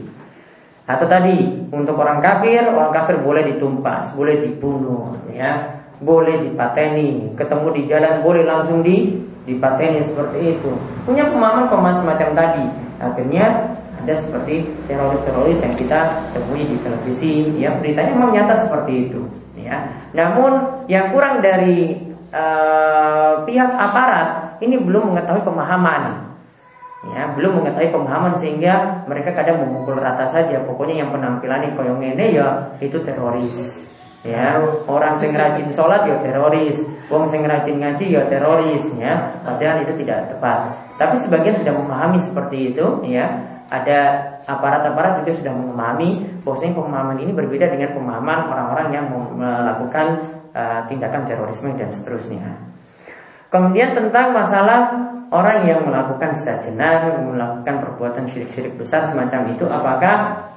Atau 0.87 1.03
tadi 1.03 1.67
untuk 1.67 1.99
orang 1.99 2.23
kafir 2.23 2.63
orang 2.63 2.95
kafir 2.95 3.19
boleh 3.19 3.43
ditumpas 3.43 4.15
boleh 4.15 4.39
dibunuh 4.39 5.11
ya. 5.35 5.83
Boleh 5.97 6.37
dipateni, 6.45 7.33
ketemu 7.33 7.73
di 7.73 7.81
jalan 7.89 8.21
boleh 8.21 8.45
langsung 8.45 8.85
di 8.85 9.17
dipateni 9.49 9.99
seperti 10.05 10.53
itu. 10.53 10.71
Punya 11.03 11.25
pemahaman-pemahaman 11.27 11.95
semacam 11.97 12.29
tadi. 12.37 12.65
Akhirnya 13.01 13.73
ada 13.97 14.13
seperti 14.13 14.69
teroris-teroris 14.85 15.59
yang 15.61 15.73
kita 15.73 15.99
temui 16.31 16.63
di 16.63 16.77
televisi, 16.79 17.49
ya 17.57 17.73
beritanya 17.77 18.13
memang 18.13 18.31
nyata 18.31 18.67
seperti 18.67 19.09
itu, 19.09 19.21
ya. 19.57 19.89
Namun 20.13 20.85
yang 20.87 21.11
kurang 21.11 21.41
dari 21.41 21.97
uh, 22.31 23.43
pihak 23.43 23.71
aparat 23.73 24.59
ini 24.61 24.79
belum 24.79 25.13
mengetahui 25.13 25.43
pemahaman. 25.43 26.29
Ya, 27.13 27.29
belum 27.31 27.61
mengetahui 27.61 27.93
pemahaman 27.93 28.33
sehingga 28.35 29.05
mereka 29.05 29.31
kadang 29.31 29.63
memukul 29.63 29.95
rata 29.95 30.27
saja. 30.27 30.59
Pokoknya 30.65 31.05
yang 31.05 31.13
penampilannya 31.13 31.77
koyong 31.77 32.03
ini 32.03 32.35
ya 32.35 32.73
itu 32.83 32.99
teroris. 33.05 33.85
Ya, 34.25 34.59
orang 34.89 35.15
sing 35.15 35.31
rajin 35.31 35.71
sholat 35.71 36.03
ya 36.03 36.19
teroris, 36.19 36.83
wong 37.07 37.29
sing 37.31 37.47
rajin 37.47 37.79
ngaji 37.79 38.11
ya 38.11 38.27
teroris, 38.27 38.83
ya. 38.99 39.39
Padahal 39.45 39.87
itu 39.87 39.93
tidak 40.03 40.35
tepat. 40.35 40.73
Tapi 40.99 41.15
sebagian 41.21 41.55
sudah 41.55 41.71
memahami 41.71 42.19
seperti 42.19 42.75
itu, 42.75 42.85
ya. 43.07 43.55
Ada 43.67 43.99
aparat-aparat 44.47 45.23
juga 45.23 45.31
sudah 45.43 45.53
memahami 45.53 46.39
bahwasanya 46.43 46.73
pemahaman 46.79 47.17
ini 47.19 47.31
berbeda 47.35 47.67
dengan 47.67 47.91
pemahaman 47.91 48.47
orang-orang 48.47 48.87
yang 48.95 49.05
melakukan 49.11 50.07
uh, 50.55 50.87
tindakan 50.87 51.27
terorisme 51.27 51.75
dan 51.75 51.91
seterusnya. 51.91 52.47
Kemudian 53.51 53.91
tentang 53.91 54.31
masalah 54.31 54.91
orang 55.31 55.67
yang 55.67 55.83
melakukan 55.83 56.31
sejenak, 56.35 57.11
melakukan 57.27 57.75
perbuatan 57.83 58.23
syirik-syirik 58.27 58.75
besar 58.79 59.07
semacam 59.07 59.51
itu, 59.51 59.67
apakah 59.67 60.47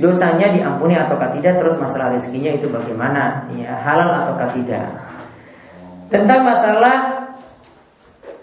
dosanya 0.00 0.48
diampuni 0.52 0.96
atau 0.96 1.20
tidak? 1.20 1.60
Terus 1.60 1.76
masalah 1.76 2.16
rezekinya 2.16 2.56
itu 2.56 2.68
bagaimana? 2.72 3.48
Ya 3.52 3.76
halal 3.76 4.08
atau 4.08 4.40
tidak? 4.56 4.88
Tentang 6.08 6.44
masalah 6.44 7.28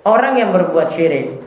orang 0.05 0.33
yang 0.37 0.49
berbuat 0.55 0.89
syirik 0.93 1.37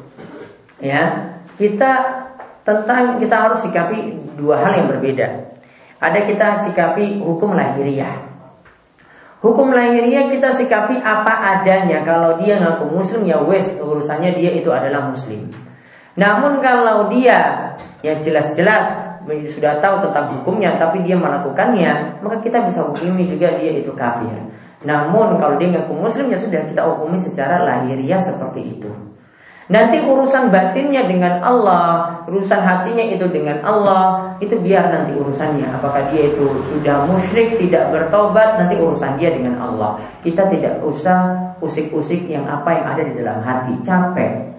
ya 0.82 1.34
kita 1.56 2.21
tentang 2.62 3.18
kita 3.18 3.36
harus 3.48 3.62
sikapi 3.62 4.14
dua 4.38 4.62
hal 4.62 4.72
yang 4.78 4.88
berbeda 4.92 5.54
ada 6.02 6.20
kita 6.26 6.58
sikapi 6.66 7.22
hukum 7.22 7.54
lahiriah 7.54 8.22
hukum 9.42 9.74
lahiriah 9.74 10.30
kita 10.30 10.54
sikapi 10.54 10.98
apa 11.02 11.60
adanya 11.60 12.02
kalau 12.06 12.38
dia 12.38 12.58
ngaku 12.58 12.90
muslim 12.90 13.26
ya 13.26 13.42
wes 13.42 13.70
urusannya 13.78 14.34
dia 14.34 14.50
itu 14.54 14.70
adalah 14.70 15.10
muslim 15.10 15.50
namun 16.12 16.60
kalau 16.60 17.08
dia 17.08 17.72
yang 18.04 18.20
jelas-jelas 18.20 19.12
sudah 19.26 19.78
tahu 19.78 20.02
tentang 20.08 20.34
hukumnya 20.34 20.74
tapi 20.76 21.00
dia 21.06 21.14
melakukannya, 21.14 22.20
maka 22.20 22.36
kita 22.42 22.66
bisa 22.66 22.82
hukumi 22.82 23.30
juga 23.30 23.54
dia 23.54 23.78
itu 23.78 23.94
kafir. 23.94 24.34
Namun 24.82 25.38
kalau 25.38 25.54
dia 25.62 25.70
ngaku 25.78 25.94
muslim 25.94 26.26
ya 26.28 26.38
sudah 26.38 26.66
kita 26.66 26.82
hukumi 26.82 27.16
secara 27.16 27.62
lahiriah 27.62 28.18
seperti 28.18 28.60
itu. 28.78 28.90
Nanti 29.70 30.02
urusan 30.02 30.50
batinnya 30.50 31.06
dengan 31.06 31.38
Allah, 31.38 32.18
urusan 32.26 32.58
hatinya 32.66 33.04
itu 33.06 33.30
dengan 33.30 33.62
Allah, 33.62 34.34
itu 34.42 34.58
biar 34.58 34.90
nanti 34.90 35.14
urusannya. 35.14 35.70
Apakah 35.78 36.10
dia 36.10 36.34
itu 36.34 36.50
sudah 36.66 37.06
musyrik, 37.06 37.54
tidak 37.62 37.94
bertobat, 37.94 38.58
nanti 38.58 38.82
urusan 38.82 39.14
dia 39.14 39.30
dengan 39.30 39.62
Allah. 39.62 40.02
Kita 40.18 40.50
tidak 40.50 40.82
usah 40.82 41.54
usik-usik 41.62 42.26
yang 42.26 42.42
apa 42.50 42.74
yang 42.74 42.86
ada 42.90 43.02
di 43.06 43.14
dalam 43.14 43.38
hati, 43.38 43.78
capek. 43.86 44.50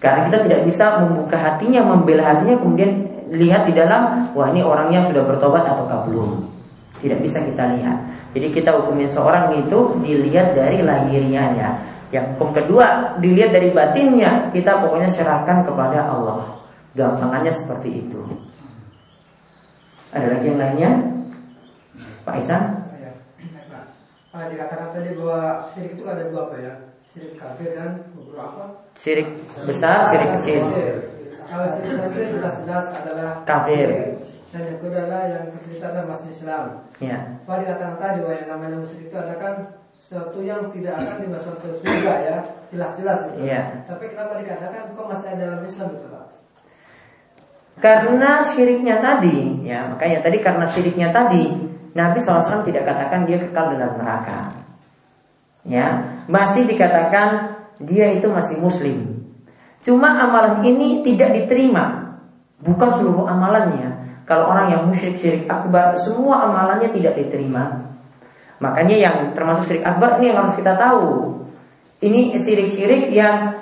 Karena 0.00 0.26
kita 0.32 0.38
tidak 0.48 0.60
bisa 0.64 0.84
membuka 1.04 1.36
hatinya, 1.36 1.84
membela 1.84 2.32
hatinya, 2.32 2.56
kemudian 2.56 2.90
lihat 3.32 3.68
di 3.68 3.76
dalam 3.76 4.32
wah 4.32 4.48
ini 4.48 4.64
orangnya 4.64 5.04
sudah 5.12 5.28
bertobat 5.28 5.68
atau 5.68 6.08
belum. 6.08 6.48
Tidak 7.04 7.18
bisa 7.20 7.44
kita 7.44 7.68
lihat. 7.76 7.98
Jadi 8.32 8.48
kita 8.48 8.80
hukumnya 8.80 9.10
seorang 9.12 9.52
itu 9.60 10.00
dilihat 10.00 10.56
dari 10.56 10.80
lahirianya. 10.80 11.91
Yang 12.12 12.36
hukum 12.36 12.52
kedua 12.52 13.16
dilihat 13.24 13.56
dari 13.56 13.72
batinnya. 13.72 14.52
Kita 14.52 14.84
pokoknya 14.84 15.08
serahkan 15.08 15.64
kepada 15.64 16.04
Allah. 16.04 16.60
Gampangannya 16.92 17.48
seperti 17.48 18.04
itu. 18.04 18.20
Ada 20.12 20.28
lagi 20.28 20.44
yang 20.52 20.60
lainnya? 20.60 20.90
Pak 22.28 22.36
Isan? 22.36 22.62
Pak, 24.28 24.48
dikatakan 24.52 24.92
tadi 24.92 25.16
bahwa 25.16 25.68
syirik 25.72 25.96
itu 25.96 26.04
ada 26.04 26.28
dua 26.28 26.52
apa 26.52 26.56
ya? 26.60 26.74
Syirik 27.12 27.36
kafir 27.40 27.76
dan 27.76 28.12
beberapa? 28.12 28.84
Syirik 28.96 29.28
besar, 29.64 30.08
syirik 30.12 30.28
kecil. 30.40 30.62
Kalau 31.48 31.66
syirik 31.68 31.96
kafir 31.96 32.24
jelas-jelas 32.36 32.86
adalah 32.92 33.40
kafir. 33.48 33.88
Dan 34.52 34.60
yang 34.68 34.78
kedua 34.84 35.00
adalah 35.00 35.22
yang 35.32 35.44
kecil 35.56 35.80
adalah 35.80 36.04
masuk 36.12 36.28
Islam. 36.28 36.64
Ya. 37.00 37.16
Pak 37.48 37.56
dikatakan 37.60 37.96
tadi 37.96 38.18
bahwa 38.20 38.36
yang 38.36 38.48
namanya 38.52 38.76
musyrik 38.84 39.08
itu 39.08 39.16
adalah 39.16 39.38
kan 39.40 39.54
sesuatu 40.12 40.44
yang 40.44 40.68
tidak 40.76 41.00
akan 41.00 41.24
dimasukkan 41.24 41.56
ke 41.64 41.68
surga 41.80 42.14
ya, 42.20 42.36
jelas-jelas 42.68 43.32
itu. 43.32 43.48
Ya. 43.48 43.80
Tapi 43.88 44.12
kenapa 44.12 44.36
dikatakan 44.44 44.92
kok 44.92 45.08
masih 45.08 45.26
ada 45.32 45.40
dalam 45.40 45.60
Islam 45.64 45.88
itu 45.96 46.06
Pak? 46.12 46.24
Karena 47.80 48.30
syiriknya 48.44 49.00
tadi, 49.00 49.64
ya 49.64 49.88
makanya 49.88 50.20
tadi 50.20 50.36
karena 50.44 50.68
syiriknya 50.68 51.08
tadi, 51.16 51.48
Nabi 51.96 52.18
SAW 52.20 52.60
tidak 52.60 52.84
katakan 52.84 53.24
dia 53.24 53.40
kekal 53.40 53.72
dalam 53.72 53.96
neraka. 53.96 54.52
Ya, 55.64 56.20
masih 56.28 56.68
dikatakan 56.68 57.56
dia 57.80 58.12
itu 58.12 58.28
masih 58.28 58.60
muslim. 58.60 59.24
Cuma 59.80 60.12
amalan 60.12 60.62
ini 60.62 61.02
tidak 61.02 61.34
diterima 61.34 62.14
Bukan 62.62 62.94
seluruh 62.94 63.26
amalannya 63.26 64.22
Kalau 64.30 64.46
orang 64.46 64.70
yang 64.70 64.86
musyrik 64.86 65.18
syirik 65.18 65.50
akbar 65.50 65.98
Semua 65.98 66.46
amalannya 66.46 66.86
tidak 66.94 67.18
diterima 67.18 67.91
Makanya 68.62 68.96
yang 68.96 69.16
termasuk 69.34 69.66
syirik 69.66 69.82
akbar 69.82 70.22
ini 70.22 70.30
yang 70.30 70.38
harus 70.38 70.54
kita 70.54 70.78
tahu 70.78 71.34
Ini 71.98 72.38
syirik-syirik 72.38 73.10
yang 73.10 73.58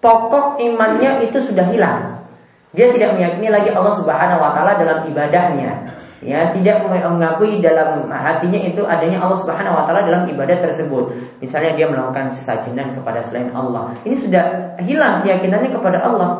Pokok 0.00 0.56
imannya 0.56 1.28
itu 1.28 1.36
sudah 1.36 1.68
hilang 1.68 2.24
Dia 2.72 2.88
tidak 2.88 3.20
meyakini 3.20 3.52
lagi 3.52 3.68
Allah 3.68 3.92
subhanahu 3.92 4.40
wa 4.40 4.50
ta'ala 4.56 4.80
dalam 4.80 5.04
ibadahnya 5.04 5.98
ya 6.18 6.50
tidak 6.50 6.82
mengakui 6.82 7.62
dalam 7.62 8.10
hatinya 8.10 8.58
itu 8.58 8.82
adanya 8.82 9.22
Allah 9.22 9.38
Subhanahu 9.38 9.78
wa 9.78 9.86
taala 9.86 10.02
dalam 10.02 10.26
ibadah 10.26 10.58
tersebut. 10.66 11.14
Misalnya 11.38 11.78
dia 11.78 11.86
melakukan 11.86 12.34
sesajinan 12.34 12.90
kepada 12.94 13.22
selain 13.22 13.54
Allah. 13.54 13.94
Ini 14.02 14.16
sudah 14.18 14.44
hilang 14.82 15.22
keyakinannya 15.22 15.70
kepada 15.70 16.02
Allah. 16.02 16.30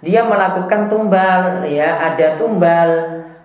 Dia 0.00 0.24
melakukan 0.24 0.88
tumbal, 0.88 1.68
ya, 1.68 2.12
ada 2.12 2.40
tumbal, 2.40 2.90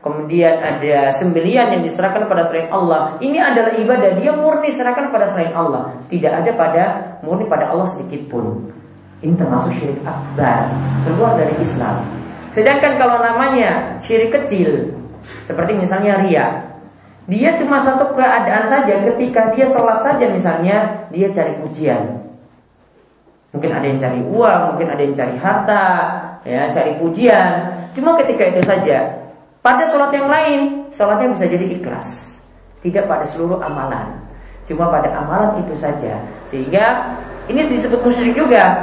kemudian 0.05 0.61
ada 0.61 1.09
sembelian 1.17 1.73
yang 1.73 1.81
diserahkan 1.81 2.29
pada 2.29 2.45
selain 2.45 2.69
Allah. 2.69 3.17
Ini 3.17 3.41
adalah 3.41 3.73
ibadah, 3.73 4.13
dia 4.21 4.37
murni 4.37 4.69
serahkan 4.69 5.09
pada 5.09 5.25
selain 5.33 5.49
Allah. 5.57 5.97
Tidak 6.05 6.29
ada 6.29 6.51
pada 6.53 6.83
murni 7.25 7.49
pada 7.49 7.73
Allah 7.73 7.89
sedikit 7.89 8.29
pun. 8.29 8.69
Ini 9.25 9.33
termasuk 9.33 9.73
syirik 9.73 10.05
akbar, 10.05 10.69
keluar 11.09 11.33
dari 11.41 11.57
Islam. 11.57 12.05
Sedangkan 12.53 13.01
kalau 13.01 13.17
namanya 13.17 13.97
syirik 13.97 14.29
kecil, 14.29 14.93
seperti 15.41 15.73
misalnya 15.73 16.21
ria. 16.21 16.47
Dia 17.25 17.57
cuma 17.57 17.81
satu 17.81 18.13
keadaan 18.13 18.69
saja 18.69 19.01
ketika 19.01 19.49
dia 19.57 19.65
sholat 19.65 19.97
saja 20.05 20.29
misalnya 20.29 21.09
dia 21.09 21.33
cari 21.33 21.57
pujian. 21.57 22.21
Mungkin 23.57 23.73
ada 23.73 23.85
yang 23.89 23.97
cari 23.97 24.21
uang, 24.21 24.61
mungkin 24.69 24.87
ada 24.93 25.01
yang 25.01 25.15
cari 25.17 25.35
harta, 25.41 25.87
ya 26.45 26.69
cari 26.69 26.93
pujian. 27.01 27.73
Cuma 27.97 28.13
ketika 28.21 28.53
itu 28.53 28.61
saja. 28.61 29.24
Pada 29.65 29.81
sholat 29.89 30.13
yang 30.13 30.29
lain, 30.29 30.85
sholatnya 30.93 31.33
bisa 31.33 31.49
jadi 31.49 31.65
ikhlas. 31.73 32.37
Tidak 32.85 33.09
pada 33.09 33.25
seluruh 33.25 33.57
amalan. 33.65 34.13
Cuma 34.69 34.93
pada 34.93 35.09
amalan 35.09 35.57
itu 35.65 35.73
saja. 35.73 36.21
Sehingga 36.45 37.17
ini 37.49 37.65
disebut 37.73 37.97
musyrik 38.05 38.37
juga. 38.37 38.77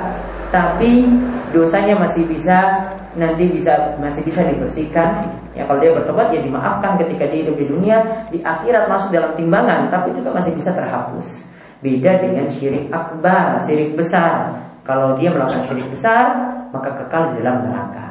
Tapi 0.51 1.07
dosanya 1.55 1.95
masih 2.03 2.27
bisa 2.27 2.91
nanti 3.15 3.47
bisa 3.47 3.95
masih 4.03 4.27
bisa 4.27 4.43
dibersihkan. 4.43 5.23
Ya 5.55 5.71
kalau 5.71 5.79
dia 5.79 5.95
bertobat 5.95 6.35
ya 6.35 6.43
dimaafkan 6.43 6.99
ketika 6.99 7.31
dia 7.31 7.47
hidup 7.47 7.63
di 7.63 7.67
dunia, 7.71 8.03
di 8.35 8.43
akhirat 8.43 8.91
masuk 8.91 9.15
dalam 9.15 9.39
timbangan, 9.39 9.87
tapi 9.87 10.11
juga 10.19 10.35
masih 10.35 10.51
bisa 10.51 10.75
terhapus. 10.75 11.47
Beda 11.79 12.19
dengan 12.19 12.51
syirik 12.51 12.91
akbar, 12.91 13.63
syirik 13.63 13.95
besar. 13.95 14.51
Kalau 14.83 15.15
dia 15.15 15.31
melakukan 15.31 15.63
syirik 15.63 15.87
besar, 15.95 16.27
maka 16.75 16.91
kekal 17.07 17.31
di 17.31 17.47
dalam 17.47 17.71
neraka. 17.71 18.02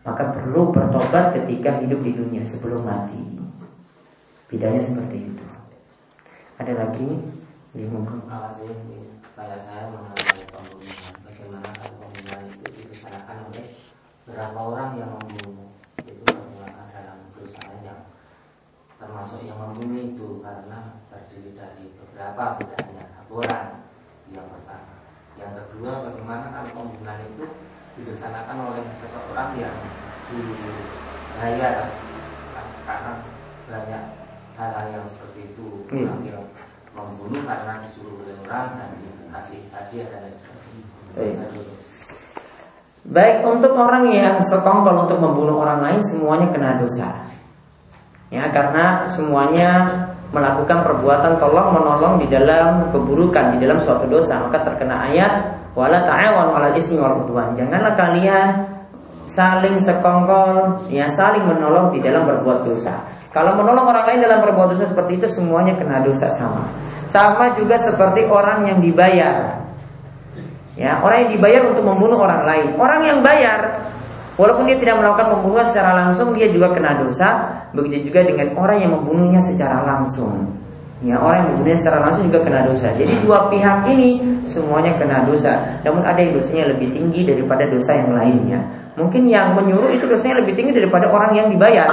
Maka 0.00 0.32
perlu 0.32 0.72
bertobat 0.72 1.36
ketika 1.36 1.80
hidup 1.84 2.00
di 2.00 2.16
dunia 2.16 2.40
sebelum 2.40 2.80
mati. 2.84 3.20
Bedanya 4.48 4.80
seperti 4.80 5.28
itu. 5.28 5.46
Ada 6.56 6.72
lagi? 6.76 7.08
Di 7.70 7.86
Kayak 9.40 9.56
saya 9.64 9.88
mengenai 9.88 10.52
pembunuhan 10.52 11.14
Bagaimana 11.24 11.64
kalau 11.80 11.96
pembunuhan 11.96 12.44
itu 12.52 12.66
dilaksanakan 12.76 13.48
oleh 13.48 13.72
Berapa 14.28 14.58
orang 14.58 14.90
yang 15.00 15.16
membunuh 15.16 15.72
Itu 16.04 16.28
menggunakan 16.28 16.86
dalam 16.92 17.32
dosa 17.32 17.64
yang 17.80 18.12
Termasuk 19.00 19.40
yang 19.48 19.56
membunuh 19.56 19.96
itu 19.96 20.28
Karena 20.44 21.00
terdiri 21.08 21.56
dari 21.56 21.96
beberapa 21.96 22.60
Tidak 22.60 22.80
hanya 22.84 23.04
satu 23.16 23.32
orang 23.40 23.88
Yang 24.28 24.46
pertama 24.52 24.94
Yang 25.40 25.52
kedua 25.56 25.90
bagaimana 26.04 26.46
kalau 26.52 26.70
pembunuhan 26.76 27.20
itu 27.24 27.46
Dilaksanakan 27.98 28.56
oleh 28.70 28.84
seseorang 29.00 29.50
yang 29.58 29.76
Di 30.30 30.38
raya 31.40 31.90
Sekarang 32.82 33.18
banyak 33.70 34.02
hal-hal 34.58 34.86
yang 34.92 35.04
seperti 35.06 35.54
itu 35.54 35.86
mengambil 35.88 36.42
iya. 36.42 36.92
membunuh 36.92 37.42
karena 37.46 37.80
disuruh 37.86 38.18
oleh 38.18 38.34
orang 38.44 38.76
dan 38.76 38.88
dikasih 38.98 39.60
hadiah 39.70 40.06
dan 40.10 40.20
lain 40.26 40.36
sebagainya. 40.36 41.46
Baik 43.10 43.36
untuk 43.48 43.72
orang 43.74 44.12
yang 44.12 44.36
sekongkol 44.44 45.08
untuk 45.08 45.18
membunuh 45.18 45.64
orang 45.64 45.80
lain 45.80 46.00
semuanya 46.04 46.52
kena 46.52 46.76
dosa. 46.82 47.30
Ya 48.30 48.46
karena 48.52 49.08
semuanya 49.10 49.70
melakukan 50.30 50.86
perbuatan 50.86 51.42
tolong 51.42 51.74
menolong 51.74 52.14
di 52.22 52.26
dalam 52.30 52.86
keburukan 52.94 53.58
di 53.58 53.66
dalam 53.66 53.82
suatu 53.82 54.06
dosa 54.06 54.38
maka 54.38 54.62
terkena 54.62 55.10
ayat 55.10 55.32
wala 55.74 56.02
ta'awanu 56.06 56.54
'alal 56.54 56.74
ismi 56.78 56.98
wal 57.02 57.26
udwan. 57.26 57.50
Janganlah 57.58 57.98
kalian 57.98 58.48
saling 59.26 59.78
sekongkol 59.78 60.86
ya 60.90 61.10
saling 61.10 61.46
menolong 61.46 61.90
di 61.94 61.98
dalam 62.02 62.26
berbuat 62.26 62.66
dosa. 62.66 62.94
Kalau 63.30 63.54
menolong 63.54 63.86
orang 63.86 64.04
lain 64.10 64.20
dalam 64.26 64.42
berbuat 64.42 64.74
dosa 64.74 64.90
seperti 64.90 65.22
itu 65.22 65.26
semuanya 65.30 65.78
kena 65.78 66.02
dosa 66.02 66.30
sama. 66.34 66.66
Sama 67.06 67.54
juga 67.58 67.78
seperti 67.78 68.26
orang 68.26 68.66
yang 68.66 68.78
dibayar. 68.78 69.66
Ya, 70.78 71.02
orang 71.02 71.26
yang 71.26 71.30
dibayar 71.38 71.62
untuk 71.66 71.82
membunuh 71.86 72.22
orang 72.22 72.46
lain. 72.46 72.68
Orang 72.78 73.02
yang 73.02 73.18
bayar 73.22 73.86
walaupun 74.40 74.64
dia 74.64 74.80
tidak 74.80 74.96
melakukan 74.96 75.36
pembunuhan 75.36 75.68
secara 75.68 75.92
langsung 76.00 76.32
dia 76.32 76.48
juga 76.48 76.72
kena 76.72 76.96
dosa. 76.96 77.28
Begitu 77.76 78.08
juga 78.08 78.24
dengan 78.24 78.56
orang 78.56 78.80
yang 78.80 78.96
membunuhnya 78.96 79.44
secara 79.44 79.84
langsung. 79.84 80.48
Ya, 81.04 81.20
orang 81.20 81.44
yang 81.44 81.48
membunuhnya 81.52 81.78
secara 81.84 81.98
langsung 82.00 82.24
juga 82.32 82.40
kena 82.40 82.64
dosa. 82.64 82.88
Jadi 82.96 83.12
dua 83.20 83.52
pihak 83.52 83.84
ini 83.92 84.40
semuanya 84.48 84.96
kena 84.96 85.28
dosa. 85.28 85.60
Namun 85.84 86.00
ada 86.08 86.16
yang 86.16 86.32
dosanya 86.32 86.72
lebih 86.72 86.88
tinggi 86.88 87.28
daripada 87.28 87.68
dosa 87.68 87.92
yang 87.92 88.16
lainnya. 88.16 88.64
Mungkin 88.96 89.28
yang 89.28 89.52
menyuruh 89.52 89.92
itu 89.92 90.08
dosanya 90.08 90.40
lebih 90.40 90.56
tinggi 90.56 90.72
daripada 90.72 91.12
orang 91.12 91.36
yang 91.36 91.46
dibayar 91.52 91.88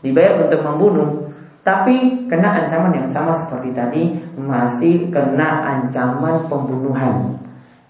dibayar 0.00 0.40
untuk 0.40 0.60
membunuh 0.64 1.28
tapi 1.60 2.24
kena 2.24 2.64
ancaman 2.64 3.04
yang 3.04 3.08
sama 3.12 3.36
seperti 3.36 3.68
tadi 3.76 4.02
masih 4.40 5.12
kena 5.12 5.60
ancaman 5.60 6.48
pembunuhan 6.48 7.36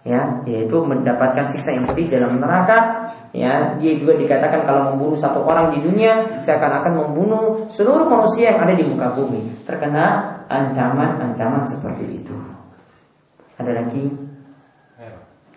ya 0.00 0.40
yaitu 0.48 0.80
mendapatkan 0.80 1.44
siksa 1.48 1.76
yang 1.76 1.84
pedih 1.88 2.08
dalam 2.08 2.40
neraka. 2.40 3.08
Ya 3.30 3.78
dia 3.78 3.94
juga 3.94 4.18
dikatakan 4.18 4.66
kalau 4.66 4.82
membunuh 4.94 5.14
satu 5.14 5.46
orang 5.46 5.70
di 5.70 5.78
dunia 5.86 6.42
saya 6.42 6.58
akan 6.58 6.92
membunuh 6.98 7.70
seluruh 7.70 8.10
manusia 8.10 8.50
yang 8.54 8.66
ada 8.66 8.74
di 8.74 8.82
muka 8.82 9.14
bumi. 9.14 9.40
Terkena 9.62 10.34
ancaman-ancaman 10.50 11.62
seperti 11.62 12.20
itu. 12.20 12.34
Ada 13.60 13.70
lagi? 13.76 14.04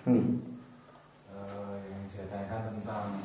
Hmm. 0.04 0.36
yang 1.88 2.04
saya 2.12 2.28
tanyakan 2.28 2.76
tentang 2.76 3.24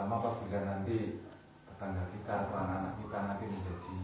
pertama 0.00 0.16
apabila 0.22 0.60
nanti 0.64 1.20
tetangga 1.68 2.08
kita 2.14 2.32
atau 2.46 2.56
anak-anak 2.56 2.94
kita 3.04 3.18
nanti 3.26 3.44
menjadi 3.52 3.98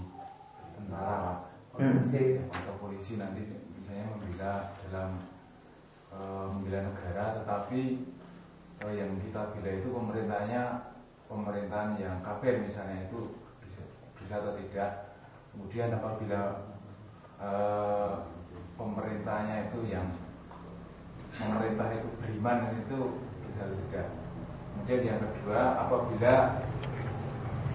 tentara 0.76 1.45
polisi 1.76 2.40
hmm. 2.40 2.48
atau 2.50 2.74
polisi 2.80 3.12
nanti 3.20 3.44
misalnya 3.76 4.04
membela 4.10 4.54
dalam 4.88 5.10
e, 6.10 6.18
membela 6.50 6.80
negara 6.88 7.24
tetapi 7.42 7.80
e, 8.80 8.86
yang 8.96 9.12
kita 9.20 9.52
bila 9.54 9.70
itu 9.70 9.88
pemerintahnya 9.92 10.62
pemerintahan 11.28 12.00
yang 12.00 12.16
kafir 12.24 12.64
misalnya 12.64 13.06
itu 13.06 13.36
bisa, 13.60 13.82
bisa 14.16 14.34
atau 14.40 14.52
tidak. 14.56 14.90
Kemudian 15.52 15.88
apabila 15.92 16.40
e, 17.40 17.50
pemerintahnya 18.76 19.72
itu 19.72 19.80
yang 19.88 20.08
pemerintah 21.36 21.88
itu 21.92 22.08
beriman 22.20 22.58
itu 22.80 22.98
bisa 23.44 23.62
tidak. 23.68 24.06
Kemudian 24.76 25.00
yang 25.08 25.20
kedua, 25.24 25.60
apabila 25.88 26.34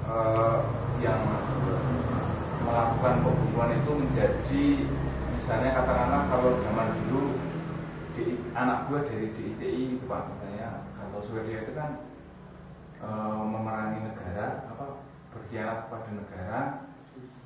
uh, 0.05 0.57
yang 1.01 1.21
melakukan 2.65 3.15
pembunuhan 3.25 3.71
itu 3.75 3.91
menjadi 3.97 4.65
misalnya 5.35 5.69
katakanlah 5.73 6.21
kalau 6.29 6.51
zaman 6.61 6.87
dulu 7.07 7.23
di, 8.13 8.37
anak 8.53 8.91
gue 8.91 8.99
dari 9.07 9.27
DITI 9.33 9.83
itu 9.97 10.05
pak 10.05 10.29
katanya 10.29 10.85
atau 10.99 11.19
Swedia 11.23 11.65
itu 11.65 11.73
kan 11.73 12.05
e, 13.01 13.09
memerangi 13.41 13.99
negara 14.05 14.67
apa 14.69 15.01
berkhianat 15.31 15.87
kepada 15.87 16.09
negara 16.11 16.59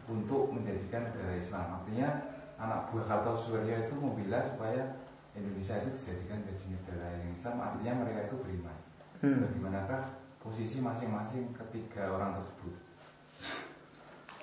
untuk 0.05 0.53
menjadikan 0.53 1.09
negara 1.09 1.33
Islam. 1.37 1.81
Artinya 1.81 2.09
anak 2.57 2.91
buah 2.91 3.09
atau 3.21 3.33
Swedia 3.37 3.87
itu 3.87 3.95
membela 3.97 4.41
supaya 4.45 5.01
Indonesia 5.37 5.81
itu 5.85 5.89
dijadikan 5.93 6.43
menjadi 6.43 6.65
negara 6.75 7.05
yang 7.21 7.33
Islam. 7.33 7.55
Artinya 7.61 7.93
mereka 8.03 8.19
itu 8.27 8.35
beriman. 8.41 8.77
Hmm. 9.23 9.47
bagaimanakah 9.47 10.03
posisi 10.43 10.83
masing-masing 10.83 11.55
ketiga 11.55 12.13
orang 12.13 12.37
tersebut 12.37 12.84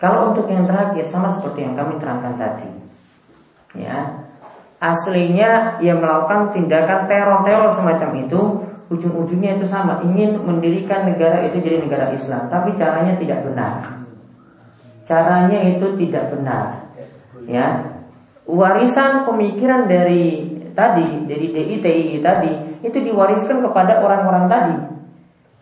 kalau 0.03 0.35
untuk 0.35 0.51
yang 0.51 0.67
terakhir 0.67 1.07
sama 1.07 1.31
seperti 1.31 1.63
yang 1.63 1.79
kami 1.79 1.95
terangkan 2.03 2.35
tadi. 2.35 2.67
Ya. 3.79 4.27
Aslinya 4.83 5.79
ia 5.79 5.95
melakukan 5.95 6.51
tindakan 6.51 7.07
teror-teror 7.07 7.71
semacam 7.71 8.11
itu 8.27 8.41
ujung-ujungnya 8.91 9.63
itu 9.63 9.67
sama. 9.71 10.03
Ingin 10.03 10.43
mendirikan 10.43 11.07
negara 11.07 11.47
itu 11.47 11.63
jadi 11.63 11.79
negara 11.79 12.11
Islam. 12.11 12.51
Tapi 12.51 12.75
caranya 12.75 13.15
tidak 13.15 13.47
benar. 13.47 14.03
Caranya 15.07 15.71
itu 15.71 15.87
tidak 15.95 16.35
benar. 16.35 16.91
Ya. 17.47 17.95
Warisan 18.43 19.23
pemikiran 19.23 19.87
dari 19.87 20.51
tadi 20.75 21.31
dari 21.31 21.47
DITI 21.55 22.19
tadi 22.19 22.53
itu 22.83 22.99
diwariskan 22.99 23.63
kepada 23.63 24.03
orang-orang 24.03 24.51
tadi 24.51 24.92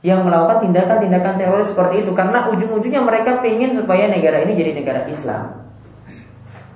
yang 0.00 0.24
melakukan 0.24 0.64
tindakan-tindakan 0.64 1.36
teroris 1.36 1.68
seperti 1.68 2.04
itu 2.04 2.10
karena 2.16 2.48
ujung-ujungnya 2.48 3.04
mereka 3.04 3.36
ingin 3.44 3.76
supaya 3.76 4.08
negara 4.08 4.40
ini 4.48 4.56
jadi 4.56 4.72
negara 4.80 5.04
Islam. 5.12 5.60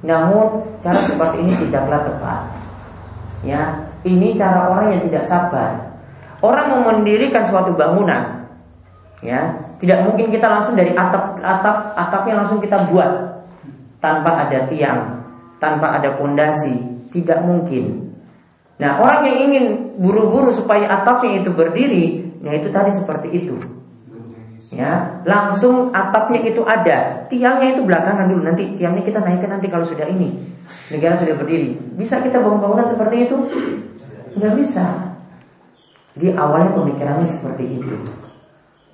Namun 0.04 0.76
cara 0.84 1.00
seperti 1.00 1.40
ini 1.40 1.52
tidaklah 1.56 2.04
tepat. 2.04 2.40
Ya, 3.44 3.88
ini 4.04 4.36
cara 4.36 4.68
orang 4.68 4.92
yang 4.92 5.02
tidak 5.08 5.24
sabar. 5.24 5.96
Orang 6.44 6.76
mau 6.76 6.92
mendirikan 6.92 7.40
suatu 7.48 7.72
bangunan, 7.72 8.44
ya, 9.24 9.56
tidak 9.80 10.04
mungkin 10.04 10.28
kita 10.28 10.44
langsung 10.44 10.76
dari 10.76 10.92
atap 10.92 11.40
atap 11.40 11.96
atapnya 11.96 12.44
langsung 12.44 12.60
kita 12.60 12.76
buat 12.92 13.40
tanpa 14.04 14.44
ada 14.44 14.68
tiang, 14.68 15.24
tanpa 15.56 15.96
ada 15.96 16.12
pondasi, 16.20 16.76
tidak 17.08 17.40
mungkin. 17.40 18.12
Nah 18.76 19.00
orang 19.00 19.24
yang 19.24 19.36
ingin 19.48 19.64
buru-buru 19.96 20.52
supaya 20.52 20.84
atapnya 21.00 21.40
itu 21.40 21.48
berdiri, 21.48 22.33
ya 22.44 22.52
itu 22.54 22.68
tadi 22.68 22.92
seperti 22.92 23.28
itu. 23.32 23.56
Ya, 24.74 25.22
langsung 25.22 25.94
atapnya 25.94 26.42
itu 26.42 26.66
ada, 26.66 27.28
tiangnya 27.30 27.78
itu 27.78 27.86
belakangan 27.86 28.26
dulu. 28.26 28.42
Nanti 28.42 28.74
tiangnya 28.74 29.06
kita 29.06 29.22
naikkan 29.22 29.54
nanti 29.54 29.70
kalau 29.70 29.86
sudah 29.86 30.02
ini 30.08 30.34
negara 30.90 31.14
sudah 31.14 31.36
berdiri. 31.38 31.78
Bisa 31.94 32.18
kita 32.18 32.42
bangun 32.42 32.58
bangunan 32.58 32.86
seperti 32.88 33.30
itu? 33.30 33.36
Tidak 34.34 34.52
bisa. 34.58 35.14
Jadi 36.18 36.34
awalnya 36.34 36.74
pemikirannya 36.74 37.28
seperti 37.28 37.64
itu. 37.78 37.94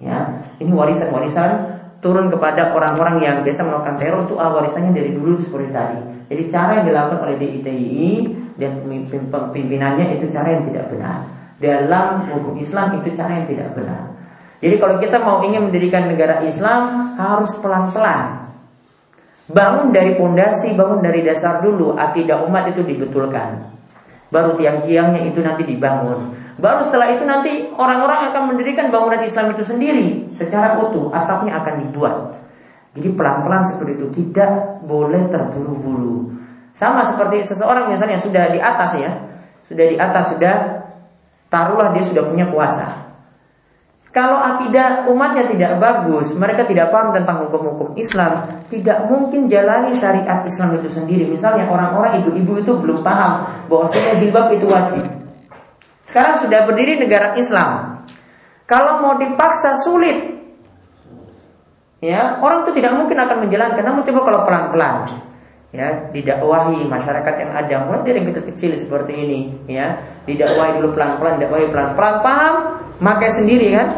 Ya, 0.05 0.45
ini 0.61 0.73
warisan-warisan 0.73 1.81
turun 2.01 2.33
kepada 2.33 2.73
orang-orang 2.73 3.21
yang 3.21 3.37
biasa 3.45 3.65
melakukan 3.65 3.97
teror 4.01 4.25
itu 4.25 4.37
ah, 4.41 4.53
warisannya 4.57 4.93
dari 4.93 5.13
dulu 5.13 5.37
seperti 5.37 5.69
tadi. 5.73 6.01
Jadi 6.33 6.43
cara 6.49 6.81
yang 6.81 6.87
dilakukan 6.93 7.21
oleh 7.25 7.37
DITI 7.37 8.13
dan 8.57 8.85
pimpinannya 9.53 10.17
itu 10.17 10.29
cara 10.29 10.57
yang 10.57 10.65
tidak 10.65 10.89
benar. 10.93 11.40
Dalam 11.61 12.25
hukum 12.33 12.57
Islam 12.57 12.97
itu 12.99 13.13
cara 13.13 13.37
yang 13.37 13.47
tidak 13.47 13.77
benar. 13.77 14.17
Jadi 14.61 14.77
kalau 14.81 14.97
kita 14.97 15.17
mau 15.21 15.45
ingin 15.45 15.69
mendirikan 15.69 16.09
negara 16.09 16.41
Islam 16.45 17.13
harus 17.17 17.53
pelan-pelan. 17.61 18.49
Bangun 19.51 19.93
dari 19.93 20.17
pondasi, 20.17 20.73
bangun 20.73 21.05
dari 21.05 21.21
dasar 21.21 21.61
dulu, 21.61 21.97
akidah 21.97 22.45
umat 22.49 22.73
itu 22.73 22.81
dibetulkan. 22.81 23.77
Baru 24.31 24.55
tiang-tiangnya 24.57 25.27
itu 25.27 25.43
nanti 25.43 25.67
dibangun. 25.67 26.33
Baru 26.61 26.85
setelah 26.85 27.13
itu 27.17 27.25
nanti 27.25 27.73
orang-orang 27.73 28.31
akan 28.31 28.55
mendirikan 28.55 28.93
bangunan 28.93 29.25
Islam 29.25 29.57
itu 29.57 29.65
sendiri 29.65 30.29
secara 30.37 30.77
utuh, 30.77 31.09
atapnya 31.11 31.57
akan 31.57 31.75
dibuat. 31.89 32.17
Jadi 32.95 33.09
pelan-pelan 33.17 33.65
seperti 33.65 33.93
itu 33.97 34.07
tidak 34.13 34.85
boleh 34.85 35.25
terburu-buru. 35.33 36.37
Sama 36.77 37.03
seperti 37.03 37.43
seseorang 37.49 37.91
misalnya 37.91 38.21
sudah 38.21 38.45
di 38.53 38.61
atas 38.61 38.91
ya, 38.99 39.11
sudah 39.67 39.85
di 39.89 39.97
atas 39.99 40.37
sudah 40.37 40.55
taruhlah 41.51 41.93
dia 41.93 42.07
sudah 42.07 42.25
punya 42.25 42.49
kuasa. 42.49 43.11
Kalau 44.11 44.43
akidah 44.43 45.07
umatnya 45.07 45.47
tidak 45.47 45.79
bagus, 45.79 46.35
mereka 46.35 46.67
tidak 46.67 46.91
paham 46.91 47.15
tentang 47.15 47.47
hukum-hukum 47.47 47.95
Islam, 47.95 48.43
tidak 48.67 49.07
mungkin 49.07 49.47
jalani 49.47 49.95
syariat 49.95 50.43
Islam 50.43 50.83
itu 50.83 50.91
sendiri. 50.91 51.31
Misalnya 51.31 51.71
orang-orang 51.71 52.19
ibu-ibu 52.19 52.59
itu 52.59 52.75
belum 52.75 53.07
paham 53.07 53.47
bahwa 53.71 53.87
jilbab 54.19 54.51
itu 54.51 54.67
wajib. 54.67 55.07
Sekarang 56.03 56.43
sudah 56.43 56.67
berdiri 56.67 56.99
negara 56.99 57.39
Islam. 57.39 58.03
Kalau 58.67 58.99
mau 58.99 59.15
dipaksa 59.15 59.79
sulit. 59.79 60.43
Ya, 62.03 62.43
orang 62.43 62.67
itu 62.67 62.83
tidak 62.83 62.99
mungkin 62.99 63.15
akan 63.15 63.47
menjalankan. 63.47 63.83
Namun 63.85 64.03
coba 64.03 64.21
kalau 64.27 64.41
pelan-pelan 64.43 65.30
ya 65.71 66.11
didakwahi 66.11 66.83
masyarakat 66.91 67.35
yang 67.39 67.51
ada 67.55 67.77
mulai 67.87 68.03
dari 68.03 68.19
yang 68.23 68.27
kecil-kecil 68.35 68.71
seperti 68.75 69.13
ini 69.15 69.41
ya. 69.71 69.99
Didakwahi 70.27 70.83
dulu 70.83 70.95
pelan-pelan 70.95 71.39
didakwahi 71.39 71.67
pelan-pelan. 71.71 72.15
Paham? 72.23 72.55
Maka 73.01 73.33
sendiri 73.33 73.73
kan? 73.75 73.89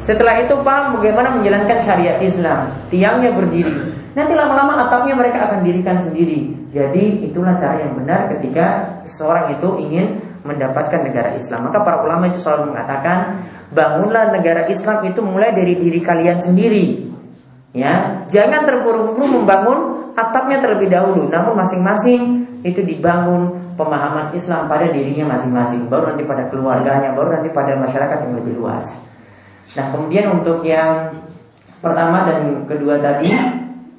Setelah 0.00 0.40
itu 0.40 0.56
paham 0.64 0.96
bagaimana 0.98 1.36
menjalankan 1.36 1.78
syariat 1.82 2.18
Islam. 2.24 2.72
Tiangnya 2.88 3.36
berdiri. 3.36 4.00
Nanti 4.10 4.32
lama-lama 4.34 4.88
atapnya 4.88 5.14
mereka 5.14 5.46
akan 5.46 5.62
dirikan 5.62 5.94
sendiri. 6.00 6.50
Jadi 6.74 7.30
itulah 7.30 7.54
cara 7.58 7.78
yang 7.82 7.94
benar 7.94 8.30
ketika 8.34 8.98
seorang 9.06 9.54
itu 9.54 9.68
ingin 9.78 10.18
mendapatkan 10.42 11.04
negara 11.04 11.36
Islam. 11.36 11.68
Maka 11.68 11.84
para 11.84 12.02
ulama 12.02 12.26
itu 12.26 12.40
selalu 12.42 12.74
mengatakan 12.74 13.44
bangunlah 13.70 14.34
negara 14.34 14.66
Islam 14.66 15.04
itu 15.06 15.20
mulai 15.22 15.52
dari 15.54 15.78
diri 15.78 16.00
kalian 16.02 16.38
sendiri. 16.42 17.06
Ya 17.70 18.26
jangan 18.26 18.66
terburu-buru 18.66 19.30
membangun 19.30 19.78
atapnya 20.28 20.60
terlebih 20.60 20.92
dahulu, 20.92 21.26
namun 21.32 21.56
masing-masing 21.56 22.44
itu 22.60 22.84
dibangun 22.84 23.72
pemahaman 23.80 24.36
Islam 24.36 24.68
pada 24.68 24.92
dirinya 24.92 25.32
masing-masing, 25.32 25.88
baru 25.88 26.12
nanti 26.12 26.28
pada 26.28 26.44
keluarganya, 26.52 27.16
baru 27.16 27.40
nanti 27.40 27.48
pada 27.48 27.72
masyarakat 27.80 28.18
yang 28.28 28.34
lebih 28.36 28.60
luas. 28.60 28.84
Nah, 29.72 29.88
kemudian 29.88 30.36
untuk 30.36 30.60
yang 30.66 31.14
pertama 31.80 32.28
dan 32.28 32.68
kedua 32.68 33.00
tadi, 33.00 33.32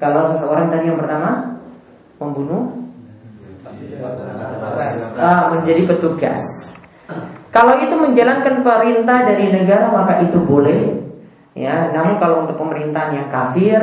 kalau 0.02 0.30
seseorang 0.30 0.70
tadi 0.70 0.86
yang 0.86 1.00
pertama 1.00 1.58
membunuh, 2.22 2.70
ah, 5.18 5.50
menjadi 5.50 5.82
petugas. 5.90 6.42
Kalau 7.52 7.76
itu 7.84 7.92
menjalankan 7.92 8.64
perintah 8.64 9.18
dari 9.28 9.52
negara 9.52 9.92
maka 9.92 10.24
itu 10.24 10.40
boleh. 10.40 11.04
Ya, 11.52 11.92
namun 11.92 12.16
kalau 12.16 12.48
untuk 12.48 12.56
pemerintahan 12.56 13.12
yang 13.12 13.28
kafir 13.28 13.76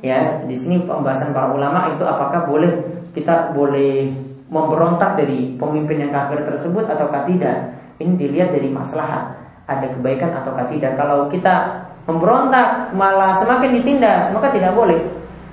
ya 0.00 0.44
di 0.48 0.56
sini 0.56 0.84
pembahasan 0.84 1.36
para 1.36 1.52
ulama 1.52 1.92
itu 1.92 2.04
apakah 2.04 2.48
boleh 2.48 2.72
kita 3.12 3.52
boleh 3.52 4.08
memberontak 4.50 5.14
dari 5.20 5.54
pemimpin 5.54 6.08
yang 6.08 6.12
kafir 6.12 6.42
tersebut 6.42 6.84
ataukah 6.90 7.24
tidak? 7.28 7.78
Ini 8.00 8.16
dilihat 8.16 8.50
dari 8.50 8.68
maslahat. 8.72 9.38
Ada 9.70 9.94
kebaikan 9.94 10.34
ataukah 10.42 10.66
tidak? 10.66 10.98
Kalau 10.98 11.30
kita 11.30 11.86
memberontak 12.08 12.90
malah 12.96 13.30
semakin 13.38 13.70
ditindas 13.78 14.34
maka 14.34 14.50
tidak 14.50 14.74
boleh. 14.74 14.98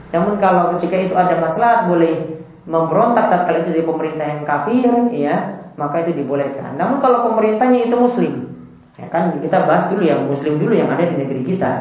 Namun 0.09 0.41
kalau 0.41 0.73
ketika 0.77 0.97
itu 0.97 1.13
ada 1.13 1.37
maslahat 1.37 1.85
boleh 1.85 2.41
memberontak 2.65 3.29
tatkala 3.29 3.61
itu 3.61 3.71
dari 3.75 3.85
pemerintah 3.85 4.25
yang 4.25 4.41
kafir 4.47 4.89
ya 5.13 5.35
maka 5.77 6.01
itu 6.01 6.17
dibolehkan. 6.17 6.73
Namun 6.79 6.97
kalau 6.97 7.29
pemerintahnya 7.29 7.85
itu 7.85 7.95
muslim 7.99 8.49
ya 8.97 9.05
kan? 9.13 9.37
Kita 9.37 9.69
bahas 9.69 9.85
dulu 9.93 10.01
yang 10.01 10.25
muslim 10.25 10.57
dulu 10.57 10.73
yang 10.73 10.89
ada 10.89 11.05
di 11.05 11.15
negeri 11.19 11.45
kita 11.45 11.71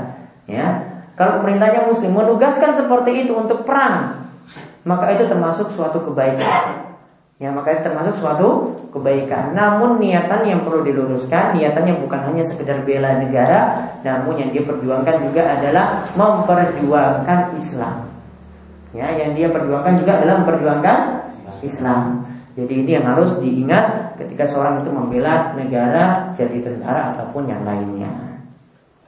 ya 0.45 0.96
kalau 1.17 1.41
pemerintahnya 1.41 1.89
muslim 1.89 2.13
menugaskan 2.13 2.77
seperti 2.77 3.25
itu 3.25 3.33
untuk 3.33 3.65
perang, 3.65 4.29
maka 4.85 5.17
itu 5.17 5.25
termasuk 5.25 5.73
suatu 5.73 6.05
kebaikan. 6.05 6.85
Ya, 7.37 7.53
maka 7.53 7.73
itu 7.73 7.85
termasuk 7.85 8.17
suatu 8.21 8.77
kebaikan. 8.93 9.53
Namun 9.53 10.01
niatan 10.01 10.45
yang 10.49 10.65
perlu 10.65 10.81
diluruskan, 10.85 11.57
niatannya 11.57 12.01
bukan 12.01 12.21
hanya 12.33 12.45
sekedar 12.45 12.81
bela 12.85 13.21
negara, 13.21 13.93
namun 14.05 14.41
yang 14.41 14.53
dia 14.53 14.65
perjuangkan 14.65 15.17
juga 15.29 15.57
adalah 15.57 16.05
memperjuangkan 16.17 17.61
Islam. 17.61 18.09
Ya, 18.97 19.13
yang 19.13 19.37
dia 19.37 19.53
perjuangkan 19.53 20.01
juga 20.01 20.21
adalah 20.21 20.45
memperjuangkan 20.45 20.99
Islam. 21.61 22.25
Jadi 22.57 22.73
ini 22.73 22.91
yang 22.97 23.05
harus 23.05 23.37
diingat 23.37 24.17
ketika 24.17 24.49
seorang 24.49 24.81
itu 24.81 24.89
membela 24.89 25.53
negara, 25.57 26.33
jadi 26.33 26.57
tentara 26.61 27.13
ataupun 27.13 27.45
yang 27.53 27.61
lainnya 27.69 28.36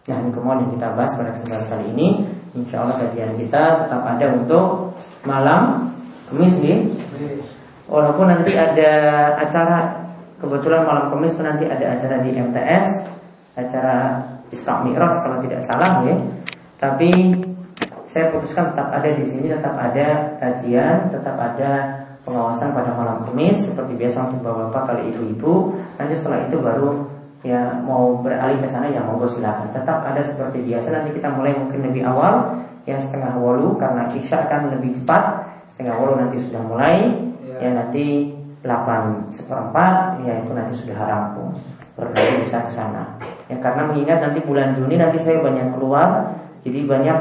yang 0.08 0.32
kemudian 0.32 0.64
yang 0.64 0.70
kita 0.72 0.88
bahas 0.96 1.12
pada 1.12 1.30
kesempatan 1.36 1.66
kali 1.68 1.86
ini 1.92 2.08
Insya 2.56 2.80
Allah 2.80 2.96
kajian 3.04 3.36
kita 3.36 3.84
tetap 3.84 4.02
ada 4.08 4.26
untuk 4.32 4.96
malam 5.28 5.92
Kamis 6.32 6.56
nih 6.64 6.88
Walaupun 7.84 8.26
nanti 8.32 8.56
ada 8.56 8.92
acara 9.36 10.00
Kebetulan 10.40 10.88
malam 10.88 11.12
Kamis 11.12 11.36
nanti 11.36 11.68
ada 11.68 11.92
acara 11.92 12.24
di 12.24 12.32
MTS 12.32 12.86
Acara 13.52 14.24
Isra 14.48 14.80
Mi'raj 14.80 15.20
kalau 15.20 15.44
tidak 15.44 15.60
salah 15.60 16.00
ya. 16.08 16.16
Tapi 16.80 17.10
saya 18.08 18.32
putuskan 18.32 18.72
tetap 18.72 18.88
ada 18.88 19.12
di 19.12 19.24
sini 19.28 19.52
Tetap 19.52 19.76
ada 19.76 20.40
kajian 20.40 21.12
Tetap 21.12 21.36
ada 21.36 22.00
pengawasan 22.24 22.72
pada 22.72 22.96
malam 22.96 23.28
Kamis 23.28 23.68
Seperti 23.68 23.92
biasa 23.92 24.32
untuk 24.32 24.40
bapak-bapak 24.40 24.82
kali 24.88 25.02
ibu-ibu. 25.12 25.76
Nanti 26.00 26.16
setelah 26.16 26.48
itu 26.48 26.56
baru 26.60 27.07
ya 27.46 27.78
mau 27.86 28.18
beralih 28.18 28.58
ke 28.58 28.66
sana 28.66 28.90
ya 28.90 29.02
monggo 29.04 29.26
silakan. 29.26 29.70
Tetap 29.70 30.02
ada 30.02 30.22
seperti 30.22 30.62
biasa. 30.64 30.90
Nanti 30.90 31.14
kita 31.14 31.30
mulai 31.30 31.54
mungkin 31.54 31.84
lebih 31.86 32.02
awal 32.06 32.62
ya 32.88 32.96
setengah 32.96 33.36
walu 33.38 33.78
karena 33.78 34.10
isya 34.14 34.48
kan 34.50 34.72
lebih 34.72 34.94
cepat. 34.96 35.46
Setengah 35.74 35.94
walu 35.98 36.18
nanti 36.18 36.36
sudah 36.42 36.62
mulai 36.64 37.14
ya, 37.44 37.56
ya 37.62 37.70
nanti 37.78 38.38
8 38.62 39.30
seperempat 39.30 40.18
ya 40.26 40.42
itu 40.42 40.50
nanti 40.50 40.72
sudah 40.74 40.98
rampung 40.98 41.54
berarti 41.94 42.42
bisa 42.42 42.62
ke 42.66 42.70
sana 42.70 43.06
ya 43.46 43.56
karena 43.62 43.86
mengingat 43.86 44.18
nanti 44.18 44.42
bulan 44.42 44.74
Juni 44.74 44.98
nanti 44.98 45.18
saya 45.18 45.38
banyak 45.38 45.78
keluar 45.78 46.34
jadi 46.66 46.86
banyak 46.86 47.18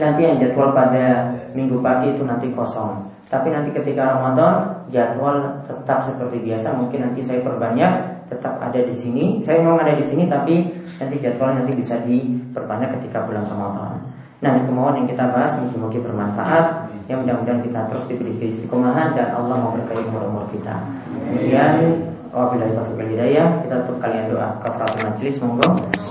nanti 0.00 0.20
yang 0.24 0.36
jadwal 0.40 0.72
pada 0.72 1.36
minggu 1.52 1.80
pagi 1.84 2.16
itu 2.16 2.24
nanti 2.24 2.48
kosong 2.56 3.04
tapi 3.28 3.52
nanti 3.52 3.72
ketika 3.74 4.16
Ramadan 4.16 4.84
jadwal 4.88 5.60
tetap 5.68 6.00
seperti 6.00 6.40
biasa 6.40 6.72
mungkin 6.72 7.10
nanti 7.10 7.20
saya 7.20 7.44
perbanyak 7.44 8.15
tetap 8.26 8.58
ada 8.58 8.80
di 8.80 8.94
sini. 8.94 9.40
Saya 9.42 9.62
memang 9.62 9.82
ada 9.82 9.94
di 9.94 10.04
sini 10.04 10.26
tapi 10.26 10.66
nanti 10.98 11.16
jadwalnya 11.18 11.62
nanti 11.62 11.74
bisa 11.74 11.98
diperbanyak 12.02 12.98
ketika 13.00 13.26
bulan 13.26 13.46
Ramadan. 13.46 13.98
Nah, 14.36 14.52
ini 14.52 14.68
kemauan 14.68 15.00
yang 15.00 15.08
kita 15.08 15.32
bahas 15.32 15.56
mungkin-mungkin 15.56 16.04
bermanfaat. 16.04 16.92
Yang 17.06 17.18
mudah-mudahan 17.22 17.60
kita 17.62 17.80
terus 17.88 18.04
diberi 18.10 18.34
istiqomahan 18.50 19.14
dan 19.14 19.32
Allah 19.32 19.56
mau 19.62 19.72
berkahi 19.78 20.02
umur-umur 20.10 20.50
kita. 20.50 20.74
Kemudian 21.08 22.02
Wabillahi 22.36 22.76
taufiq 22.76 23.00
wal 23.00 23.10
hidayah. 23.16 23.46
Kita 23.64 23.74
tutup 23.88 23.96
kalian 23.96 24.28
doa 24.28 24.60
kafaratul 24.60 25.08
majelis 25.08 25.40
monggo. 25.40 25.68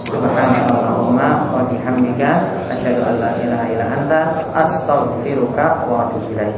Subhanallahumma 0.09 1.53
wa 1.53 1.61
bihamdika 1.69 2.29
asyhadu 2.73 3.05
an 3.05 3.15
la 3.21 3.29
ilaha 3.45 3.65
illa 3.69 3.85
anta 3.93 4.19
astaghfiruka 4.57 5.85
wa 5.85 6.09
atubu 6.09 6.33
ilaik. 6.33 6.57